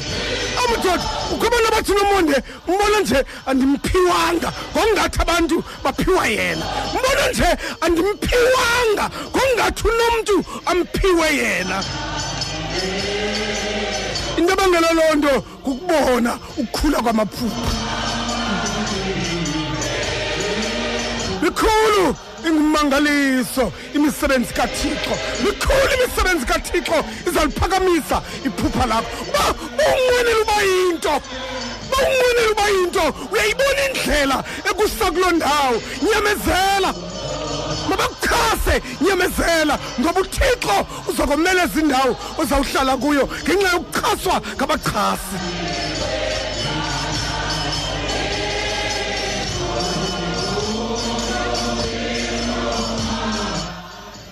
Awu 0.57 0.67
madoda 0.71 1.03
ukho 1.33 1.45
abantu 1.47 1.67
abathi 1.67 1.91
nomonde 1.93 2.37
mbona 2.67 2.99
nje 3.01 3.19
andimphiwanga 3.45 4.49
ngokungathi 4.73 5.19
abantu 5.21 5.63
baphiwa 5.83 6.27
yena. 6.27 6.65
Mbona 6.93 7.23
nje 7.31 7.49
andimphiwanga 7.81 9.05
ngokungathi 9.31 9.83
unomntu 9.87 10.35
amphiwe 10.65 11.27
yena. 11.35 11.83
Into 14.37 14.53
ebangela 14.53 14.91
loo 14.93 15.15
nto 15.15 15.41
kukubona 15.63 16.39
ukukhula 16.57 17.01
kwamaphupha. 17.01 18.06
Likhulu 21.47 22.15
ingumangaliso 22.47 23.71
imisebenzi 23.93 24.53
kathixo. 24.53 25.13
Likhulu 25.43 25.91
imisebenzi 25.97 26.45
kathixo 26.45 27.05
izaliphakamisa 27.27 28.21
iphupha 28.45 28.85
lakho. 28.85 29.07
Uba 29.29 29.45
unqwenela 29.91 30.41
uba 30.41 30.61
yinto 30.61 31.21
unqwenela 31.97 32.51
uba 32.51 32.67
yinto 32.69 33.05
uyayibona 33.31 33.81
indlela 33.87 34.43
ekusa 34.69 35.11
kuloo 35.11 35.31
ndawo. 35.31 35.81
Nyamezela 36.01 36.93
mabakuchase 37.89 38.81
nyamezela 39.01 39.79
ngoba 39.99 40.21
uthixo 40.21 40.77
uzokomeleza 41.09 41.79
indawo 41.79 42.17
ozawuhlala 42.37 42.97
kuyo 42.97 43.29
ngenxa 43.43 43.69
yokuchaswa 43.73 44.41
ngabachasi 44.55 45.37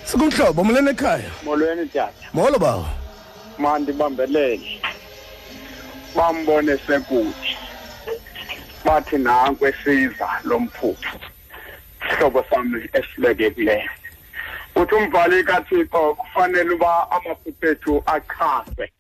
sikumhlobo 0.06 0.64
molweni 0.64 0.90
ekhaya? 0.90 1.32
Molweni 1.44 1.90
tata. 1.90 2.28
Molo 2.34 2.60
bawo. 2.60 2.86
Mandibambelele 3.58 4.82
bambone 6.16 6.78
sekude 6.78 7.58
bathi 8.86 9.18
nanku 9.18 9.66
esiza 9.68 10.30
lo 10.44 10.60
mphuphu. 10.60 11.20
Sihlobo 12.10 12.46
sami 12.50 12.90
esibekekileyo 12.94 13.90
uthi 14.76 14.96
umbhali 14.96 15.44
kathixo 15.44 16.16
kufanele 16.16 16.74
uba 16.74 17.12
amaphupho 17.12 17.68
ethu 17.68 18.04
achazwe. 18.06 18.92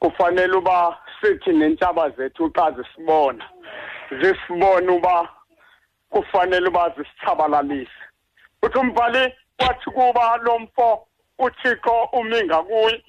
Kufanele 0.00 0.56
uba 0.56 0.96
sithi 1.20 1.50
nentshaba 1.50 2.10
zethu 2.10 2.50
xa 2.54 2.70
zisibona 2.70 3.44
zisibone 4.10 4.88
uba 4.88 5.28
kufanele 6.10 6.68
uba 6.68 6.90
zisitshabalalise. 6.96 7.90
Uthi 8.62 8.78
umbhali 8.78 9.32
wathi 9.58 9.90
kuba 9.90 10.36
lo 10.36 10.58
mfo 10.58 11.06
uthixo 11.38 12.08
umi 12.12 12.42
ngakuye 12.44 13.04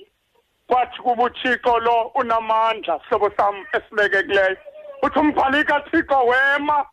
kwathi 0.68 1.02
kuba 1.02 1.24
uthixo 1.24 1.80
lo 1.80 2.12
unamandla 2.16 3.00
sihlobo 3.00 3.32
sam 3.38 3.66
esibekekileyo. 3.74 4.58
Uthi 5.04 5.20
umbhali 5.20 5.64
kathixo 5.64 6.26
wema 6.26 6.86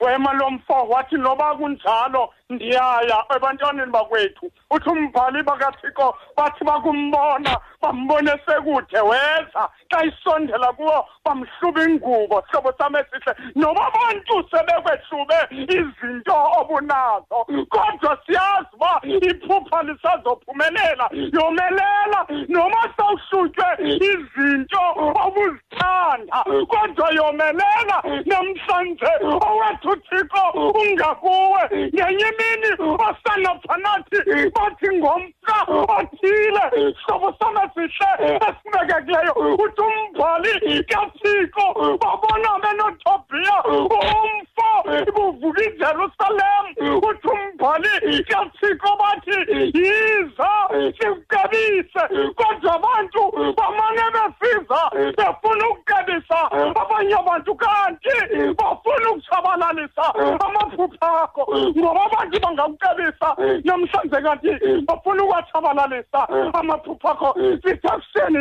wema 0.00 0.32
lo 0.32 0.50
mfo. 0.50 0.88
Wathi 0.88 1.16
noba 1.16 1.56
kunjalo 1.56 2.34
ndiyaya 2.50 3.24
ebantwaneni 3.36 3.92
bakwethu 3.92 4.50
uthi 4.70 4.88
umbhali 4.88 5.42
bakathixo 5.42 6.14
bathi 6.36 6.64
bakumbona 6.64 7.56
bambone 7.82 8.32
sekude 8.46 9.00
weza. 9.00 9.62
Xa 9.90 10.04
isondela 10.04 10.72
kuwo 10.72 11.06
bamhluba 11.24 11.82
ingubo 11.84 12.42
sihlobo 12.46 12.72
sam 12.78 12.96
esihle. 12.96 13.32
Noba 13.54 13.86
abantu 13.86 14.34
sebekwehlube 14.50 15.38
izinto 15.52 16.36
obunazo. 16.60 17.38
Kodwa 17.72 18.18
siyazi 18.26 18.74
uba 18.74 19.00
iphupha 19.04 19.82
lisazophumelela 19.82 21.08
yomelela. 21.32 22.26
Noma 22.48 22.82
sawuhlutywe 22.96 23.66
izinto 24.10 24.82
obuzithanda 25.24 26.38
kodwa 26.68 27.08
yomelela 27.14 27.96
namhlanje 28.26 29.12
owethu 29.22 29.90
uthixo 29.90 30.44
ungakuwe 30.80 31.62
ngenye 31.94 32.33
imini 32.34 32.70
osanaphanathi 33.06 34.50
bathi 34.54 34.88
ngomka 34.98 35.56
othile 35.96 36.94
hlobo 37.06 37.34
sam 37.38 37.56
esihle 37.64 38.38
esibekekileyo. 38.46 39.32
Uthi 39.64 39.82
umbhali 39.82 40.84
kathixo 40.84 41.66
babona 42.00 42.50
benotobhiya 42.62 43.56
umfo 43.64 44.68
buvuka 45.14 45.62
ijerusalem. 45.64 46.64
Uthi 47.08 47.28
umbhali 47.28 48.24
kathixo 48.24 48.90
bathi 49.00 49.36
yiza 49.74 50.50
sikucebise 50.98 52.02
kodwa 52.36 52.74
abantu 52.74 53.22
bamane 53.56 54.04
besiza 54.14 54.80
befuna 55.16 55.68
ukucebisa 55.68 56.38
abanye 56.80 57.14
abantu 57.14 57.54
kanti 57.54 58.16
bafuna 58.58 59.10
ukutshabalalisa 59.10 60.04
amaphupha 60.44 61.22
akho 61.22 61.42
ngoba 61.78 62.23
abantu 62.24 62.40
bangakucebisa 62.40 63.28
namhlanje 63.64 64.18
kanti 64.22 64.50
bafuna 64.86 65.22
ukuwatshabalalisa 65.24 66.20
amaphupha 66.54 67.10
akho. 67.10 67.34
Sithakuseni 67.62 68.38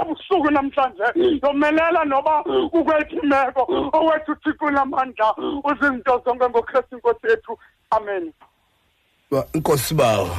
ebusuku 0.00 0.50
namhlanje. 0.50 1.04
Yomelela 1.42 2.04
noba 2.04 2.44
ukwethu 2.72 3.16
imeko 3.22 3.62
owethu 3.92 4.32
uthixo 4.32 4.66
unamandla. 4.66 5.34
Uzinto 5.64 6.22
zonke 6.24 6.48
ngokristu 6.48 6.96
inkosi 6.96 7.26
yethu. 7.28 7.58
Amen. 7.90 8.32
Ba- 9.30 9.46
inkosi 9.54 9.94
bawo 9.94 10.30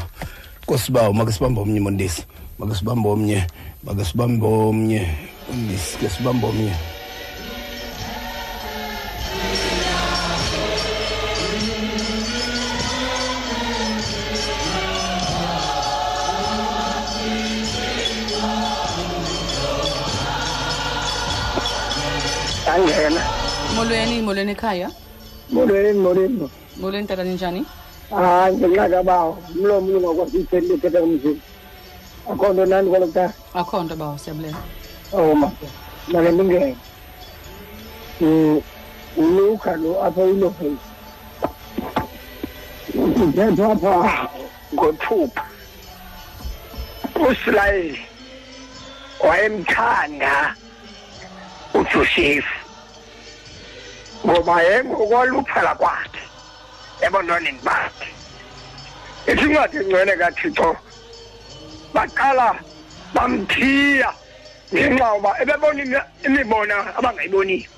inkosi 0.62 0.92
bawo 0.92 1.14
make 1.14 1.32
sibambe 1.32 1.62
omnye 1.62 1.80
mondisi. 1.80 2.26
Make 2.60 2.76
sibambe 2.76 3.10
omnye 3.10 3.48
make 3.84 4.06
sibambe 4.06 4.46
omnye. 4.46 5.08
Mondisi 5.50 5.98
ke 5.98 6.10
sibambe 6.10 6.48
omnye. 6.48 6.72
Angena. 22.76 23.22
Molweni 23.76 24.22
molweni 24.22 24.52
ekhaya 24.52 24.90
molweni 25.52 26.00
molweni. 26.00 26.50
Molweni 26.78 27.08
tata 27.08 27.24
ninjani? 27.24 27.66
Hayi 28.12 28.58
ngenxa 28.58 28.90
kabawo. 28.90 29.38
Umlomo 29.56 29.98
ungakwazi 29.98 30.38
uyithetha 30.38 30.74
uthetha 30.74 31.00
kumzini 31.00 31.42
akho 32.32 32.54
nto 32.54 32.66
nani 32.66 32.90
kwalo 32.90 33.08
kutata 33.08 33.34
akho 33.54 33.84
nto 33.84 33.96
bawo 33.96 34.18
siyabulela 34.18 34.58
oh 35.14 35.36
maka 35.36 35.66
make 36.08 36.32
ndingene 36.32 36.78
um 38.22 38.62
uluka 39.18 39.76
lo 39.76 40.04
apha 40.06 40.22
uyilofeni 40.22 40.78
kuthethwa 43.16 43.72
apha 43.72 44.30
ngothupha 44.74 45.46
usilayeli 47.30 48.02
wayemthanda 49.20 50.56
uJoseph 51.74 52.65
ngoba 54.26 54.62
yengokwaluphala 54.64 55.76
kwakhe. 55.76 56.24
Ebantwaneni 57.02 57.60
bakhe 57.64 58.10
isincwadi 59.28 59.78
engcwele 59.78 60.14
kathixo 60.18 60.78
baqala 61.94 62.48
bamthiya 63.14 64.10
ngenxa 64.74 65.14
uba 65.18 65.30
ebebona 65.42 65.84
imi- 65.84 66.10
imibono 66.26 66.78
abangayiboniyo 66.98 67.70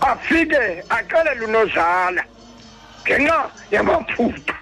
afike 0.00 0.62
axelele 0.96 1.44
unozala 1.46 2.22
ngenxa 3.04 3.38
yamaphupha. 3.70 4.54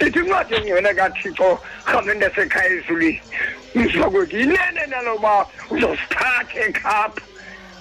Ithi 0.00 0.18
incwadi 0.18 0.54
engcwele 0.54 0.94
kathixo 0.94 1.58
rhamente 1.86 2.30
sekhaya 2.34 2.70
ezulwini 2.76 3.20
mzakwethu 3.74 4.36
inene 4.38 4.82
naloba 4.90 5.46
uzosithatha 5.70 6.58
ekhapha. 6.66 7.22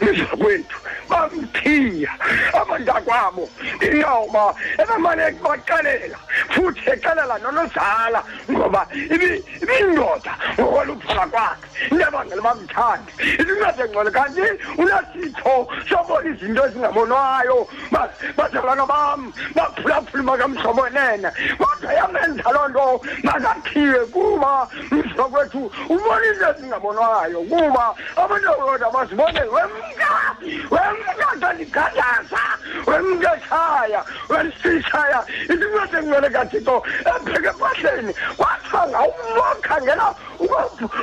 Mzakwethu 0.02 0.78
bamthiya. 1.10 2.12
Abantakwabo 2.54 3.50
ingawuba 3.82 4.56
ebemane 4.78 5.32
baxelela 5.44 6.18
futhi 6.50 6.82
exelela 6.90 7.38
nonozala 7.44 8.24
ngoba 8.52 8.88
ibi- 8.94 9.44
ibindoda 9.64 10.34
ngokwaluphala 10.60 11.26
kwakhe. 11.28 11.68
Into 11.92 12.08
ebangela 12.08 12.42
bamthande. 12.42 13.12
Isincwadi 13.40 13.82
engcwele 13.82 14.12
kanti 14.12 14.42
unasitho 14.78 15.68
sobona 15.90 16.30
izinto 16.30 16.66
ezingabonwayo 16.66 17.68
Ba- 17.92 18.10
bazalwana 18.38 18.86
bam 18.86 19.34
baphulaphula 19.56 20.24
makamhlobonene 20.24 21.30
kodwa 21.58 21.94
yamenza 21.94 22.52
loo 22.52 22.68
nto 22.68 23.02
makathiwe 23.24 24.06
kuba 24.14 24.68
mzakwethu 24.92 25.72
ubona 25.90 26.26
into 26.26 26.50
ezingabonwayo 26.50 27.40
kuba 27.50 27.96
abantwana 28.16 28.90
bazibone 28.94 29.42
wemka 29.86 30.36
wemka 30.72 31.40
kandigathaza 31.40 32.44
wemka 32.88 33.36
ekhaya 33.36 34.04
wesishaya 34.30 35.26
isincwadi 35.44 35.96
engcwele 35.98 36.30
kathixo 36.30 36.84
epheke 37.12 37.48
empahleni 37.48 38.14
wathanga 38.38 39.00
umokhangela 39.10 40.16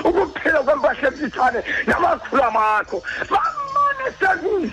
ukuphila 0.05 0.61
kwempahla 0.63 1.09
emfitshane 1.09 1.61
namakhulu 1.87 2.43
amakho 2.43 3.03
bamane 3.31 4.07
sekude 4.19 4.73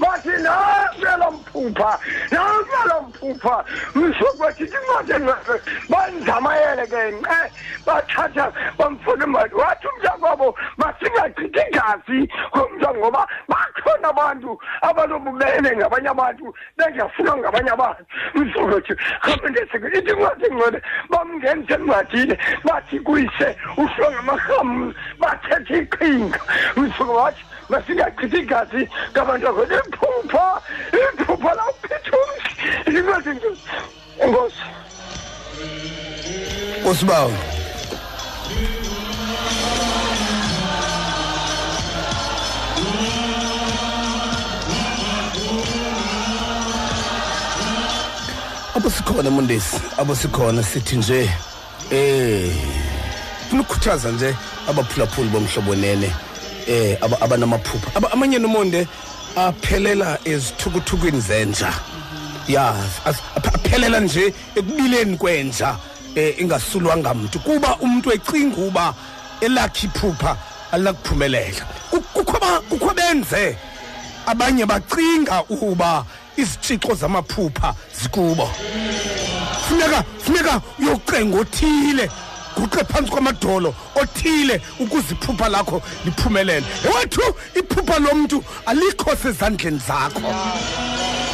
bathi 0.00 0.34
nampelo 0.44 1.43
mphupha 1.54 1.98
nampelo 2.30 3.00
mphupha 3.08 3.64
msokwethi 3.94 4.64
incwadi 4.64 5.12
engcwele 5.12 5.60
banzamayele 5.88 6.86
ke 6.86 7.10
nqe 7.10 7.50
bathatha 7.86 8.52
bamfuna 8.78 9.24
imali. 9.24 9.54
Wathi 9.54 9.86
umntakwabo 9.86 10.58
masingachithi 10.76 11.60
igazi 11.68 12.28
komntwana 12.50 12.98
ngoba 12.98 13.28
bakhona 13.48 14.08
abantu 14.08 14.58
abanobubele 14.82 15.76
ngabanye 15.76 16.08
abantu 16.08 16.54
bengafunwa 16.76 17.36
ngabanye 17.36 17.70
abantu. 17.70 18.04
Msokwethi 18.34 18.94
rhapenteseke 19.22 19.86
ithi 19.98 20.10
incwadi 20.10 20.44
engcwele 20.46 20.82
bamngenisa 21.10 21.74
encwadini 21.74 22.36
bathi 22.64 23.00
kuyise 23.00 23.56
uhlwe 23.76 24.10
ngamarhamu 24.12 24.94
bathetha 25.18 25.76
iqhinga. 25.76 26.40
Msuku 26.76 27.14
wathi 27.14 27.44
masingachithi 27.68 28.38
igazi 28.38 28.88
ngabantu 29.12 29.48
akhona 29.48 29.74
iphupha 29.74 30.60
iphupha. 30.92 31.43
Lawuphethe 31.58 32.10
umzi 32.20 32.98
incwadi 32.98 33.28
engcwele 33.30 33.58
enkosi 34.24 34.62
inkosi 36.78 37.04
bawo 37.04 37.32
apho 48.76 48.90
sikhona 48.90 49.30
mondesi 49.30 49.76
apho 49.98 50.14
sikhona 50.14 50.62
sithi 50.62 50.96
nje 50.96 51.30
eh 51.90 52.50
funa 53.50 53.62
ukukhuthaza 53.62 54.10
nje 54.12 54.34
abaphulaphuli 54.68 55.28
bomhlobo 55.28 55.74
nene 55.74 56.12
eh 56.68 56.98
aba- 57.00 57.20
abanamaphupha 57.20 57.90
Aba- 57.94 58.12
amanye 58.12 58.38
nomonde 58.38 58.86
aphelela 59.36 60.18
ezithukuthukweni 60.24 61.20
zenja. 61.20 61.72
Ya 62.48 62.74
as- 62.74 63.10
aph- 63.10 63.54
aphelela 63.54 64.00
nje 64.00 64.34
ekubileni 64.54 65.16
kwenja 65.16 65.76
eh 66.14 66.34
ingasulwanga 66.40 67.14
muntu 67.14 67.38
kuba 67.40 67.76
umuntu 67.76 68.12
ecinga 68.12 68.56
uba 68.56 68.94
elakhe 69.40 69.86
iphupha 69.86 70.36
alakuphumelela. 70.72 71.64
Ku- 71.90 72.00
kukho 72.00 72.36
aba- 72.36 72.60
kukho 72.68 72.94
benze. 72.94 73.56
Abanye 74.26 74.66
bacinga 74.66 75.42
ukuba 75.48 76.04
izitshixo 76.36 76.94
zamaphupha 76.94 77.74
zikubo. 78.02 78.50
Funeka 79.68 80.04
funeka 80.24 80.60
uyocenga 80.78 81.38
othile. 81.40 82.10
Guqe 82.56 82.84
phantsi 82.84 83.10
kwamadolo 83.10 83.74
othile 83.94 84.60
ukuze 84.80 85.14
iphupha 85.14 85.48
lakho 85.48 85.82
liphumelele. 86.04 86.66
Ewethu 86.84 87.22
iphupha 87.54 87.98
lomntu 87.98 88.44
alikho 88.66 89.16
sezandleni 89.16 89.80
zakho. 89.86 90.20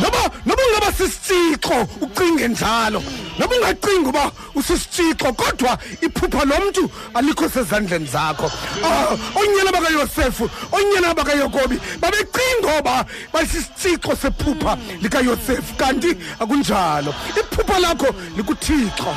Noba 0.00 0.30
noba 0.46 0.62
ungaba 0.68 0.92
sisitshixo 0.92 1.88
ucinge 2.00 2.48
njalo. 2.48 3.02
Noba 3.38 3.54
ungacingi 3.56 4.08
uba 4.08 4.32
usisitshixo 4.54 5.32
kodwa 5.32 5.78
iphupha 6.00 6.44
lomntu 6.44 6.90
alikho 7.14 7.48
sezandleni 7.48 8.06
zakho. 8.06 8.50
Ah, 8.84 9.16
oonyana 9.36 9.72
bakayosefu 9.72 10.50
oonyana 10.72 11.14
bakayakobi 11.14 11.80
babecinga 12.00 12.78
oba 12.78 13.04
basisitshixo 13.32 14.16
sephupha 14.16 14.78
likayosefu 15.02 15.74
kanti 15.76 16.16
akunjalo. 16.40 17.14
Iphupha 17.40 17.78
lakho 17.78 18.14
likuthixo. 18.36 19.14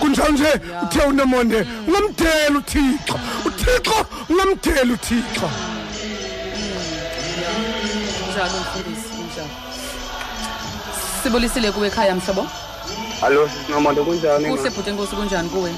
Kunjalo 0.00 0.32
nje? 0.32 0.60
Uthe 0.82 1.00
unomonde 1.00 1.66
ungamdela 1.86 2.58
uthixo. 2.58 3.20
Uthixo 3.44 4.06
ungamdela 4.28 4.92
uthixo. 4.92 5.50
Njalo 8.30 8.58
mfundisi 8.60 9.14
njalo. 9.32 9.48
Sibulisile 11.22 11.72
kuwe 11.72 11.88
ekhaya 11.88 12.14
mhlobo? 12.14 12.46
Hallo 13.20 13.48
sisinomonde 13.48 14.02
kunjani? 14.02 14.48
Kuhle 14.48 14.70
bhuti 14.70 14.90
enkosi 14.90 15.16
kunjani 15.16 15.48
kuwe? 15.48 15.74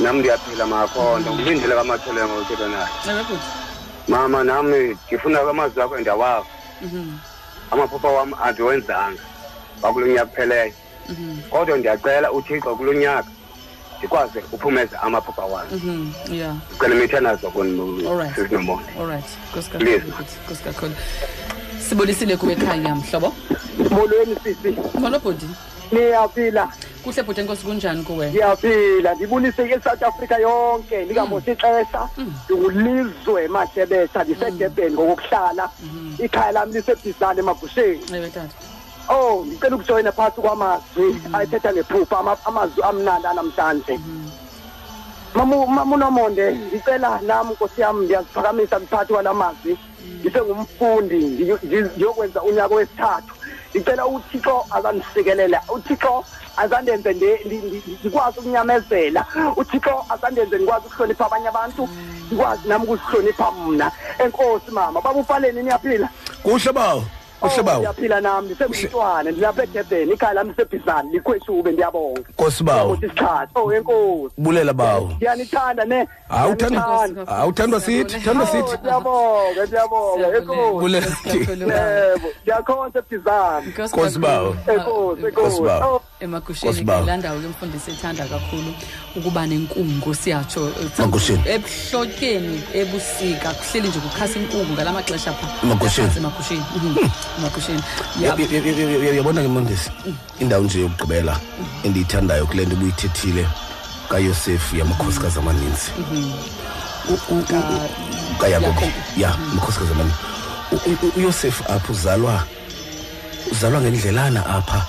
Nam 0.00 0.18
ndiyaphila 0.18 0.66
makhonto 0.66 1.34
ngilindele 1.34 1.74
kamatholengo 1.74 2.34
ngothetha 2.34 2.68
naye 2.68 2.86
ewe 3.08 3.22
bhuti. 3.24 3.48
Mama 4.08 4.44
nami 4.44 4.96
ndifuna 5.06 5.40
amazwi 5.40 5.82
akho 5.82 5.98
endawawo 5.98 6.46
amaphupha 7.70 8.08
wam 8.08 8.34
andiwenzanga. 8.44 9.22
Wakulo 9.82 10.06
nyaka 10.06 10.26
kupheleyo 10.26 10.72
kodwa 11.50 11.78
ndiyacela 11.78 12.32
uthixo 12.32 12.76
kulo 12.76 12.92
nyaka 12.92 13.28
ndikwazi 14.02 14.38
uphumeza 14.52 15.02
amaphupha 15.02 15.42
wam 15.44 15.66
Mhm, 15.72 16.12
yeah. 16.34 16.54
Ndicela 16.76 16.94
imithandazo 16.94 17.52
Alright. 18.10 18.34
sisinomonde 18.34 18.84
alright 19.00 19.24
nkosi 19.50 19.70
Please. 19.70 19.98
kakhulu 19.98 20.12
bhuti 20.16 20.34
nkosi 20.44 20.62
kakhulu 20.64 20.92
sibulisile 21.88 22.36
kuwe 22.36 22.52
ekhaya 22.52 22.94
mhlobo? 22.94 23.32
Molweni 23.90 24.36
sisi. 24.44 24.76
Molo 24.98 25.18
bhuti 25.18 25.46
niyaphila 25.92 26.68
kuhle 27.04 27.22
bhuti 27.22 27.40
enkosi 27.40 27.64
kunjani 27.64 28.02
kuwe? 28.02 28.28
Ndiyaphila 28.30 29.14
ndibulise 29.14 29.62
isouth 29.66 30.02
africa 30.02 30.36
yonke. 30.40 31.04
Ndingamoshi 31.04 31.50
ixesha 31.50 32.08
ndingulizwe 32.44 33.48
mashebesa 33.48 34.24
ndisedebheni 34.24 34.94
ngokokuhlala. 34.94 35.70
Ikhaya 36.18 36.52
lam 36.52 36.72
lisebhisane 36.72 37.40
emagusheni. 37.40 38.00
Ewe 38.14 38.30
tata. 38.30 38.54
Oh 39.12 39.44
ndicela 39.46 39.76
ukujoyina 39.76 40.12
phantsi 40.12 40.40
kwamazwi 40.40 41.06
ayethetha 41.32 41.72
ngephupha 41.72 42.18
ama- 42.18 42.36
amazwi 42.44 42.82
amnandi 42.82 43.26
anamhlanje. 43.26 44.00
Mamu- 45.34 45.66
mamunomonde 45.66 46.50
ndicela 46.50 47.20
nam 47.26 47.50
nkosi 47.52 47.80
yam 47.80 48.02
ndiyaziphakamisa 48.04 48.78
mphathi 48.78 49.12
wala 49.12 49.34
mazwi. 49.34 49.78
Ndisengumfundi 50.20 51.14
ndiyo- 51.18 51.58
ndi- 51.64 51.90
ndiyokwenza 51.96 52.42
unyaka 52.42 52.74
wesithathu. 52.74 53.34
Ndicela 53.74 54.06
uthixo 54.06 54.64
azandisikelela 54.70 55.62
uthixo 55.74 56.24
azandenze 56.56 57.12
nde- 57.12 57.40
ndi- 57.46 57.62
ndi- 57.66 57.82
ndikwazi 58.00 58.38
ukunyamezela. 58.38 59.26
Uthixo 59.56 60.04
azandenze 60.08 60.56
ndikwazi 60.56 60.86
ukuhlonipha 60.86 61.26
abanye 61.26 61.48
abantu 61.48 61.88
ndikwazi 62.26 62.68
nami 62.68 62.84
ukuzihlonipha 62.84 63.50
mna. 63.52 63.92
Enkosi 64.18 64.70
mama 64.70 65.00
babufaleni 65.00 65.62
niyaphila. 65.62 66.08
Kuhle 66.42 66.72
bawo. 66.72 67.04
Kuhle 67.42 67.60
Oh, 67.60 67.62
bawo 67.62 67.78
ndiyaphila 67.78 68.20
nami 68.20 68.46
ndisengumntwana 68.46 69.30
ndilapha 69.30 69.62
edebheni 69.62 70.12
ikhaya 70.12 70.32
lami 70.32 70.50
lisebhizane 70.50 71.10
likhweshube 71.12 71.72
ndiyabonga 71.72 72.20
nkosi 72.30 72.64
bawo 72.64 72.92
Nkosi 72.94 73.06
isikhathi. 73.06 73.52
Oh 73.54 73.72
enkosi. 73.72 74.34
Bulela 74.38 74.72
bawo. 74.72 75.10
Ndiyanithanda 75.16 75.84
ne? 75.84 76.08
Awuthandwa 76.28 76.82
Ndiyanithanda. 76.82 77.32
awuthandwa 77.32 77.80
sithi 77.80 78.20
thandwa 78.20 78.44
Oh, 78.44 78.46
sithi. 78.52 78.76
ndiyabonga 78.80 79.66
ndiyabonga 79.66 80.36
enkosi. 80.38 80.78
Bulela 80.80 81.06
yebo 82.10 82.28
ndiyakhonza 82.42 82.98
ebhizane. 82.98 83.66
Nkosi 83.66 84.18
bawo 84.18 84.56
enkosi 84.74 85.22
Nkosi 85.22 85.26
enkosi. 85.26 85.62
Baba. 85.62 85.86
Oh, 85.86 86.00
emagusheni 86.22 86.72
Nkosi 86.72 86.84
bawo. 86.84 87.06
laa 87.06 87.16
ndawo 87.16 87.40
ke 87.40 87.48
mfundisi 87.48 87.90
ethanda 87.90 88.24
kakhulu 88.24 88.74
ukuba 89.16 89.46
nenkungu 89.46 90.14
siyatsho 90.14 90.70
Emagusheni. 90.98 91.42
ebuhlotyeni 91.46 92.62
ebusika 92.74 93.48
kuhleli 93.54 93.88
nje 93.88 93.98
kukhasa 93.98 94.38
inkungu 94.38 94.72
ngala 94.72 94.92
maxesha 94.92 95.32
pha. 95.32 95.46
Emagusheni. 95.62 96.08
Yaphantsi 96.08 96.18
emagusheni. 96.18 96.64
Mhm. 96.76 96.96
emagusheni. 97.38 97.82
Ya- 98.20 98.28
Ya- 98.28 98.46
ya- 98.52 98.62
ya- 98.66 98.90
ya- 98.90 99.04
ya- 99.06 99.14
yabona 99.14 99.42
ke 99.42 99.48
mondesi 99.48 99.90
indawo 100.40 100.64
nje 100.64 100.80
yokugqibela 100.80 101.34
endiyithandayo 101.84 102.46
kule 102.46 102.64
nto 102.66 102.74
ubuyithethile 102.76 103.46
kayosefu 104.08 104.76
yamakhosikazi 104.76 105.38
amaninzi. 105.38 105.88
U- 107.08 107.12
u- 107.12 107.34
u- 107.34 107.44
u- 107.44 108.38
kayakobi 108.38 108.92
ya 109.16 109.34
amakhosikazi 109.34 109.92
amaninzi. 109.92 110.18
U- 110.72 110.90
u- 110.90 111.06
u- 111.06 111.12
uyosefu 111.18 111.64
apho 111.72 111.92
uzalwa 111.92 112.44
uzalwa 113.52 113.80
ngendlelana 113.80 114.46
apha. 114.46 114.86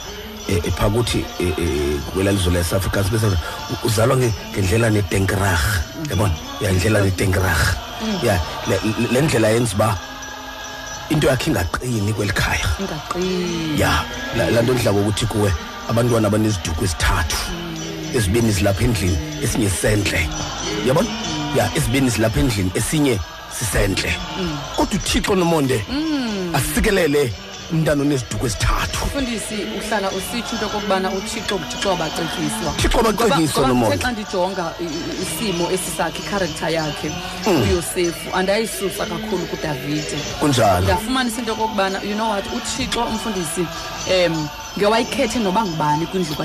Eh, 0.49 0.61
eh, 0.65 0.74
phakuthi 0.78 1.26
eh, 1.40 1.48
eh, 1.57 1.99
kwelalizwe 2.14 2.53
lase-afrikaans 2.53 3.10
bese 3.11 3.26
u- 3.28 3.88
uzalwa 3.88 4.15
nge- 4.18 4.34
ngendlelana 4.53 4.99
edenkerag 4.99 5.60
yabona? 6.10 6.34
Ya 6.61 6.70
indlelana 6.72 7.06
edenkerag 7.06 7.61
ya 8.24 8.40
le- 8.68 8.80
le- 8.99 9.07
le 9.11 9.22
ndlela 9.22 9.49
yenza 9.49 9.76
uba 9.76 9.98
into 11.10 11.28
yakhe 11.28 11.49
ingaqini 11.52 12.14
kweli 12.14 12.32
khaya. 12.34 12.65
Ingaqini. 12.80 13.80
Ya 13.80 14.03
la- 14.38 14.49
laa 14.52 14.61
nto 14.61 14.74
ndidla 14.74 14.94
ngokuthi 14.94 15.26
kuwe 15.26 15.53
abantwana 15.90 16.28
abaneziduko 16.28 16.84
ezithathu 16.84 17.38
ezibeni 18.15 18.52
zilapha 18.52 18.84
endlini 18.84 19.18
esinye 19.44 19.70
sisendle 19.70 20.30
yabona? 20.88 21.10
Ya 21.57 21.70
ezibeni 21.76 22.10
zilapha 22.10 22.40
endlini 22.40 22.72
esinye 22.76 23.20
sisentle. 23.60 24.15
Kodwa 24.76 24.95
uthixo 24.95 25.36
nomonde 25.36 25.86
asikelele 26.53 27.34
umntana 27.74 28.02
oneziduko 28.02 28.45
ezithathu. 28.45 29.06
Mfundisi 29.06 29.58
uhlala 29.78 30.08
usitsho 30.18 30.54
into 30.56 30.66
okokubana 30.66 31.08
uthixo 31.18 31.56
uthixo 31.56 31.90
wabacetyiswa. 31.90 32.70
Uthixo 32.78 32.98
wabacetyiswa, 32.98 33.62
Ngoba- 33.62 33.68
ngoba 33.68 33.68
Nomonde. 33.68 33.98
kuthe 33.98 34.04
xa 34.06 34.12
ndijonga 34.12 34.66
i- 34.80 34.84
i- 34.86 35.16
isimo 35.24 35.66
esisakhe 35.76 36.20
ikharektha 36.24 36.70
yakhe 36.70 37.10
uyosefu 37.64 38.28
andayisusa 38.38 39.06
kakhulu 39.06 39.44
kudavide 39.52 40.18
kunjalo. 40.40 40.82
Ndafumanisa 40.86 41.40
into 41.40 41.54
okokubana 41.54 41.98
you 42.10 42.16
know 42.16 42.30
what 42.30 42.45
uthixo 42.58 43.02
umfundisi 43.04 43.64
um 44.28 44.48
ngewayikhethe 44.78 45.40
noba 45.40 45.66
ngubani 45.66 46.06
kwindlu 46.06 46.36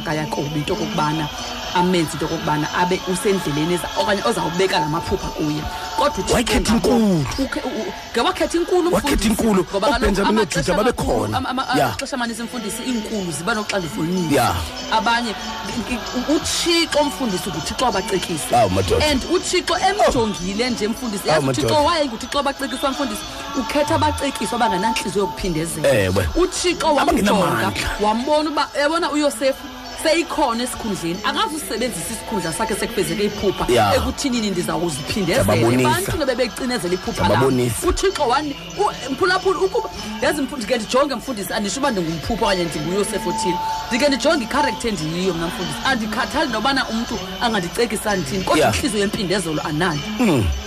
kayakobi 0.00 0.58
into 0.58 0.72
okokubana 0.72 1.28
amenze 1.74 2.12
into 2.12 2.24
okokubana 2.26 2.66
abe 2.74 3.00
usendleleni 3.12 3.74
eza- 3.74 3.90
okanye 4.00 4.22
ozawubeka 4.24 4.80
la 4.80 4.86
maphupha 4.88 5.28
kuye 5.28 5.62
kodwa 5.96 6.08
uThixo 6.18 6.34
Wayikhetha 6.34 6.72
ngabo- 6.74 6.88
inkulu. 6.88 7.26
ukhe- 7.38 7.62
u- 7.64 7.80
u- 7.80 7.92
ngewakhetha 8.12 8.58
inkulu 8.58 8.94
Wakhetha 8.94 9.14
umfundisi, 9.14 9.28
inkulu, 9.42 9.62
ngoba 9.70 9.86
kaloku 9.88 10.04
ooBenjamin 10.04 10.30
amaxesha 10.38 10.72
noJuda 10.72 10.76
babe 10.76 10.90
amakhulu- 10.90 11.20
khona. 11.20 11.38
ama- 11.38 11.48
ama- 11.48 11.66
Ya. 11.78 11.84
amaxesha 11.86 12.14
amanintsi 12.16 12.42
imfundisi 12.42 12.82
iinkulu 12.82 13.32
ziba 13.32 13.54
noxanduva 13.54 14.00
oluninzi 14.00 14.34
Ya. 14.34 14.54
abanye 14.92 15.30
i- 15.30 15.94
i- 15.94 16.34
uthixo 16.34 16.98
umfundisi 16.98 17.48
nguthixo 17.50 17.84
wabacetyiswa 17.84 18.60
Awu, 18.60 18.70
madoda. 18.70 19.06
and 19.10 19.22
uthixo 19.34 19.74
emjongile 19.88 20.70
nje 20.70 20.88
mfundisi 20.88 21.22
Awu, 21.24 21.32
yazi 21.32 21.46
madoda. 21.46 21.66
uthixo 21.66 21.84
waye 21.84 22.04
nguthixo 22.06 22.38
abacekiswa 22.38 22.90
mfundisi 22.90 23.20
ukhetha 23.60 23.94
abacekiswa 23.94 24.56
abangenantliziyo 24.58 25.20
yokuphindezela 25.24 25.88
Ewe. 25.88 26.28
uthixo 26.36 26.86
wamjonga 26.86 27.02
Abangenamandla. 27.02 27.72
wambona 28.00 28.50
uba 28.50 28.68
yabona 28.80 29.10
uyosefu 29.10 29.64
seyikhona 30.02 30.62
esikhundleni. 30.64 31.18
Akazusebenzisa 31.24 32.10
isikhundla 32.14 32.52
sakhe 32.52 32.74
sekufezeke 32.74 33.24
iphupha 33.24 33.66
Ya. 33.72 33.94
ekuthinini 33.94 34.50
ndizawuziphindezela 34.50 35.44
Ndiyababonisa. 35.44 35.90
ebantwini 35.90 36.24
bebecinezela 36.26 36.94
iphupha 36.94 37.22
lam 37.22 37.26
Ndiyababonisa. 37.26 37.86
uthixo 37.88 38.22
wani 38.28 38.56
u- 38.78 39.12
mphulaphula 39.12 39.58
ukuba 39.60 39.88
yazi 40.22 40.42
mfu- 40.42 40.56
ndike 40.56 40.76
ndijonge 40.76 41.14
mfundisi 41.14 41.52
andisho 41.52 41.80
uba 41.80 41.90
ndingumphupha 41.90 42.44
okanye 42.46 42.64
ndinguyosefu 42.64 43.28
othile. 43.28 43.58
Ndike 43.88 44.08
ndijonge 44.08 44.44
ikharektha 44.44 44.88
endiyiyo 44.88 45.34
mna 45.34 45.46
mfundisi. 45.46 45.78
Andikhathali 45.84 46.52
nobana 46.52 46.88
umntu 46.88 47.18
angandicekisa 47.40 48.16
ndithini 48.16 48.44
kodwa 48.44 48.64
Ya. 48.66 48.72
intliziyo 48.72 49.00
yempindezelo 49.00 49.62
anayo 49.62 50.00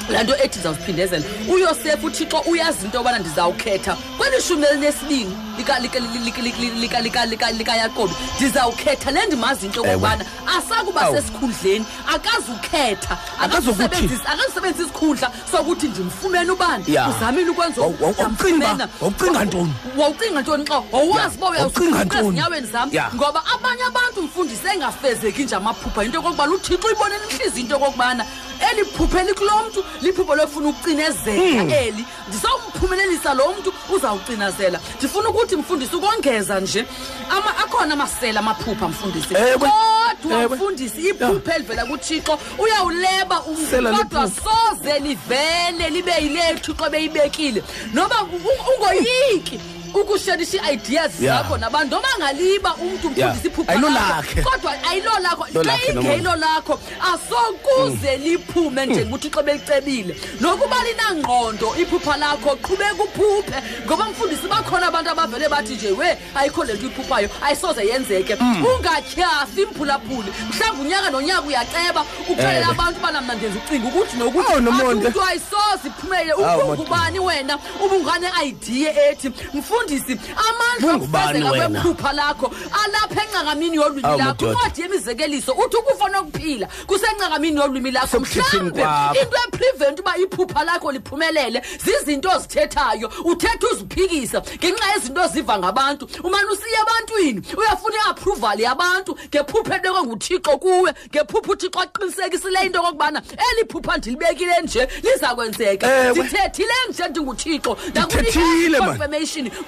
laa 0.09 0.23
nto 0.23 0.35
ethi 0.35 0.47
ndizawuziphindezela. 0.59 1.23
Uyosefu 1.53 2.05
uthixo 2.07 2.37
uyazi 2.39 2.85
into 2.85 2.97
yobana 2.97 3.19
ndizawukhetha. 3.19 3.97
Kweli 4.17 4.41
shumi 4.41 4.65
elinesibini 4.71 5.37
lika- 5.57 5.79
lika- 5.79 5.99
lika- 5.99 6.41
lika- 6.41 6.69
lika- 6.81 7.01
lika- 7.01 7.25
lika- 7.25 7.51
likayakobi 7.51 8.13
ndizawukhetha 8.35 9.11
le 9.11 9.25
ndimazi 9.25 9.65
into 9.65 9.79
yokokubana 9.79 10.25
asakuba 10.57 11.01
Awu. 11.01 11.15
sesikhundleni 11.15 11.85
akazukhetha 12.15 13.17
Akazukuthi- 13.41 13.45
akazusebenzisa 13.45 14.29
akazusebenzisa 14.29 14.83
isikhundla 14.83 15.31
sokuthi 15.51 15.87
ndimfumene 15.87 16.51
ubani 16.51 16.83
Ya. 16.87 17.09
uzamile 17.09 17.49
ukwenza 17.49 17.81
Waw- 17.81 17.87
waw- 17.87 18.01
wawucinga- 18.01 18.13
ndamfumena. 18.13 18.87
wawucinga 19.01 19.45
ntoni? 19.45 19.73
wawucinga 19.97 20.41
ntoni 20.41 20.63
xa 20.65 20.81
wawuwazi 20.91 21.37
uba 21.37 21.47
wawucinga 21.47 21.81
uyawusuka 21.81 22.05
ntoni? 22.05 22.27
ezinyaweni 22.27 22.67
zam 22.67 22.89
Ya. 22.91 23.11
ngoba 23.15 23.43
abanye 23.53 23.83
abantu 23.83 24.21
mfundisi 24.21 24.67
engafezeki 24.67 25.43
nje 25.43 25.55
amaphupha 25.55 26.03
into 26.03 26.17
yokokuba 26.17 26.45
luthixo 26.45 26.87
uyibonela 26.87 27.23
inhliziyo 27.31 27.61
into 27.63 27.73
yokokubana 27.75 28.25
eli 28.71 28.85
phupha 28.85 29.21
elikulo 29.21 29.51
mntu 29.67 29.83
liphupha 30.01 30.35
lokufuna 30.35 30.69
ukucinezela 30.69 31.61
Hmm. 31.61 31.69
eli 31.71 32.05
ndisawumphumelelisa 32.27 33.33
lo 33.33 33.53
mntu 33.59 33.73
uzawucinazela 33.95 34.79
ndifuna 34.97 35.29
ukuthi 35.29 35.55
mfundisi 35.55 35.95
ukongeza 35.95 36.59
nje 36.59 36.85
ama, 37.29 37.57
akhona 37.57 37.93
amasela 37.93 38.39
amaphupha 38.39 38.87
mfundisi 38.87 39.33
Ewe. 39.33 39.57
kodwa 39.57 40.41
Ewe. 40.41 40.55
mfundisi 40.55 41.01
iphupha 41.09 41.55
elivela 41.55 41.85
kuthixo 41.85 42.39
uyawuleba 42.59 43.41
umntu 43.41 43.69
Sela 43.71 43.91
kodwa 43.97 44.23
liphupha. 44.25 44.49
soze 44.49 44.99
livele 44.99 45.89
libe 45.89 46.11
yile 46.21 46.53
thixo 46.61 46.89
beyibekile 46.89 47.63
noba 47.93 48.15
u- 48.23 48.35
u- 48.35 48.73
ungoyiki 48.75 49.59
ukusherisha 49.93 50.57
ii-ideas 50.57 51.11
Yeah. 51.19 51.37
zakho 51.43 51.57
nabantu. 51.57 51.95
Noba 51.95 52.07
ngaliba 52.19 52.75
umntu 52.75 53.11
Yeah. 53.15 53.29
mfundisi 53.29 53.47
iphupha 53.47 53.71
Ayilo 53.71 53.89
lakho, 53.89 54.13
lakhe. 54.15 54.41
kodwa 54.41 54.71
ayilo 54.89 55.11
lakho. 55.21 55.45
Lo 55.53 55.61
xa 55.63 55.67
lakhe 55.71 55.93
nomonde. 55.93 56.09
ingeyilo 56.17 56.35
lakho. 56.35 56.79
Asokuze 57.13 58.17
liphume 58.17 58.85
njengothixo 58.85 59.43
belicebile 59.43 60.15
nokuba 60.41 60.75
linangqondo 60.83 61.75
iphupha 61.81 62.17
lakho 62.17 62.55
qhubeka 62.55 63.03
uphuphe 63.03 63.55
ngoba 63.85 64.05
mfundisi 64.09 64.47
bakhona 64.47 64.87
abantu 64.87 65.09
abavele 65.09 65.49
bathi 65.49 65.73
nje 65.75 65.91
we 65.91 66.17
ayikho 66.35 66.63
le 66.63 66.73
nto 66.73 66.85
iphuphayo 66.87 67.29
ayisoze 67.41 67.85
yenzeke. 67.85 68.33
Ungatyhafi 68.33 69.65
mphulaphuli. 69.65 70.31
Mhlawumbi 70.49 70.81
unyaka 70.85 71.09
nonyaka 71.09 71.41
uyaceba 71.41 72.05
uxelela 72.29 72.65
Ewe. 72.65 72.71
abantu 72.71 72.99
ubana 72.99 73.21
mna 73.21 73.33
ndenza 73.35 73.59
ucinga 73.65 73.87
ukuthi 73.87 74.17
nokuthi 74.17 74.51
Awu, 74.51 74.61
Nomonde. 74.61 75.05
umntu 75.07 75.21
ayisoze 75.23 75.87
iphumelele 75.87 76.31
Awu, 76.31 76.61
ubungubani 76.73 77.19
wena? 77.19 77.57
Ubungane-idea 77.85 79.09
ethi 79.11 79.29
mfundisi 79.29 79.82
amandla 79.87 80.93
Ungubani 80.93 81.43
okufezeka 81.43 81.51
wena? 81.51 81.81
kwephupha 81.81 82.13
lakho 82.13 82.51
alapha 82.85 83.23
encangamini 83.25 83.75
yolwimi 83.75 84.07
Awu, 84.07 84.17
lakho 84.17 84.29
madoda. 84.45 84.51
incwadi 84.51 84.81
yemizekeliso 84.81 85.51
uthi 85.53 85.77
ukufona 85.77 86.21
ukuphila 86.21 86.67
kusencangamini 86.87 87.57
yolwimi 87.59 87.91
lakho 87.91 88.19
Kusekuthetheni 88.19 88.69
mhlawumbe 88.71 88.81
kwakho. 88.81 89.19
into 89.21 89.37
eprevent 89.47 89.99
uba 89.99 90.17
iphupha 90.17 90.63
lakho 90.63 90.91
liphumelele 90.91 91.61
zizinto 91.85 92.29
ozithethayo 92.35 93.11
uthetha 93.25 93.67
uziphikisa 93.71 94.41
ngenxa 94.57 94.91
yezinto 94.93 95.21
oziva 95.23 95.59
ngabantu 95.59 96.07
umane 96.23 96.45
usiya 96.45 96.79
ebantwini 96.81 97.41
uyafuna 97.57 97.95
i-approval 97.95 98.59
yabantu 98.61 99.17
ngephupha 99.29 99.75
entekwe 99.75 100.03
nguthixo 100.03 100.57
kuwe 100.57 100.93
ngephupha 101.09 101.51
uthixo 101.51 101.79
aqinisekisileyo 101.79 102.65
into 102.65 102.79
okokubana 102.79 103.21
eli 103.51 103.65
phupha 103.71 103.97
ndilibekile 103.97 104.61
nje 104.63 104.87
liza 105.03 105.35
kwenzeka 105.35 105.87
Ewe. 105.87 106.11
ndithethile 106.11 106.73
nje 106.89 107.03
ndinguthixo 107.09 107.77
Uthethile, 108.03 108.79
man. 108.79 108.97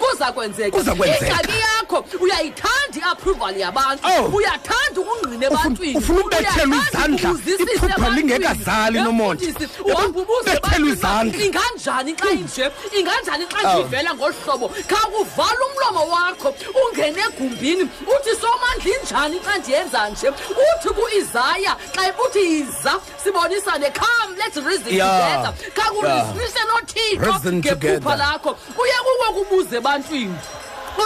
Confirmation 0.06 0.12
kuza 0.12 0.32
kwenzeka 0.32 0.78
Kuza 0.78 0.96
kwenzeka. 0.96 1.26
ingxaki 1.26 1.60
yakho 1.60 2.06
uyayithanda 2.20 2.98
i-approval 3.00 3.58
yabantu 3.60 4.08
Oh. 4.08 4.26
uyathanda 4.38 5.02
ukungqina 5.02 5.46
ebantwini 5.48 5.98
ufuna 5.98 6.20
ubethelwa 6.26 6.78
Uyathanda 6.78 7.18
izandla, 7.18 7.30
ukubuzisisa 7.32 7.74
iphupha 7.74 7.96
ebantwini. 7.98 8.16
lingekazali, 8.16 9.00
Nomonde. 9.02 9.46
Mfundisi, 9.46 9.70
Yabo, 9.88 10.00
uhamba 10.00 10.20
ubuze 10.22 10.44
bethelwa 10.52 10.78
ebantwini 10.78 10.92
uba 10.92 10.94
izandla. 10.94 11.46
inganjani 11.46 12.12
xa 12.16 12.30
inje 12.32 12.66
inganjani 13.00 13.46
xa 13.52 13.60
Oh. 13.76 13.82
ivela 13.82 14.14
ngolu 14.16 14.36
hlobo 14.46 14.68
khawuvala 14.90 15.62
umlomo 15.70 16.04
wakho 16.14 16.50
ungene 16.82 17.22
egumbini 17.28 17.84
uthi 18.14 18.32
somandla 18.42 18.90
injani 18.98 19.38
xa 19.46 19.54
ndiyenza 19.60 20.10
nje 20.10 20.28
uthi 20.30 20.90
ku-izaya 20.98 21.74
xa 21.96 22.02
uthi 22.26 22.40
yiza 22.40 22.94
sibonisane 23.24 23.90
come 24.00 24.32
let's 24.38 24.58
reason 24.58 24.94
Yeah. 24.96 25.10
together 25.10 25.54
khawureasonise 25.78 26.60
nothixo 26.70 27.26
Reason 27.26 27.56
ngephupha 27.56 27.76
together. 27.76 28.18
lakho 28.18 28.50
uye 28.82 28.98
kuwe 29.06 29.28
kubuze 29.44 29.80
ebantwini 29.96 30.36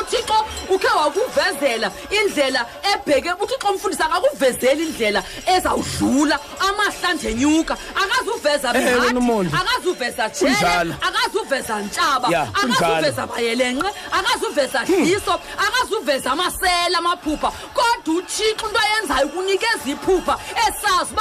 uthixo 0.01 0.45
ukhe 0.69 0.87
wakuvezela 0.87 1.91
indlela 2.11 2.65
ebheke 2.93 3.31
uthixo 3.33 3.73
mfundisi 3.73 4.03
akakuvezeli 4.03 4.83
indlela 4.83 5.23
ezawudlula 5.47 6.39
amahla 6.59 7.13
ndenyuka 7.13 7.77
akazuveza 8.03 8.69
Ewe, 8.75 8.95
mhathi 8.95 9.13
Nomonde. 9.13 9.57
akazuveza 9.57 10.29
jele 10.29 10.55
Kunjalo. 10.55 10.95
akazuveza 11.07 11.79
ntshaba 11.79 12.27
Yeah, 12.29 12.47
kunjalo. 12.51 12.73
akazuveza 12.95 13.27
bayelenqe 13.27 13.89
akazuveza 14.11 14.79
dliso 14.85 15.39
akazuveza 15.67 16.31
amasela 16.31 16.97
amaphupha 16.97 17.51
kodwa 17.73 18.13
uthixo 18.15 18.65
into 18.67 18.79
ayenzayo 18.79 19.27
kunikeza 19.27 19.85
iphupha 19.85 20.37
esazi 20.67 21.13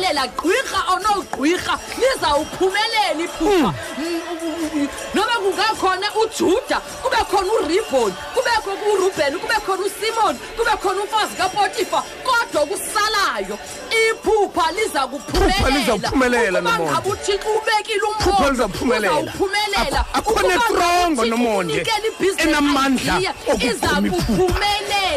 uba 0.00 0.12
liyaphumelela 0.12 0.26
gqwirha 0.28 0.80
onogqwirha 0.94 1.78
lizawuphumelela 1.98 3.20
iphupha. 3.24 3.74
Mm, 3.98 4.88
noba 5.14 5.32
kungakhona 5.42 6.06
ujuda 6.22 6.80
kube 7.02 7.16
khona 7.30 7.52
uribhoni 7.52 8.14
kubekho 8.34 8.70
urubheni 8.92 9.38
kube 9.38 9.54
khona 9.66 9.82
usimoni 9.84 10.38
kube 10.56 10.70
khona 10.82 11.00
umfazi 11.02 11.34
kapotifa 11.36 12.02
kodwa 12.24 12.66
kusalayo 12.66 13.58
iphupha 13.90 14.72
liza 14.72 15.00
Iphupha 15.10 15.70
liza 15.70 15.92
kuphumelela, 15.92 16.58
ukuba 16.60 16.70
Nomonde. 16.78 16.92
ngabe 16.92 17.10
uthixo 17.10 17.48
ubekile 17.58 17.96
Iphupha 17.96 18.30
umbono 18.30 18.50
lizawuphumelela. 18.50 19.12
uzawuphumelela. 19.12 20.04
Akho- 20.14 20.18
akhona 20.18 20.38
Ukuba 20.40 20.54
estrongo, 20.54 21.22
uThixo 21.22 21.36
Nomonde, 21.36 21.72
unikela 21.74 22.06
ibhizinesi 22.06 22.48
enamandla 22.48 23.16
idea, 23.18 23.34
okugquma 23.46 23.72
iza 23.72 23.88
iphupha. 24.06 24.58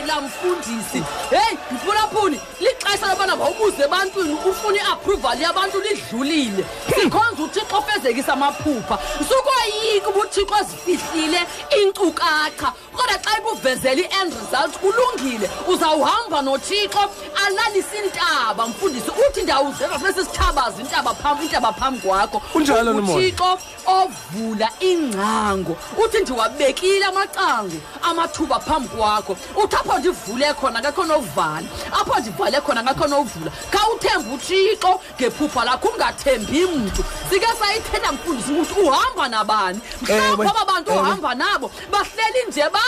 Kuphumelela 0.04 0.22
mfundisi. 0.22 1.04
Heyi 1.30 1.58
mphulaphuli 1.72 2.42
lixesha 2.60 3.08
lobana 3.08 3.36
mawubuze 3.36 3.84
ebantwini 3.84 4.34
ufuna 4.50 4.78
i-approval 4.78 5.42
yabantu 5.42 5.82
lidlulile. 5.82 6.66
Sikhonza 6.96 7.44
uthixo 7.44 7.78
ofezekisa 7.78 8.34
amaphupha. 8.34 9.00
Sukoyika 9.30 10.10
uba 10.10 10.20
uthixo 10.20 10.56
ezifihlile 10.62 11.40
iinkcukacha 11.78 12.74
kodwa 12.96 13.18
xa 13.24 13.38
ikuvezela 13.38 14.02
i-end 14.02 14.34
result 14.34 14.78
kulungile. 14.78 15.50
Uzawuhamba 15.68 16.42
nothixo 16.42 17.00
alalise 17.46 17.98
intaba 18.04 18.68
mfundisi. 18.68 19.12
Uthi 19.30 19.42
ndiyawuzeva 19.42 20.00
kulesi 20.00 20.26
sithabazi 20.26 20.82
intaba 20.82 21.14
phambi 21.14 21.46
intaba 21.46 21.74
phambi 21.74 22.00
kwakho. 22.00 22.40
Kunjalo, 22.40 22.94
Nomonde. 22.94 23.28
uthixo 23.28 23.58
ovula 23.86 24.70
ingcango. 24.80 25.78
Uthi 25.98 26.20
ndiwabekile 26.20 27.06
amacango 27.06 27.78
amathuba 28.02 28.60
phambi 28.60 28.88
kwakho. 28.90 29.38
Uthi 29.64 29.76
apho 29.94 30.00
ndivule 30.00 30.54
khona 30.54 30.80
ngakho 30.82 31.04
novala. 31.06 31.68
Apho 32.02 32.20
ndivale 32.20 32.62
khona 32.62 32.84
ngakho 32.84 33.08
novula. 33.08 33.52
Khawuthembe 33.72 34.34
uthixo 34.34 35.00
ngephupha 35.20 35.64
lakho 35.66 35.88
ungathembi 35.90 36.66
mntu. 36.66 37.04
Sike 37.30 37.48
sayithetha 37.60 38.12
mfundisi 38.12 38.52
ukuthi 38.52 38.80
uhamba 38.80 39.28
nabani. 39.28 39.80
Mhlawumbi 40.02 40.42
Ewe, 40.44 40.52
aba 40.52 40.66
bantu 40.66 40.92
ewe. 40.92 41.02
uhamba 41.02 41.36
nabo 41.36 41.72
bahleli 41.92 42.46
nje 42.48 42.70
ba 42.74 42.80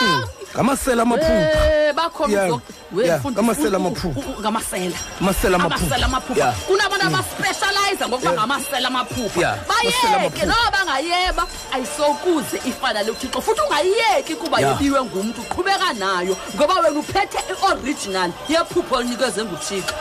ngamasela 0.56 1.02
amaphupha 1.04 1.66
Eh, 1.66 1.94
bakhona 1.94 2.34
Yeah, 2.34 2.50
uzo- 2.50 2.62
we, 2.92 3.06
yeah, 3.06 3.20
mfundisi, 3.20 3.42
ngamasela 3.42 3.78
u- 3.78 3.82
u- 3.82 3.86
amaphupha. 3.88 4.20
u- 4.20 4.32
u- 4.38 4.40
ngamasela 4.42 4.98
Amasela 5.22 5.56
amaphupha. 5.56 5.86
amasela 5.86 6.06
amaphupha 6.06 6.40
Yeah. 6.40 6.56
kunabantu 6.68 7.06
abaspecialize 7.08 8.04
ngokuba 8.08 8.32
Yeah. 8.32 8.34
ngamasela 8.40 8.88
amaphupha 8.88 9.40
Yeah, 9.42 9.54
amasela 9.54 10.18
bayeke 10.18 10.42
amaphupha. 10.42 10.46
noba 10.46 10.72
bangayeba 10.78 11.44
ayisokuze 11.74 12.58
ifana 12.70 13.04
luthixo 13.04 13.42
futhi 13.42 13.62
ungayiyeki 13.62 14.36
kuba 14.36 14.60
Yeah. 14.60 14.72
yebiwe 14.72 15.02
ngumntu 15.04 15.42
qhubeka 15.52 15.94
nayo 15.94 16.38
ngoba 16.56 16.74
wena 16.74 17.00
uphethe 17.00 17.40
i-original 17.52 18.32
yephupho 18.50 18.96
olinikeze 18.96 19.44
nguthixo 19.44 19.94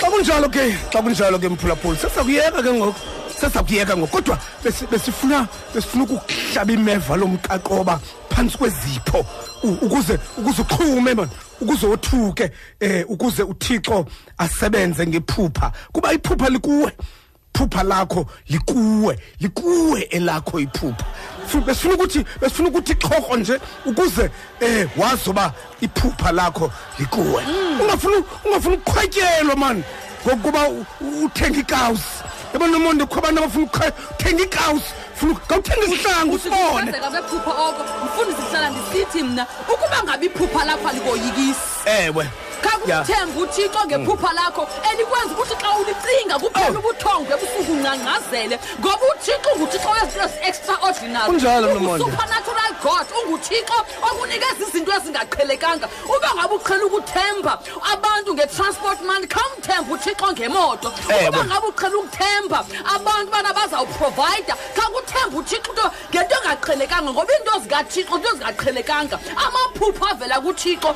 xa 0.00 0.06
kunjalo 0.10 0.48
ke 0.48 0.74
xa 0.92 1.02
kunjalo 1.02 1.38
ke 1.38 1.48
mphulaphuli 1.48 1.98
sesakuyeka 1.98 2.62
ke 2.62 2.72
ngoku 2.72 2.94
sesakuyeka 3.40 3.96
ngoku 3.96 4.12
kodwa 4.16 4.38
besi- 4.64 4.86
besifuna 4.90 5.48
besifuna 5.74 6.04
ukuhlaba 6.04 6.72
imeva 6.72 7.16
lomqaqoba 7.16 8.00
phantsi 8.30 8.58
kwezipho 8.58 9.26
ukuze 9.62 10.18
ukuze 10.38 10.62
uxhume 10.62 11.14
man 11.14 11.28
ukuze 11.60 11.86
wothuke 11.86 12.50
eh 12.80 13.04
ukuze 13.08 13.42
uthixo 13.42 14.06
asebenze 14.38 15.06
ngephupha. 15.06 15.72
Kuba 15.92 16.12
iphupha 16.12 16.48
likuwe 16.48 16.92
phupha 17.54 17.82
lakho 17.82 18.26
likuwe 18.48 19.18
likuwe 19.40 20.00
elakho 20.02 20.60
iphupha. 20.60 21.04
Fu- 21.46 21.60
besifuna 21.60 21.94
ukuthi 21.94 22.24
besifuna 22.40 22.68
ukuthi 22.68 22.94
xhoko 22.94 23.36
nje 23.36 23.60
ukuze 23.86 24.30
eh 24.60 24.88
wazoba 24.96 25.52
iphupha 25.80 26.32
lakho 26.32 26.70
likuwe. 26.98 27.42
Ungafuna 27.82 28.22
ungafuna 28.44 28.74
ukuqhwatyelwa 28.76 29.56
man 29.56 29.82
ngokuba 30.26 30.68
uthenga 31.24 31.58
ikawusi. 31.60 32.22
Yabo 32.58 32.66
nomonde 32.66 33.06
kho 33.06 33.18
abantu 33.18 33.38
abafuna 33.42 33.66
ukukha- 33.66 33.92
uthenga 34.10 34.42
ikawusi 34.42 34.90
funa 35.14 35.34
kawuthenga 35.48 35.86
isihlangu 35.86 36.34
usibone 36.34 36.90
Ukufezeka 36.90 37.10
kwephupha 37.10 37.50
oko 37.50 37.82
mfundisi 38.04 38.42
kuhlala 38.42 38.70
ndisithi 38.70 39.22
mna 39.22 39.46
ukuba 39.72 40.02
ngabe 40.04 40.26
iphupha 40.26 40.64
lakho 40.64 40.88
alikoyikisi 40.88 41.60
ewe. 41.86 42.26
Kakuthemba 42.64 43.40
uthixo 43.40 43.80
ngephupha 43.86 44.32
lakho 44.32 44.62
elikwenza 44.92 45.32
ukuthi 45.34 45.54
xa 45.62 45.70
ulicinga 45.80 46.34
kuphela 46.38 46.68
Oh. 46.68 46.78
ubuthongo 46.78 47.30
ebusuku 47.34 47.72
ungqangqazele 47.72 48.56
ngoba 48.80 49.04
uthixo 49.12 49.50
nguthixo 49.56 49.88
wezinto 49.94 50.24
ezi-extraordinary 50.26 51.26
Kunjalo, 51.30 51.66
Nomonde. 51.74 52.04
supernatural 52.04 52.72
god 52.82 53.06
unguthixo 53.18 53.76
okunikeza 54.08 54.62
izinto 54.68 54.92
ezingaqhelekanga 54.98 55.86
uba 56.14 56.28
ngabe 56.34 56.54
uqhela 56.54 56.84
ukuthemba 56.86 57.52
abantu 57.92 58.34
nge-transport 58.34 58.98
money 59.08 59.26
khawumthemba 59.26 59.90
uthixo 59.94 60.26
ngemoto 60.32 60.88
Ewe. 61.08 61.28
uba 61.28 61.44
ngabe 61.44 61.66
uqhela 61.72 61.96
ukuthemba 61.98 62.58
abantu 62.94 63.30
bana 63.32 63.50
bazawuprovida 63.52 64.54
khawuthemba 64.76 65.36
uthixo 65.38 65.70
into 65.70 65.90
ngento 66.10 66.34
engaqhelekanga 66.38 67.10
ngoba 67.12 67.32
iinto 67.32 67.52
zikathixo 67.62 68.14
into 68.16 68.28
ezingaqhelekanga 68.32 69.16
amaphupha 69.44 70.06
avela 70.10 70.40
kuthixo 70.40 70.90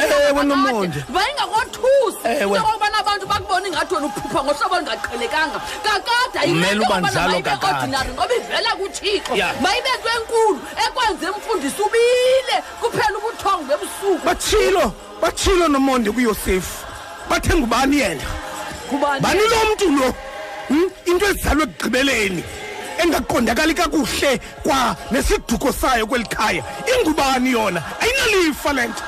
Ewe, 0.00 0.32
Nomonde. 0.72 1.04
bayingakothusi 1.08 2.42
yokokubana 2.42 2.98
abantu 2.98 3.26
bakubona 3.26 3.66
ingathi 3.68 3.94
wena 3.94 4.06
uphupha 4.06 4.44
ngohlobo 4.44 4.74
olungaqhelekanga. 4.74 5.60
Kakade 5.84 6.48
Kumele 6.48 6.80
uba 6.86 7.00
njalo 7.00 7.42
kakade. 7.42 7.66
ordinary 7.66 8.10
ngoba 8.12 8.34
ivela 8.34 8.70
kuthixo. 8.78 9.36
Ya. 9.36 9.54
mayibethwe 9.60 10.10
enkulu 10.16 10.60
ekwenze 10.86 11.28
umfundisi 11.30 11.82
ubile 11.82 12.56
kuphela 12.80 13.18
ubuthongo 13.18 13.64
bebusuku 13.64 14.24
batshilo 14.26 14.92
batshilo 15.22 15.68
nomonde 15.68 16.10
kuyosefu 16.10 16.86
bathe 17.28 17.54
ngubani 17.54 17.98
yena? 17.98 18.22
Bani 19.20 19.40
lo 19.40 19.56
mntu 19.72 19.90
lo? 19.90 20.14
Hmm? 20.68 20.90
into 21.06 21.26
ezizalwe 21.26 21.62
ekugqibeleni 21.64 22.44
engaqondakali 23.02 23.74
kakuhle 23.74 24.40
kwa 24.62 24.96
nesiduko 25.10 25.72
sayo 25.72 26.06
kweli 26.06 26.24
khaya. 26.24 26.62
Ingubani 26.86 27.50
yona? 27.52 27.82
Ayinalifa 28.00 28.72
le 28.72 28.86
nto 28.88 29.02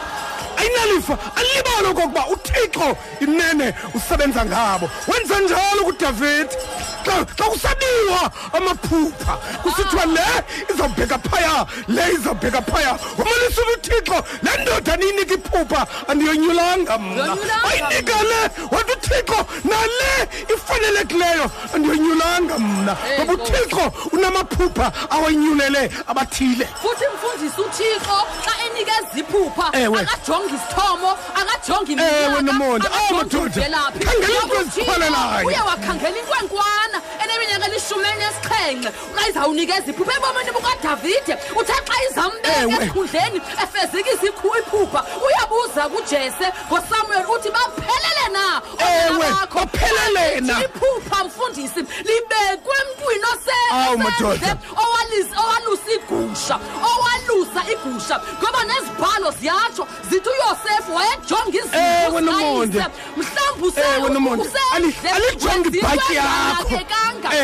ayinalifa 0.63 1.19
alibale 1.37 1.89
okokuba 1.89 2.27
uthixo 2.27 2.97
inene 3.21 3.75
usebenza 3.95 4.45
ngabo. 4.45 4.91
Wenza 5.09 5.39
njalo 5.41 5.85
kudavidi. 5.85 6.55
Xa 7.05 7.27
xa 7.39 7.45
kusabiwa 7.45 8.31
amaphupha 8.53 9.33
kusithiwa 9.63 10.05
le 10.07 10.27
izawubheka 10.75 11.19
phaya 11.19 11.67
le 11.89 12.03
izawubheka 12.15 12.63
phaya 12.63 12.99
umanisile 13.19 13.73
uthixo 13.77 14.25
le 14.43 14.63
ndoda 14.63 14.97
niyinika 14.97 15.35
iphupha 15.35 15.87
andiyonyulanga 16.09 16.99
mna 16.99 17.23
Yonyulanga 17.25 17.65
ayinika 17.71 18.23
le 18.23 18.41
wathi 18.71 18.93
uthixo 18.93 19.47
nale 19.65 20.29
ifanelekileyo 20.55 21.51
andiyonyulanga 21.75 22.59
mna 22.59 22.95
Hey, 22.95 23.19
ngoba 23.19 23.33
Nkosi. 23.33 23.53
uthixo 23.53 23.93
unamaphupha 24.13 24.93
awanyulele 25.11 25.91
abathile 26.07 26.69
futhi 26.83 27.05
mfundisi 27.15 27.61
uthixo 27.61 28.17
xa 28.45 28.53
enikeza 28.67 29.19
iphupha 29.21 29.79
Ewe. 29.79 30.01
akajongi 30.01 30.55
isithomo 30.55 31.11
akajongi 31.41 31.93
Ewe, 31.93 32.43
Nomonde. 32.43 32.87
Awu, 32.89 33.17
madoda. 33.17 33.51
Khangela 33.51 34.43
into 34.43 34.61
eziphalelayo. 34.61 35.47
uye 35.47 35.57
wakhangela 35.59 36.19
inkwenkwana 36.19 36.92
eneminyaka 37.25 37.67
elishumi 37.67 38.05
elinesixhenxe 38.09 38.91
ukayizawunikeza 39.13 39.91
iphupha 39.91 40.13
ebomini 40.17 40.51
bukadavide 40.57 41.35
uthe 41.61 41.73
xa 41.87 41.97
izambeka 42.11 42.61
Ewe. 42.61 42.75
esikhundleni 42.75 43.41
efezekisa 43.65 44.27
ikhu- 44.27 44.59
iphupha 44.59 45.01
uyabuza 45.27 45.83
kujese 45.89 46.47
ngosamuel 46.69 47.25
uthi 47.35 47.51
baphelele 47.51 48.25
na 48.33 48.45
Ewe, 48.79 49.17
oonyana 49.17 49.35
bakho? 49.41 49.59
baphelele 49.59 50.41
na? 50.41 50.59
Lithi 50.59 50.65
iphupha 50.65 51.25
mfundisi 51.25 51.81
libekwe 51.81 52.75
emntwini 52.83 53.25
ose- 53.33 53.51
Awu, 53.73 53.83
osendle, 53.85 54.05
madoda. 54.11 54.57
owalis- 54.83 55.35
owalusa 55.43 55.91
igusha 55.97 56.57
owalusa 56.91 57.61
igusha 57.73 58.21
ngoba 58.43 58.65
nezibhalo 58.65 59.31
ziyatsho 59.41 59.87
zithi 60.11 60.29
uyosefu 60.29 60.95
wayejonga 60.95 61.59
Ewe, 61.73 62.21
Nomonde. 62.21 62.85
mhlawumbi 63.17 63.81
Ewe, 63.97 64.09
Nomonde. 64.11 64.49
Ali- 64.75 64.95
alijongi 65.15 65.79
ibhatyi 65.79 66.15
yakho. 66.17 66.81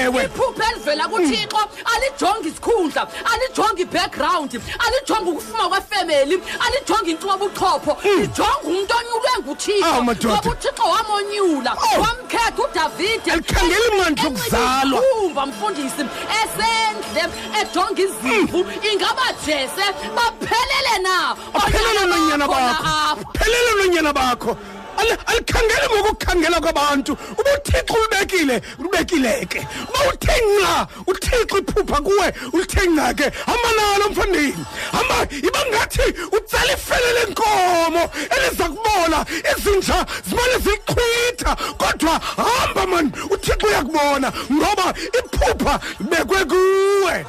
Ewe. 0.02 0.24
iphupha 0.24 0.64
elivela 0.72 1.08
kuthixo 1.08 1.58
alijongi 1.94 2.48
isikhundla 2.48 3.06
alijongi 3.32 3.82
i-background 3.82 4.60
alijongi 4.86 5.30
ukufuma 5.30 5.68
kwefemeli 5.68 6.42
alijongi 6.66 7.10
intubobuchopho 7.10 7.96
lijonga 8.04 8.58
umntu 8.64 8.94
onyulwe 8.96 9.30
nguthixo 9.40 9.86
Awu, 9.86 10.02
madoda. 10.04 10.34
ngoba 10.34 10.50
uthixo 10.50 10.82
wamonyula 10.82 11.72
Oh. 11.76 12.00
wamkhetha 12.00 12.62
udavide 12.70 13.32
Alikhangeli 13.32 13.98
mandla 13.98 14.28
okuzalwa. 14.28 15.02
umva 15.22 15.46
mfundisi 15.46 16.04
esendle 16.40 17.22
ejonga 17.60 18.02
izimvu 18.02 18.58
ingaba 18.92 19.22
jese 19.46 19.84
baphelele 20.16 20.98
na 21.02 21.30
aphelele 21.54 21.98
Oonyana 21.98 22.16
nonyana 22.16 22.46
bakho 22.48 22.60
bakho 22.60 22.86
apha. 22.86 23.38
phelele 23.38 23.72
nonyana 23.82 24.12
bakho 24.12 24.50
Ali- 24.50 24.77
alikhangeli 24.98 25.86
ngokukhangela 26.00 26.60
kwabantu. 26.60 27.12
Uba 27.38 27.50
uthixo 27.54 27.94
ulibekile 27.94 28.62
ulibekile 28.78 29.46
ke. 29.46 29.66
Uba 29.88 30.12
uthe 30.12 30.32
nca 30.42 30.86
uthixo 31.06 31.58
iphupha 31.58 32.00
kuwe 32.00 32.34
ulithe 32.52 32.86
nca 32.86 33.14
ke. 33.14 33.32
Hamba 33.46 33.68
nalo 33.76 34.10
mfondini. 34.10 34.64
Hamba 34.92 35.26
iba 35.30 35.58
ngathi 35.70 36.14
utsala 36.32 36.72
ifele 36.72 37.12
lenkomo 37.12 38.10
eliza 38.30 38.64
kubola. 38.68 39.26
Izinja 39.56 40.06
zimane 40.28 40.58
zilichwitha. 40.58 41.56
Kodwa 41.78 42.20
hamba 42.36 42.86
mani 42.86 43.12
uthixo 43.30 43.66
uyakubona 43.66 44.32
ngoba 44.52 44.94
iphupha 45.18 45.80
libekwe 46.00 46.44
kuwe. 46.44 47.26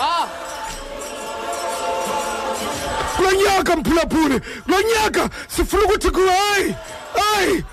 Ah, 0.00 0.26
kulo 3.16 3.32
nyaka 3.32 3.76
mphulaphuli. 3.76 4.40
Kulo 4.64 4.78
nyaka 4.82 5.28
sifuna 5.56 5.82
ukuthi 5.84 6.10
kuwe 6.10 6.30
hayi. 6.30 6.74
Hayi 7.14 7.64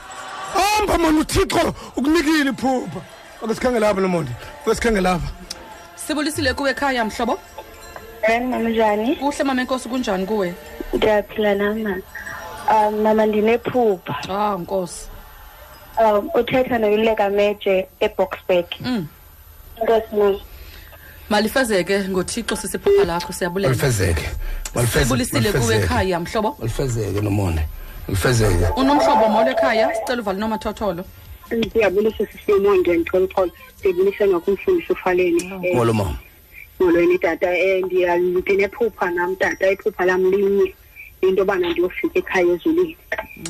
hamba 0.54 0.98
mani 0.98 1.20
uthixo 1.20 1.74
ukunikile 1.96 2.50
iphupha 2.50 3.02
ake 3.44 3.56
sikhangele 3.56 3.88
apha 3.88 4.02
lomonde 4.02 4.32
ake 4.66 4.76
sikhangele 4.76 5.10
apha 5.10 5.28
sibulisile 5.96 6.54
kuwe 6.54 6.72
ekhaya 6.72 7.06
mhlobo 7.06 7.40
Hayi 8.22 8.40
mama 8.40 8.70
njani? 8.70 9.16
kuhle 9.16 9.44
mama 9.44 9.62
enkosi 9.62 9.90
kunjani 9.90 10.26
kuwe 10.26 10.54
Ndiyaphila 10.94 11.56
nama. 11.56 11.98
Um 12.72 13.02
mama 13.02 13.26
ndinephupha. 13.26 14.16
ah 14.30 14.58
nkosi 14.58 15.08
Um 15.98 16.30
uthetha 16.34 16.78
noyileka 16.78 17.30
meje 17.30 17.88
eBoxburg. 18.00 18.66
Mm. 18.80 19.08
Nkosi 19.84 20.16
mama. 20.16 20.40
malifezeke 21.30 22.00
ngothixo 22.10 22.56
sisiphupha 22.56 23.06
lakho 23.06 23.34
siyabulela 23.34 23.70
malifezeke 23.76 24.30
sibulisile 24.94 25.52
kuwe 25.52 25.76
ekhaya 25.76 26.20
mhlobo 26.20 26.56
malifezeke 26.60 27.22
nomonde 27.22 27.62
malifezeke 28.08 28.66
unomhlobo 28.78 29.30
molo 29.30 29.52
ekhaya? 29.52 29.94
Sicela 29.96 30.22
uvale 30.22 30.40
nomathotholo 30.40 31.06
Ndiyabulisa 31.52 32.26
sisimonde 32.26 33.00
ngicela 33.00 33.26
uxolo. 33.26 33.52
Ndiyabulisa 33.80 34.26
nokumfundisa 34.26 34.94
ufaleni. 34.94 35.44
Eh, 35.64 35.76
molo 35.76 35.94
mama. 35.94 36.18
Molweni 36.80 37.20
tata? 37.20 37.58
Eh 37.58 37.84
ndiya 37.86 38.18
ndinephupha 38.18 39.12
nam 39.12 39.36
tata 39.36 39.72
iphupha 39.72 40.06
lam 40.06 40.32
linye. 40.32 40.74
Into 41.22 41.42
yobana 41.42 41.70
ndiyofika 41.70 42.20
ekhaya 42.20 42.54
ezulwini. 42.54 42.98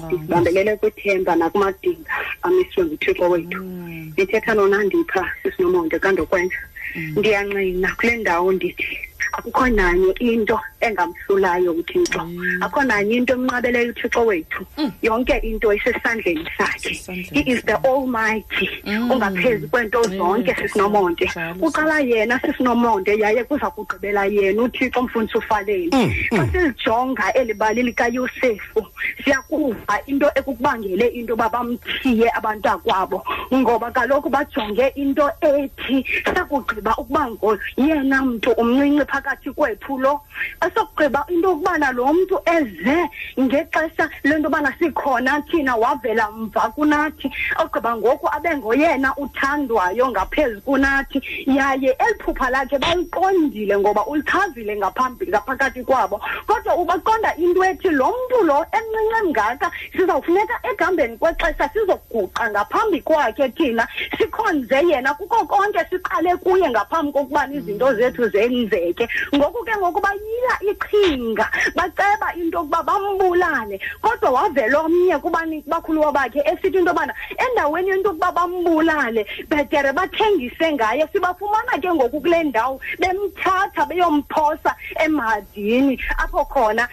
Ndibambelele 0.05 0.75
kwithemba 0.75 1.35
nakumadinga 1.35 2.11
amiswe 2.41 2.85
nguthixo 2.85 3.29
wethu. 3.29 3.63
Ndithetha 4.11 4.53
nonandipha 4.53 5.31
sisinomonde 5.43 5.99
kandokwenza 5.99 6.55
ndiyanqina 6.95 7.95
kule 7.95 8.17
ndawo 8.17 8.51
ndithi 8.51 9.04
akukho 9.37 9.67
nanye 9.69 10.11
into 10.19 10.59
engamhlulayo 10.81 11.71
uthixo 11.71 12.21
akho 12.61 12.83
nanye 12.83 13.15
into 13.15 13.33
emnqabeleyo 13.33 13.91
uthixo 13.91 14.25
wethu. 14.25 14.65
Yonke 15.01 15.39
into 15.43 15.67
isesandleni 15.71 16.47
sakhe. 16.57 16.93
He 17.33 17.51
is 17.51 17.61
the 17.63 17.77
almighty. 17.85 18.69
Ongaphezu 18.85 19.67
kwento 19.69 20.03
zonke 20.03 20.55
sisinomonde 20.55 21.25
uqala 21.61 21.99
yena 21.99 22.39
sisinomonde 22.39 23.17
yaye 23.19 23.43
kuza 23.43 23.69
kugqibela 23.69 24.25
yena 24.25 24.63
uthixo 24.63 25.01
mfundisi 25.01 25.37
ufaleni. 25.37 25.89
Xa 26.29 26.47
silijonga 26.51 27.33
eli 27.33 27.53
bali 27.53 27.83
likayosefu 27.83 28.85
siyakuva 29.23 30.01
into 30.07 30.27
ekukubangele 30.35 31.07
into 31.07 31.33
yoba 31.33 31.49
bamthiye 31.49 32.29
abantakwabo. 32.33 33.23
Ngoba 33.53 33.91
kaloku 33.91 34.29
bajonge 34.29 34.87
into 34.95 35.29
ethi 35.41 36.05
sakugqiba 36.25 36.95
ukuba 36.97 37.31
ngoyena 37.31 38.21
mntu 38.21 38.51
umncinci 38.51 39.05
phakathi 39.05 39.24
kwethu 39.55 39.97
lo 39.99 40.21
esokugqiba 40.61 41.25
into 41.29 41.49
yokubana 41.49 41.91
lo 41.91 42.13
mntu 42.13 42.39
eze 42.45 43.09
ngexesha 43.39 44.09
lento 44.23 44.49
yobana 44.49 44.73
sikhona 44.79 45.41
thina 45.41 45.75
wavela 45.75 46.31
mva 46.31 46.71
kunathi. 46.75 47.31
Ogqiba 47.57 47.97
ngoku 47.97 48.27
abe 48.31 48.57
ngoyena 48.57 49.13
uthandwayo 49.17 50.11
ngaphezu 50.11 50.61
kunathi. 50.61 51.21
Yaye 51.45 51.95
eli 51.99 52.19
phupha 52.19 52.49
lakhe 52.49 52.77
baliqondile 52.79 53.77
ngoba 53.77 54.05
ulichazile 54.05 54.77
ngaphambili 54.77 55.31
ngaphakathi 55.31 55.83
kwabo. 55.83 56.21
Kodwa 56.47 56.75
ubaqonda 56.75 57.35
into 57.37 57.63
ethi 57.63 57.89
lo 57.89 58.07
mntu 58.07 58.43
lo 58.45 58.65
emncinci 58.71 59.25
engaka 59.25 59.71
sizawufuneka 59.91 60.59
egambeni 60.71 61.17
kwexesha 61.17 61.69
sizoguqa 61.73 62.51
ngaphambi 62.51 63.01
kwakhe 63.01 63.49
thina 63.49 63.87
sikhonze 64.17 64.75
yena 64.87 65.13
kuko 65.13 65.45
konke 65.45 65.79
siqale 65.89 66.37
kuye 66.37 66.69
ngaphambi 66.69 67.11
kokubana 67.11 67.53
izinto 67.55 67.93
zethu 67.95 68.29
zenzeke. 68.29 69.07
Ngoku 69.35 69.63
ke 69.65 69.73
ngoku 69.77 70.01
bayila 70.01 70.53
iqhinga 70.71 71.45
baceba 71.75 72.33
into 72.35 72.57
yokuba 72.57 72.83
bambulale. 72.83 73.79
Kodwa 74.01 74.29
wavela 74.31 74.79
omnye 74.79 75.17
kubani 75.19 75.63
bakhuluwa 75.67 76.11
bakhe 76.11 76.39
esithi 76.45 76.77
into 76.77 76.91
yobana 76.91 77.13
endaweni 77.37 77.89
yento 77.89 78.09
yokuba 78.09 78.31
bambulale 78.31 79.25
bhetere 79.49 79.93
bathengise 79.93 80.73
ngaye. 80.73 81.07
Sibafumana 81.13 81.81
ke 81.81 81.93
ngoku 81.93 82.21
kule 82.21 82.43
ndawo 82.43 82.79
bemthatha 82.99 83.85
beyomphosa 83.85 84.75
emhadini 85.03 85.99
apho 86.17 86.45
khona 86.45 86.87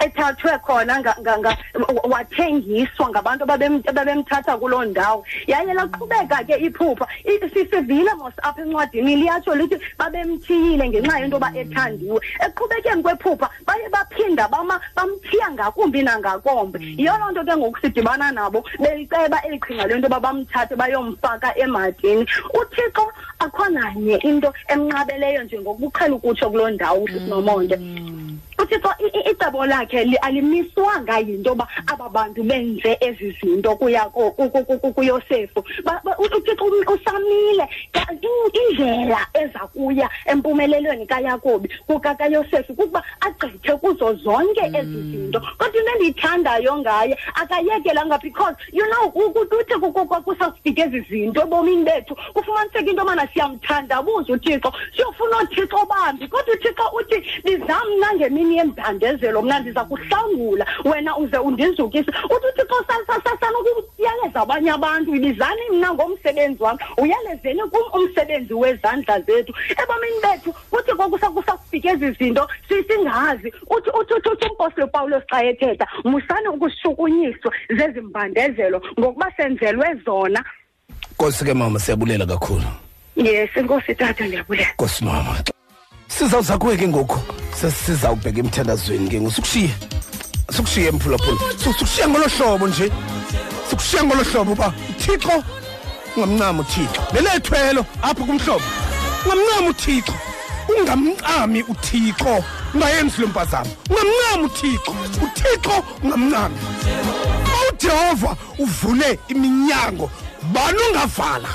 ethathwe 0.00 0.52
khona 0.64 1.00
nga- 1.00 1.16
nga- 1.20 1.38
nga- 1.38 1.56
wathengiswa 2.08 3.08
ngabantu 3.10 3.44
ababem- 3.44 3.82
ababemthatha 3.88 4.56
kuloo 4.58 4.84
ndawo. 4.84 5.24
Yaye 5.46 5.74
laqhubeka 5.74 6.44
ke 6.46 6.54
iphupha. 6.66 7.06
I- 7.24 7.48
sisivile 7.50 8.14
mos 8.18 8.32
apha 8.42 8.62
encwadini 8.62 9.16
liyatsho 9.16 9.54
lithi 9.54 9.76
babemthiyile 9.98 10.88
ngenxa 10.88 11.18
yento 11.20 11.36
yoba 11.36 11.50
ethandiwe. 11.54 12.20
Eqhubekeni 12.46 13.02
kwephupha 13.02 13.48
baye 13.66 13.88
baphinda 13.88 14.48
bama 14.48 14.80
bamthiya 14.96 15.50
ngakumbi 15.52 16.02
nangakombi 16.02 16.78
yiyo 16.98 17.14
loo 17.18 17.30
nto 17.30 17.44
ke 17.44 17.56
ngoku 17.56 17.78
sidibana 17.80 18.32
nabo. 18.32 18.64
Beliceba 18.78 19.42
eli 19.46 19.58
qhinga 19.58 19.86
lento 19.86 20.06
yoba 20.06 20.20
bamthathe 20.20 20.76
bayomfaka 20.76 21.56
emadini. 21.58 22.26
Uthixo 22.54 23.04
akho 23.40 23.68
nanye 23.68 24.16
into 24.22 24.52
emnqabeleyo 24.68 25.42
njengokuqhela 25.44 26.14
ukutsho 26.14 26.50
kuloo 26.50 26.70
ndawo 26.70 27.02
usisinomonde. 27.04 27.76
Uthixo 28.58 28.90
i- 28.98 29.18
i- 29.18 29.30
icebo 29.30 29.66
lakhe 29.66 30.04
li- 30.04 30.16
alimiswanga 30.16 31.18
yinto 31.18 31.50
yoba 31.50 31.68
aba 31.86 32.08
bantu 32.08 32.42
benze 32.42 32.96
ezi 33.00 33.36
zinto 33.40 33.76
kuya 33.76 34.04
ko- 34.10 34.30
ku- 34.30 34.50
ku- 34.50 34.64
ku- 34.64 34.78
ku- 34.78 34.92
kuyosefu 34.92 35.64
Ba- 35.84 36.00
ba- 36.04 36.16
u- 36.18 36.22
uthixo 36.36 36.64
um- 36.64 36.94
usamile. 36.94 37.68
Ka- 37.92 38.06
in- 38.12 38.50
indlela 38.70 39.18
eza 39.34 39.58
kuya 39.72 40.08
empumelelweni 40.26 41.06
kayakobi 41.06 41.68
kukakayosefu 41.86 42.74
kukuba 42.74 43.02
agqithe 43.20 43.76
kuzo 43.80 44.14
zonke 44.14 44.60
ezi 44.74 45.02
zinto. 45.10 45.40
Kodwa 45.58 45.80
into 45.80 45.92
endiyithandayo 45.92 46.76
ngaye 46.78 47.16
akayekelanga 47.34 48.18
because 48.22 48.54
you 48.72 48.84
know 48.90 49.10
ku- 49.10 49.30
ku- 49.32 49.46
kuthi 49.46 49.74
ku- 49.80 49.92
ku- 49.92 50.06
ku- 50.06 50.22
kusafika 50.22 50.82
ezi 50.84 51.00
zinto 51.10 51.42
ebomini 51.42 51.84
bethu 51.84 52.16
kufumaniseka 52.34 52.90
into 52.90 53.02
yobana 53.02 53.26
siyamthandabuza 53.32 54.32
uthixo 54.32 54.72
siyofuna 54.96 55.36
oothixo 55.36 55.86
bambi. 55.86 56.28
Kodwa 56.28 56.54
uthixo 56.54 56.84
uthi 56.98 57.18
ndizam 57.44 57.86
mna 57.96 58.12
ngemini 58.48 58.56
yembandezelo 58.56 59.42
mna 59.42 59.58
ndiza 59.60 59.84
kuhlangula 59.84 60.66
wena 60.84 61.16
uze 61.16 61.36
undizukise. 61.38 62.10
Uthi 62.24 62.46
uthixo 62.48 62.84
sa- 62.86 63.04
sa- 63.06 63.20
sa- 63.24 63.38
sanokuyaleza 63.40 64.40
abanye 64.40 64.70
abantu 64.70 65.14
ibizani 65.14 65.60
mna 65.72 65.94
ngomsebenzi 65.94 66.62
wam. 66.62 66.78
Uyalezeni 66.96 67.60
kum 67.70 68.00
umsebenzi 68.02 68.54
wezandla 68.54 69.20
zethu. 69.20 69.52
Ebomini 69.82 70.20
bethu 70.22 70.52
kuthi 70.70 70.92
kusakufika 71.34 71.90
ezi 71.90 72.10
zinto 72.18 72.48
si- 72.68 72.82
singazi. 72.88 73.52
Uthi 73.70 73.90
uthi 74.00 74.14
uthi 74.14 74.28
uthi 74.28 74.46
umpostile 74.50 74.84
upawulos 74.86 75.22
xa 75.30 75.44
ethetha 75.44 75.86
musani 76.04 76.48
ukushukunyiswa 76.48 77.52
zezi 77.76 78.00
mbandezelo 78.00 78.82
ngokuba 78.98 79.32
senzelwe 79.36 79.94
zona. 80.04 80.44
Nkosi 81.12 81.44
ke 81.44 81.54
mama 81.54 81.78
siyabulela 81.78 82.26
kakhulu. 82.26 82.64
Yes 83.16 83.50
enkosi 83.56 83.94
tata 83.94 84.26
ndiyabulela. 84.26 84.72
Nkosi 84.74 85.04
mama. 85.04 85.36
Sizawuza 86.18 86.58
kuwe 86.58 86.76
ke 86.76 86.88
ngoku. 86.88 87.18
Sesizawubheka 87.60 88.38
emthandazweni 88.40 89.08
ke 89.10 89.20
ngosukushiye 89.20 89.70
sikushiye 90.50 90.90
mphulaphula 90.90 91.38
Su- 91.64 91.72
sikushiye 91.72 92.08
ngolo 92.08 92.24
hlobo 92.28 92.68
nje. 92.68 92.90
Sikushiye 93.70 94.02
ngolo 94.02 94.22
hlobo 94.24 94.52
uba 94.52 94.72
uthixo 94.90 95.44
ungamncami 96.16 96.60
uthixo. 96.60 97.02
Lelethwelo 97.12 97.84
apho 98.02 98.24
kumhlobo. 98.24 98.64
Ungamncami 99.24 99.68
uthixo. 99.68 100.14
Ungamncami 100.78 101.62
uthixo. 101.62 102.44
Ungayenzi 102.74 103.20
lo 103.20 103.26
mpazamo 103.28 103.70
ungamncami 103.90 104.44
uthixo. 104.44 104.94
Uthixo 105.22 105.84
ungamncami. 106.02 106.56
Ujehova 107.72 108.36
uvule 108.58 109.18
iminyango. 109.28 110.10
Bani 110.52 110.78
ungavala? 110.90 111.48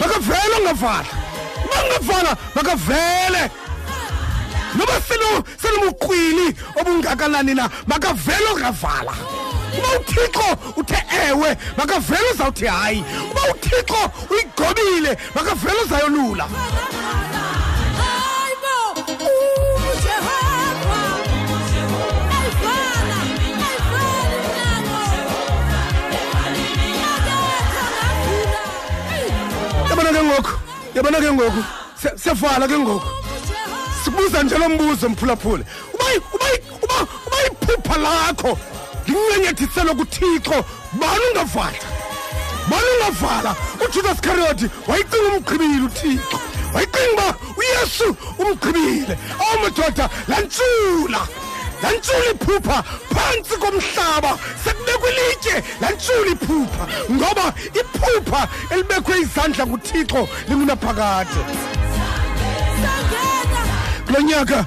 Makavele 0.00 0.54
ungavala 0.60 1.06
bangavala 1.66 2.36
makavele 2.54 3.50
noba 4.74 5.00
selo 5.08 5.44
selobuqwili 5.62 6.56
obungakanani 6.80 7.54
na 7.54 7.70
makavele 7.86 8.46
ungavala 8.54 9.14
uba 9.78 9.88
uthixo 9.98 10.56
uthe 10.76 11.04
ewe 11.28 11.56
makavele 11.76 12.30
uzawuthi 12.34 12.66
hayi. 12.66 13.04
Uba 13.30 13.40
uthixo 13.50 14.10
uyigobile 14.30 15.18
makavele 15.34 15.80
uzayolula. 15.84 16.48
Yabona 29.90 30.12
ke 30.12 30.22
ngoku 30.22 30.50
yabona 30.94 31.20
ke 31.20 31.32
ngoku 31.32 31.64
siyavala 32.16 32.68
ke 32.68 32.78
ngoku. 32.78 33.25
Sibuza 34.06 34.42
nje 34.42 34.58
lo 34.58 34.68
mbuzo 34.68 35.08
mphulaphule. 35.08 35.64
Uba 35.94 36.04
iphupha 37.46 37.96
lakho 37.98 38.58
lincenyethiselo 39.06 39.94
kuthixo. 39.94 40.64
Bani 40.92 41.24
ungavala? 41.30 41.78
Bani 42.70 42.86
ungavala? 42.96 43.56
Ujudas 43.84 44.20
kariyoti 44.20 44.70
wayicinga 44.88 45.28
umgqibile 45.36 45.84
uthixo. 45.84 46.40
Wayicinga 46.74 47.12
uba 47.12 47.34
uyesu 47.56 48.16
umgqibile. 48.38 49.18
Awu 49.40 49.58
madoda 49.62 50.10
lantshula. 50.28 51.28
Lantshula 51.82 52.30
iphupha 52.30 52.84
phantsi 53.14 53.56
komhlaba. 53.58 54.38
Sekubekwe 54.64 55.10
ilitye 55.10 55.62
lantshula 55.80 56.30
iphupha. 56.30 56.86
Ngoba 57.10 57.54
iphupha 57.80 58.48
elibekwe 58.70 59.20
izandla 59.20 59.66
nguthixo 59.66 60.28
lingunaphakade 60.48 61.40
kulo 64.06 64.20
nyaka. 64.20 64.66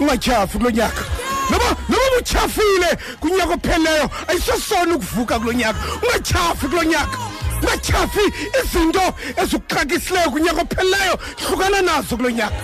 Ungatyhafi 0.00 0.58
kulo 0.58 0.70
nyaka. 0.70 1.02
Noba 1.50 1.64
noba 1.88 2.04
butyhafile 2.16 2.98
kunyaka 3.20 3.54
opheleyo 3.54 4.10
ayisosona 4.28 4.94
ukuvuka 4.94 5.38
kulo 5.38 5.52
nyaka. 5.52 5.78
Ungatyhafi 6.02 6.66
kulo 6.68 6.82
nyaka. 6.82 7.18
Ungatyhafi 7.62 8.32
izinto 8.64 9.14
ezikuxakisileyo 9.36 10.30
kunyaka 10.30 10.62
opheleyo 10.62 11.18
hlukana 11.46 11.82
nazo 11.82 12.16
kulo 12.16 12.30
nyaka. 12.30 12.54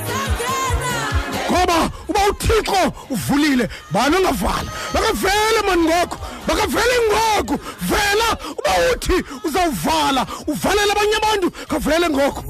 Ngoba 1.51 1.91
uba 2.09 2.21
uthixo 2.31 2.93
uvulile 3.11 3.69
bani 3.91 4.17
ongavala? 4.17 4.71
Makavele 4.95 5.61
mani 5.67 5.83
ngoko 5.83 6.17
makavele 6.47 6.97
ngoku 7.07 7.59
vela 7.81 8.39
uba 8.59 8.73
uthi 8.95 9.25
uzawuvala 9.45 10.27
uvalele 10.47 10.93
abanye 10.93 11.17
abantu 11.17 11.51
kavele 11.51 12.09
ngoko 12.11 12.45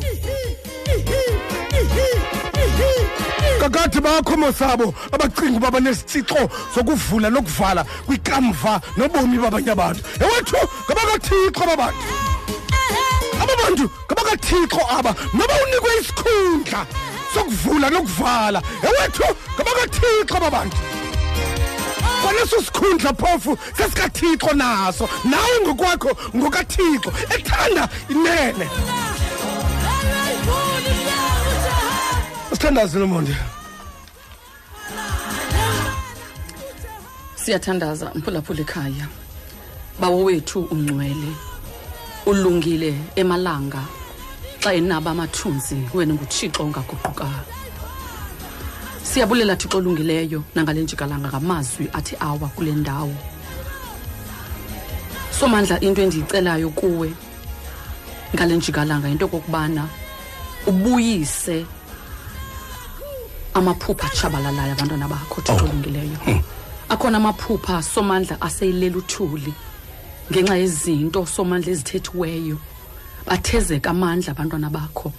kakade 3.60 4.00
bakho 4.00 4.36
mosabo 4.36 4.94
abacinga 5.12 5.56
uba 5.56 5.70
banesitsixo 5.70 6.48
sokuvula 6.74 7.30
nokuvala 7.30 7.84
kwikamva 8.06 8.80
nobomi 8.96 9.38
babanye 9.38 9.70
abantu. 9.70 10.00
Ewethu 10.20 10.56
ngabakathixo 10.88 11.62
aba 11.64 11.76
bantu 11.76 12.06
aba 13.42 13.54
bantu 13.60 13.90
ngabakathixo 14.08 14.80
aba 14.98 15.14
noba 15.34 15.54
unikwe 15.64 15.90
isikhundla 16.00 16.86
sokuvula 17.34 17.90
nokuvala. 17.90 18.62
Ewethu 18.82 19.24
ngabakathixo 19.54 20.36
aba 20.36 20.50
bantu 20.50 20.76
kwaneso 22.22 22.62
sikhundla 22.64 23.12
phofu 23.12 23.58
sesikathixo 23.76 24.54
naso. 24.54 25.08
Nawe 25.24 25.60
ngokwakho 25.62 26.10
ngokathixo 26.36 27.12
ethanda 27.34 27.88
inene. 28.08 28.68
Sithandazi 32.50 32.98
nomonde 32.98 33.36
siyathandaza 37.36 38.10
mphulaphula 38.14 38.60
ekhaya. 38.60 39.06
Bawo 40.00 40.24
wethu 40.24 40.60
ungcwele 40.70 41.30
ulungile 42.26 42.94
emalanga 43.16 43.82
xa 44.62 44.74
enaba 44.74 45.10
amathunzi 45.10 45.78
wena 45.94 46.14
nguthixo 46.14 46.62
ongaguqukayo 46.62 47.44
siyabulela 49.02 49.56
thixo 49.56 49.78
olungileyo 49.78 50.44
nangale 50.54 50.82
njikalanga 50.82 51.28
ngamazwi 51.28 51.88
athi 51.92 52.16
awa 52.20 52.48
kule 52.54 52.72
ndawo. 52.72 53.14
Somandla 55.38 55.80
into 55.80 56.02
endiyicelayo 56.02 56.70
kuwe 56.70 57.12
ngale 58.34 58.56
njikalanga 58.56 59.08
yinto 59.08 59.28
kokubana 59.28 59.88
ubuyise 60.66 61.66
amaphupha 63.54 64.06
atshabalalayo 64.06 64.72
abantwana 64.72 65.08
bakho 65.08 65.40
thixo 65.40 65.64
olungileyo 65.64 66.18
akhona 66.88 67.16
amaphupha 67.18 67.82
somandla 67.82 68.40
aseyilela 68.40 68.98
uthuli 68.98 69.54
ngenxa 70.30 70.56
yezinto 70.56 71.26
somandla 71.26 71.70
ezithethiweyo. 71.72 72.58
Bathezeka 73.26 73.90
amandla 73.90 74.30
abantwana 74.32 74.70
bakho. 74.70 75.12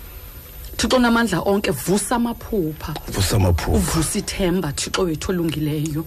Thixo 0.77 0.99
namandla 0.99 1.43
onke 1.45 1.71
vusa 1.71 2.15
amaphupha. 2.15 2.93
Vusa 3.11 3.35
amaphupha. 3.35 3.77
Uvusa 3.77 4.19
ithemba 4.19 4.71
thixo 4.71 5.01
wethu 5.03 5.31
olungileyo. 5.31 6.05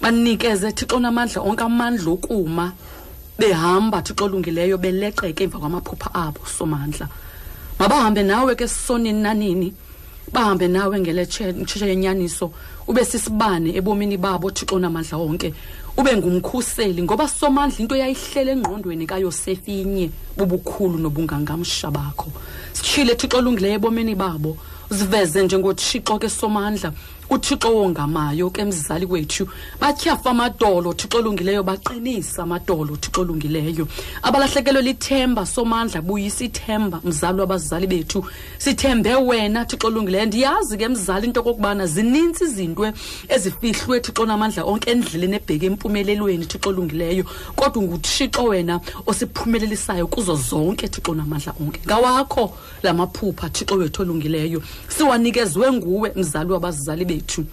Banikeze 0.00 0.72
thixo 0.72 0.98
namandla 0.98 1.42
onke 1.42 1.62
amandla 1.62 2.10
okuma. 2.10 2.72
Behamba 3.38 4.02
thixo 4.02 4.24
olungileyo 4.24 4.78
beleqeke 4.78 5.44
emva 5.44 5.58
kwamaphupha 5.58 6.10
abo 6.14 6.40
somandla. 6.46 7.08
Mabahambe 7.78 8.22
nawe 8.22 8.54
ke 8.54 8.66
sonini 8.68 9.22
nanini 9.22 9.74
bahambe 10.32 10.68
nawe 10.68 11.00
ngeletshe 11.00 11.54
yenyaniso 11.80 12.52
ube 12.86 13.04
sisibane 13.04 13.74
ebomini 13.74 14.16
babo 14.16 14.50
thixo 14.50 14.78
namandla 14.78 15.18
onke 15.18 15.54
ube 15.96 16.16
ngumkhuseli 16.16 17.02
ngoba 17.02 17.28
somandla 17.28 17.78
into 17.78 17.96
yayihlele 17.96 18.52
engqondweni 18.52 19.06
kayosefinye 19.06 20.10
bubukhulu 20.36 20.98
nobungangamsha 20.98 21.90
bakho 21.90 22.30
sitshile 22.72 23.14
thixo 23.14 23.38
olungileyo 23.38 23.74
ebomini 23.74 24.14
babo. 24.14 24.56
Ziveze 24.90 25.42
njengothixo 25.44 26.18
ke 26.18 26.28
somandla. 26.28 26.92
Uthixo 27.34 27.76
wongamayo 27.76 28.50
ke 28.50 28.64
mzali 28.64 29.06
wethu. 29.06 29.48
Batyhafa 29.80 30.30
amadolo 30.30 30.92
thixo 30.92 31.18
olungileyo 31.18 31.62
baqinisa 31.62 32.42
amadolo 32.42 32.96
thixo 32.96 33.20
olungileyo. 33.20 33.88
Abalahlekelwe 34.22 34.82
lithemba 34.82 35.46
somandla 35.46 36.02
buyisa 36.02 36.44
ithemba 36.44 37.00
mzali 37.04 37.40
wabazali 37.40 37.86
bethu. 37.86 38.24
Sithembe 38.58 39.14
wena 39.14 39.64
thixo 39.64 39.86
olungileyo. 39.86 40.26
Ndiyazi 40.26 40.76
ke 40.76 40.88
mzali 40.88 41.26
into 41.26 41.40
okokubana 41.40 41.86
zinintsi 41.86 42.44
izinto 42.44 42.92
ezifihlwe 43.28 44.00
thixo 44.00 44.26
namandla 44.26 44.64
onke 44.64 44.90
endleleni 44.90 45.36
ebheke 45.36 45.66
empumelelweni 45.66 46.46
thixo 46.46 46.68
olungileyo. 46.68 47.24
Kodwa 47.56 47.82
nguthixo 47.82 48.44
wena 48.44 48.80
osiphumelelisayo 49.06 50.06
kuzo 50.06 50.34
zonke 50.36 50.88
thixo 50.88 51.14
namandla 51.14 51.54
onke. 51.60 51.80
Ngawakho 51.86 52.54
la 52.82 52.92
maphupha 52.92 53.48
thixo 53.48 53.74
wethu 53.74 54.02
olungileyo. 54.02 54.62
Siwanikezwe 54.88 55.72
nguwe 55.72 56.12
mzali 56.16 56.52
wabazali 56.52 57.04
bethu. 57.04 57.21
tout. 57.26 57.46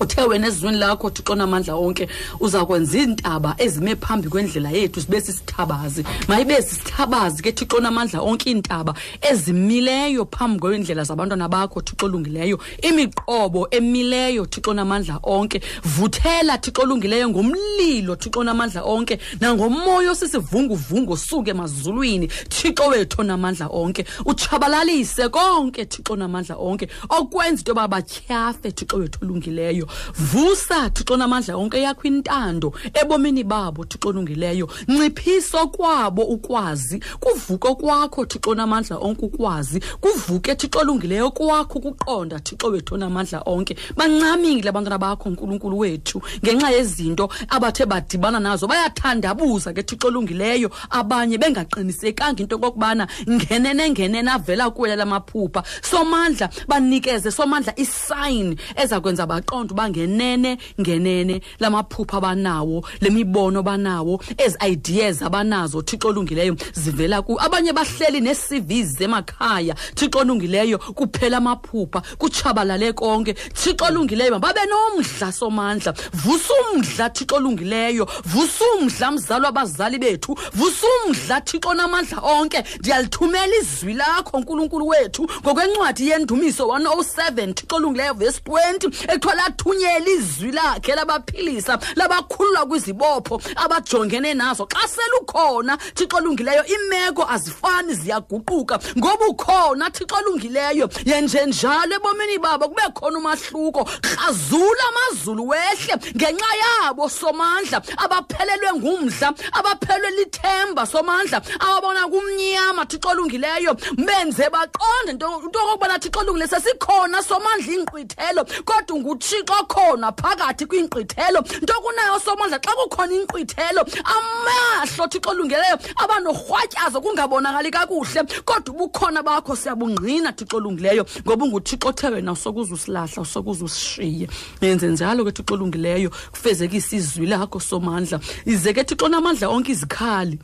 Uthe 0.00 0.22
wena 0.22 0.46
ezizweni 0.46 0.78
lakho 0.78 1.10
thixo 1.10 1.34
namandla 1.34 1.74
onke 1.74 2.08
uza 2.40 2.64
kwenza 2.64 2.98
iintaba 2.98 3.54
ezime 3.58 3.96
phambi 3.96 4.28
kwendlela 4.28 4.70
yethu 4.70 5.00
zibe 5.00 5.20
sisithabazi. 5.20 6.04
Mayibe 6.28 6.62
sisithabazi 6.62 7.42
ke 7.42 7.52
thixo 7.52 7.80
namandla 7.80 8.20
onke 8.22 8.50
iintaba 8.50 8.94
ezimileyo 9.20 10.24
phambi 10.24 10.60
kwendlela 10.60 11.04
zabantwana 11.04 11.48
bakho 11.48 11.80
thixo 11.80 12.06
olungileyo 12.06 12.58
imiqobo 12.82 13.68
emileyo 13.70 14.46
thixo 14.46 14.74
namandla 14.74 15.18
onke 15.22 15.60
vuthela 15.84 16.58
thixo 16.58 16.82
olungileyo 16.82 17.28
ngomlilo 17.28 18.16
thixo 18.16 18.44
namandla 18.44 18.82
onke 18.84 19.18
nangomoya 19.40 20.10
osisivunguvungu 20.10 21.12
osuke 21.12 21.50
emazulwini 21.50 22.26
thixo 22.48 22.86
wethu 22.86 23.22
namandla 23.22 23.68
onke 23.70 24.04
utshabalalise 24.24 25.28
konke 25.28 25.84
thixo 25.84 26.16
namandla 26.16 26.56
onke 26.56 26.88
okwenza 27.08 27.60
into 27.60 27.70
yoba 27.70 27.88
batyhafe 27.88 28.70
thixo 28.72 28.96
wethu 28.96 29.18
olungileyo 29.22 29.83
vusa 30.14 30.90
thixo 30.90 31.16
namandla 31.16 31.56
onke 31.56 31.80
yakho 31.82 32.08
intando 32.08 32.72
ebomini 32.94 33.44
babo 33.44 33.84
thixo 33.84 34.08
olungileyo 34.08 34.68
nciphiso 34.88 35.66
kwabo 35.68 36.22
ukwazi 36.22 37.00
kuvuke 37.20 37.74
kwakho 37.74 38.24
thixo 38.24 38.54
namandla 38.54 38.98
onke 38.98 39.26
ukwazi 39.26 39.80
kuvuke 40.00 40.54
thixo 40.54 40.78
olungileyo 40.78 41.30
kwakho 41.30 41.78
ukuqonda 41.78 42.38
thixo 42.40 42.66
wethu 42.66 42.96
namandla 42.96 43.42
onke. 43.46 43.76
Bancamile 43.96 44.68
abantwana 44.68 44.98
bakho 44.98 45.30
nkulunkulu 45.30 45.78
wethu 45.78 46.22
ngenxa 46.44 46.70
yezinto 46.70 47.28
abathe 47.48 47.86
badibana 47.86 48.40
nazo. 48.40 48.66
Bayathandabuza 48.66 49.72
ke 49.72 49.82
thixo 49.82 50.08
olungileyo. 50.08 50.70
Abanye 50.90 51.38
bengaqinisekanga 51.38 52.42
into 52.42 52.56
okokubana 52.56 53.08
ngenene 53.28 53.90
ngenene 53.90 54.30
avela 54.30 54.70
kuwela 54.70 54.96
la 54.96 55.06
maphupha 55.06 55.62
somandla 55.82 56.48
banikeze 56.68 57.30
somandla 57.30 57.72
isayini 57.76 58.56
eza 58.76 59.00
kwenza 59.00 59.26
baqonda 59.26 59.73
uba 59.74 59.90
ngenene 59.90 60.58
ngenene 60.80 61.40
la 61.58 61.70
maphupha 61.70 62.20
banawo 62.20 62.84
le 63.00 63.10
mibono 63.10 63.62
banawo 63.62 64.22
ezi 64.38 64.56
ideas 64.70 65.22
abanazo 65.22 65.82
thixo 65.82 66.08
olungileyo 66.08 66.56
zivela 66.72 67.22
ku 67.22 67.40
abanye 67.40 67.72
bahleli 67.72 68.20
nee-cvs 68.20 69.00
emakhaya 69.00 69.74
thixo 69.94 70.18
olungileyo 70.18 70.78
kuphela 70.78 71.36
amaphupha 71.36 72.02
kutshabalale 72.18 72.92
konke. 72.92 73.34
Thixo 73.34 73.84
olungileyo 73.84 74.30
mababe 74.30 74.60
nomdla 74.66 75.32
somandla. 75.32 75.92
Vusa 76.12 76.54
umdla 76.74 77.10
thixo 77.10 77.36
olungileyo. 77.36 78.06
Vusa 78.24 78.64
umdla 78.78 79.10
mzali 79.10 79.44
wabazali 79.44 79.98
bethu. 79.98 80.36
Vusa 80.54 80.86
umdla 81.06 81.40
thixo 81.40 81.74
namandla 81.74 82.18
onke. 82.22 82.64
Ndiyalithumela 82.78 83.56
izwi 83.56 83.94
lakho 83.94 84.40
nkulunkulu 84.40 84.88
wethu 84.88 85.28
ngokwencwadi 85.42 86.08
yendumiso 86.08 86.66
107 86.66 87.54
thixo 87.54 87.76
olungileyo 87.76 88.14
vesi 88.14 88.40
20 88.44 89.14
ekuthiwa 89.14 89.34
lathunyela 89.64 90.08
izwi 90.08 90.52
lakhe 90.52 90.94
labaphilisa 90.94 91.78
labakhulula 91.96 92.66
kwizibopho 92.66 93.40
abajongene 93.56 94.34
nazo. 94.34 94.66
Xa 94.66 94.88
selukhona 94.88 95.76
thixo 95.94 96.16
olungileyo 96.16 96.64
imeko 96.66 97.26
azifani 97.28 97.94
ziyaguquka. 97.94 98.78
Ngoba 98.98 99.26
ukhona 99.26 99.90
thixo 99.90 100.16
olungileyo 100.16 100.88
yenjenjalo 101.04 101.96
ebomini 101.96 102.38
babo 102.38 102.68
kube 102.68 102.82
khona 102.94 103.18
umahluko. 103.18 103.84
Krazula 103.84 104.84
amazulu 104.88 105.48
wehle 105.48 105.96
ngenxa 106.16 106.54
yabo 106.62 107.08
somandla 107.08 107.82
abaphelelwe 107.96 108.72
ngumdla 108.74 109.34
abaphelelwe 109.52 110.10
lithemba 110.10 110.86
somandla 110.86 111.42
ababona 111.60 112.08
kumnyama 112.08 112.86
thixo 112.86 113.08
olungileyo. 113.08 113.74
Benze 113.96 114.50
baqonde 114.50 115.12
into 115.12 115.26
into 115.44 115.58
okokubana 115.58 115.98
thixo 115.98 116.20
olungileyo 116.20 116.48
sesikhona 116.48 117.22
somandla 117.22 117.72
inkqwithelo 117.72 118.44
kodwa 118.64 118.98
nguthixo 118.98 119.53
khona 119.68 120.12
phakathi 120.12 120.66
kwinkqwithelo 120.66 121.40
nto 121.62 121.74
kunayo 121.82 122.18
somandla 122.20 122.58
xa 122.58 122.72
kukhona 122.72 123.12
inkqwithelo 123.14 123.82
amahlo 124.04 125.06
thixo 125.08 125.30
olungileyo 125.30 125.76
abanorhwatyazo 125.96 127.00
kungabonakali 127.00 127.70
kakuhle. 127.70 128.22
Kodwa 128.44 128.74
ubukhona 128.74 129.22
bakho 129.22 129.56
siyabungqina 129.56 130.32
thixo 130.32 130.56
olungileyo 130.56 131.06
ngoba 131.26 131.44
unguthixo 131.44 131.88
othe 131.88 132.08
wena 132.08 132.32
usokuze 132.32 132.74
usilahla 132.74 133.22
usokuze 133.22 133.64
usishiye 133.64 134.28
yenze 134.60 134.88
njalo 134.88 135.24
ke 135.24 135.32
thixo 135.32 135.54
olungileyo 135.54 136.10
kufezekise 136.32 136.96
izwi 136.96 137.26
lakho 137.26 137.60
somandla. 137.60 138.20
Ize 138.46 138.72
ke 138.72 138.84
thixo 138.84 139.08
namandla 139.08 139.48
onke 139.48 139.72
izikhali. 139.72 140.38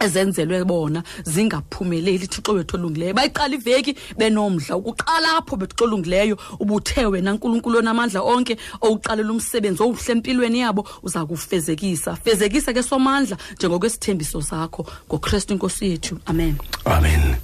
Ezenzelwe 0.00 0.64
bona 0.64 1.02
zingaphumeleli 1.24 2.26
thixo 2.26 2.52
wethu 2.52 2.76
olungileyo. 2.76 3.14
Bayiqala 3.14 3.54
iveki 3.54 3.96
benomdla 4.18 4.76
ukuqala 4.76 5.36
apho 5.38 5.56
bethixo 5.56 5.84
olungileyo. 5.84 6.36
Ubuthe 6.60 7.06
wena 7.06 7.32
nkulunkulu 7.32 7.78
onamandla 7.78 8.22
onke 8.22 8.56
owuqalela 8.80 9.32
umsebenzi 9.32 9.82
owuhle 9.82 10.12
empilweni 10.12 10.60
yabo 10.60 10.86
uza 11.02 11.26
kufezekisa. 11.26 12.16
Fezekisa 12.16 12.72
ke 12.72 12.82
somandla 12.82 13.36
njengokwesithembiso 13.56 14.42
sakho. 14.42 14.86
Ngokristu 15.08 15.52
inkosi 15.52 15.90
yethu. 15.90 16.18
Amen. 16.26 16.56
Amen. 16.84 17.36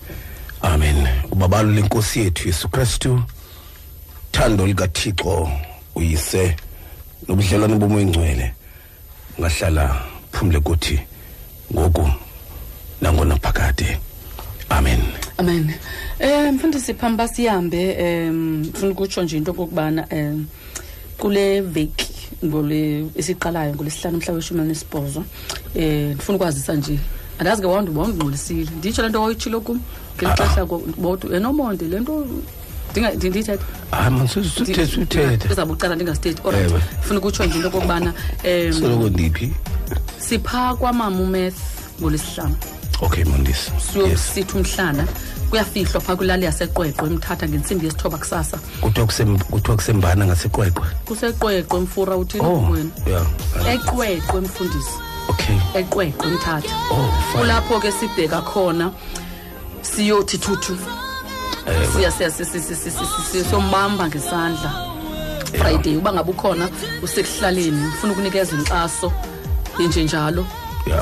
Amen. 0.63 1.09
Ubabalo 1.31 1.73
lenkosi 1.73 2.21
yethu 2.21 2.49
yesu 2.49 2.69
kristu 2.69 3.23
thando 4.33 4.67
likathixo 4.67 5.51
uyise 5.95 6.57
nobudlelwane 7.29 7.75
bomoya 7.79 8.03
ingcwele 8.03 8.55
ngahlala 9.41 9.85
phumle 10.33 10.61
kuthi 10.61 11.01
ngoku 11.73 12.11
nangona 13.03 13.37
phakade 13.37 13.99
amen. 14.71 15.01
Amen. 15.39 15.75
Um 16.21 16.55
mfundisi 16.55 16.95
phambi 16.95 17.15
uba 17.15 17.29
sihambe 17.29 17.97
um 18.31 18.59
ndifuna 18.59 18.93
ukutsho 18.93 19.23
nje 19.23 19.37
into 19.37 19.51
okokubana 19.51 20.07
um 20.13 20.47
kule 21.19 21.61
veki 21.61 22.13
ngole 22.45 23.07
esiqalayo 23.17 23.75
ngolesihlanu 23.75 24.17
mhla 24.19 24.33
weshumi 24.35 24.61
elinesibhozo 24.61 25.21
um 25.75 26.13
ndifuna 26.15 26.37
ukwazisa 26.37 26.75
nje. 26.75 26.99
Andazi 27.39 27.63
ke 27.63 27.67
wawundingqolisile 27.69 28.71
nditsho 28.79 29.03
le 29.03 29.09
nto 29.09 29.23
wayitshilo 29.23 29.61
kum 29.61 29.81
ngeli 30.17 30.33
xesha 30.33 30.65
bodwa. 30.99 31.37
Enomonde 31.37 31.85
le 31.85 32.01
nto 32.01 32.27
ndinga- 32.93 33.15
ndi- 33.15 33.29
ndiyithethe 33.29 33.65
hayi 33.91 34.11
mansuthethe 34.11 35.01
uthethe. 35.01 35.45
Ndizawube 35.47 35.73
uqala 35.73 35.95
ndingasithethi 35.95 36.41
olright 36.45 36.71
Ewe. 36.71 36.81
ndifuna 36.99 37.19
ukutsho 37.19 37.45
nje 37.45 37.57
into 37.57 37.69
okokubana 37.69 38.15
um 38.45 38.73
soloko 38.73 39.09
ndiphi? 39.09 39.53
siphaa 40.19 40.75
kwamama 40.75 41.21
umeth 41.21 41.57
ngolesihlanu 42.01 42.57
okay 43.03 43.25
mondisi. 43.25 43.71
Yes. 43.75 43.93
siyosithi 43.93 44.57
umhlana 44.57 45.05
kuyafihlwa 45.51 46.01
phaa 46.01 46.17
kwilali 46.17 46.45
yaseqweqwe 46.45 47.09
emthatha 47.09 47.49
ngentsimbi 47.49 47.87
yesithoba 47.87 48.19
kusasa. 48.19 48.59
Kuthiwa 48.81 49.07
kusem- 49.07 49.39
kuthiwa 49.51 49.77
kusembana 49.77 50.27
ngaseqweqwe? 50.27 50.87
Kuseqweqwe 51.05 51.81
mfura 51.81 52.17
uthini 52.17 52.45
oh 52.47 52.71
wena 52.71 52.91
eqweqwe 53.73 54.41
mfundisi. 54.41 54.97
Okay. 55.29 55.57
Eqweqwe 55.75 56.27
mthatha. 56.31 56.75
Oh 56.91 57.09
kulapho 57.33 57.81
ke 57.81 57.93
sibheka 57.93 58.41
khona 58.43 58.91
siyothi 59.83 60.39
thuthu. 60.39 60.77
Siya 61.97 62.11
siya 62.11 62.31
si- 62.31 62.45
si- 62.45 62.61
si- 62.61 62.75
si- 62.75 62.91
si- 62.91 62.91
si- 62.91 63.23
si- 63.33 63.45
siyombamba 63.45 64.09
ngesandla 64.09 64.71
friday 65.59 65.97
uba 65.97 66.13
ngabe 66.13 66.31
ukhona 66.31 66.69
usekuhlaleni 67.03 67.87
ufuna 67.87 68.13
ukunikeza 68.13 68.57
inkxaso 68.57 69.13
inje 69.79 70.05
njalo. 70.05 70.47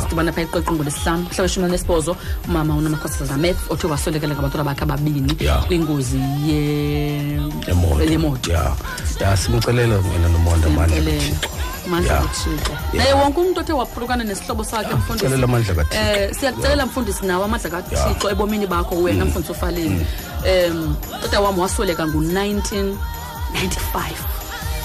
Sidibana 0.02 0.32
phaya 0.32 0.46
iqeqongo 0.46 0.84
lesihlanu 0.84 1.22
mhla 1.30 1.42
weshumi 1.42 1.68
nesibhozo 1.70 2.16
umama 2.48 2.74
unamakhosikazi 2.76 3.32
ameth 3.32 3.58
othe 3.70 3.86
waswelekela 3.86 4.34
ngabantwana 4.34 4.64
bakhe 4.64 4.82
ababini 4.84 5.36
Yeah. 5.40 5.66
kwingozi 5.66 6.18
ye- 6.46 7.40
Yemoto. 7.68 8.04
yemoto. 8.04 8.52
Ya 8.52 8.72
ya 9.20 9.36
simcelela 9.36 9.94
wena 9.94 10.28
nomonda 10.28 10.66
amandla 10.66 10.96
Ngiyamcelela. 11.00 11.22
kathixo 11.22 11.88
mandla 11.90 12.12
Yeah. 12.12 12.22
kathixo 12.22 12.50
Yeah. 12.50 12.94
naye 12.94 13.12
wonke 13.14 13.40
umuntu 13.40 13.60
othe 13.60 13.72
waphulukana 13.72 14.24
nesihlobo 14.24 14.64
sakhe 14.64 14.94
mfundisi 14.94 15.24
celela 15.26 15.44
amandla 15.44 15.74
kathixo. 15.74 16.00
Eh 16.00 16.34
siyakucelela 16.34 16.86
mfundisi 16.86 17.26
nawe 17.26 17.44
amandla 17.44 17.70
kathixo 17.70 18.30
ebomini 18.30 18.66
bakho 18.66 18.94
wena 19.02 19.24
mfundisi 19.24 19.52
ufaleni 19.52 20.06
em 20.44 20.94
tata 21.22 21.40
wami 21.40 21.60
wasweleka 21.60 22.06
ngo-1995 22.06 22.96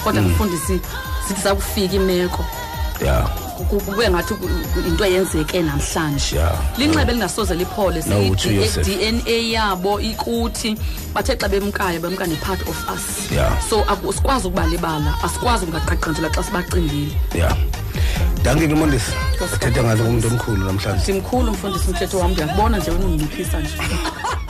kodwa 0.04 0.22
mfundisi 0.22 0.80
sithi 1.28 1.40
sakufika 1.40 1.94
imeko. 1.96 2.44
Ya. 3.04 3.28
Ku- 3.56 3.80
kube 3.80 4.10
ngathi 4.10 4.34
ku- 4.34 4.48
ku- 4.74 4.80
into 4.88 5.04
eyenzeke 5.04 5.62
namhlanje. 5.62 6.36
Yeah. 6.36 6.52
linxeba 6.78 7.12
elingasoze 7.12 7.54
liphole 7.54 8.02
Nawuthi 8.06 8.48
uYosef. 8.48 8.88
i-dna 8.88 9.30
yabo 9.52 10.00
ikuthi 10.00 10.76
bathe 11.14 11.36
xa 11.36 11.48
bemkaya 11.48 11.98
bemka 12.00 12.26
ne-part 12.26 12.60
of 12.68 12.76
us. 12.94 13.30
Yeah. 13.32 13.52
so 13.70 13.80
aku- 13.88 14.12
sikwazi 14.12 14.46
ukubalibala 14.48 15.14
asikwazi 15.24 15.64
ukungaqaqanjelwa 15.64 16.30
xa 16.30 16.42
sibacingile. 16.42 17.12
Ya. 17.34 17.56
Danke 18.42 18.68
ke 18.68 18.74
mondisi. 18.74 19.10
Nkosi 19.34 19.54
athetha 19.54 19.82
ngazo 19.82 20.02
ngumuntu 20.04 20.28
omkhulu 20.28 20.64
namhlanje. 20.64 21.02
Ndimkhulu 21.02 21.52
mfundisi 21.52 21.84
umthetho 21.88 22.18
wam 22.18 22.30
ndiyakubona 22.32 22.78
nje 22.78 22.90
wena 22.90 23.04
undiphisa 23.06 23.60
nje. 23.60 23.72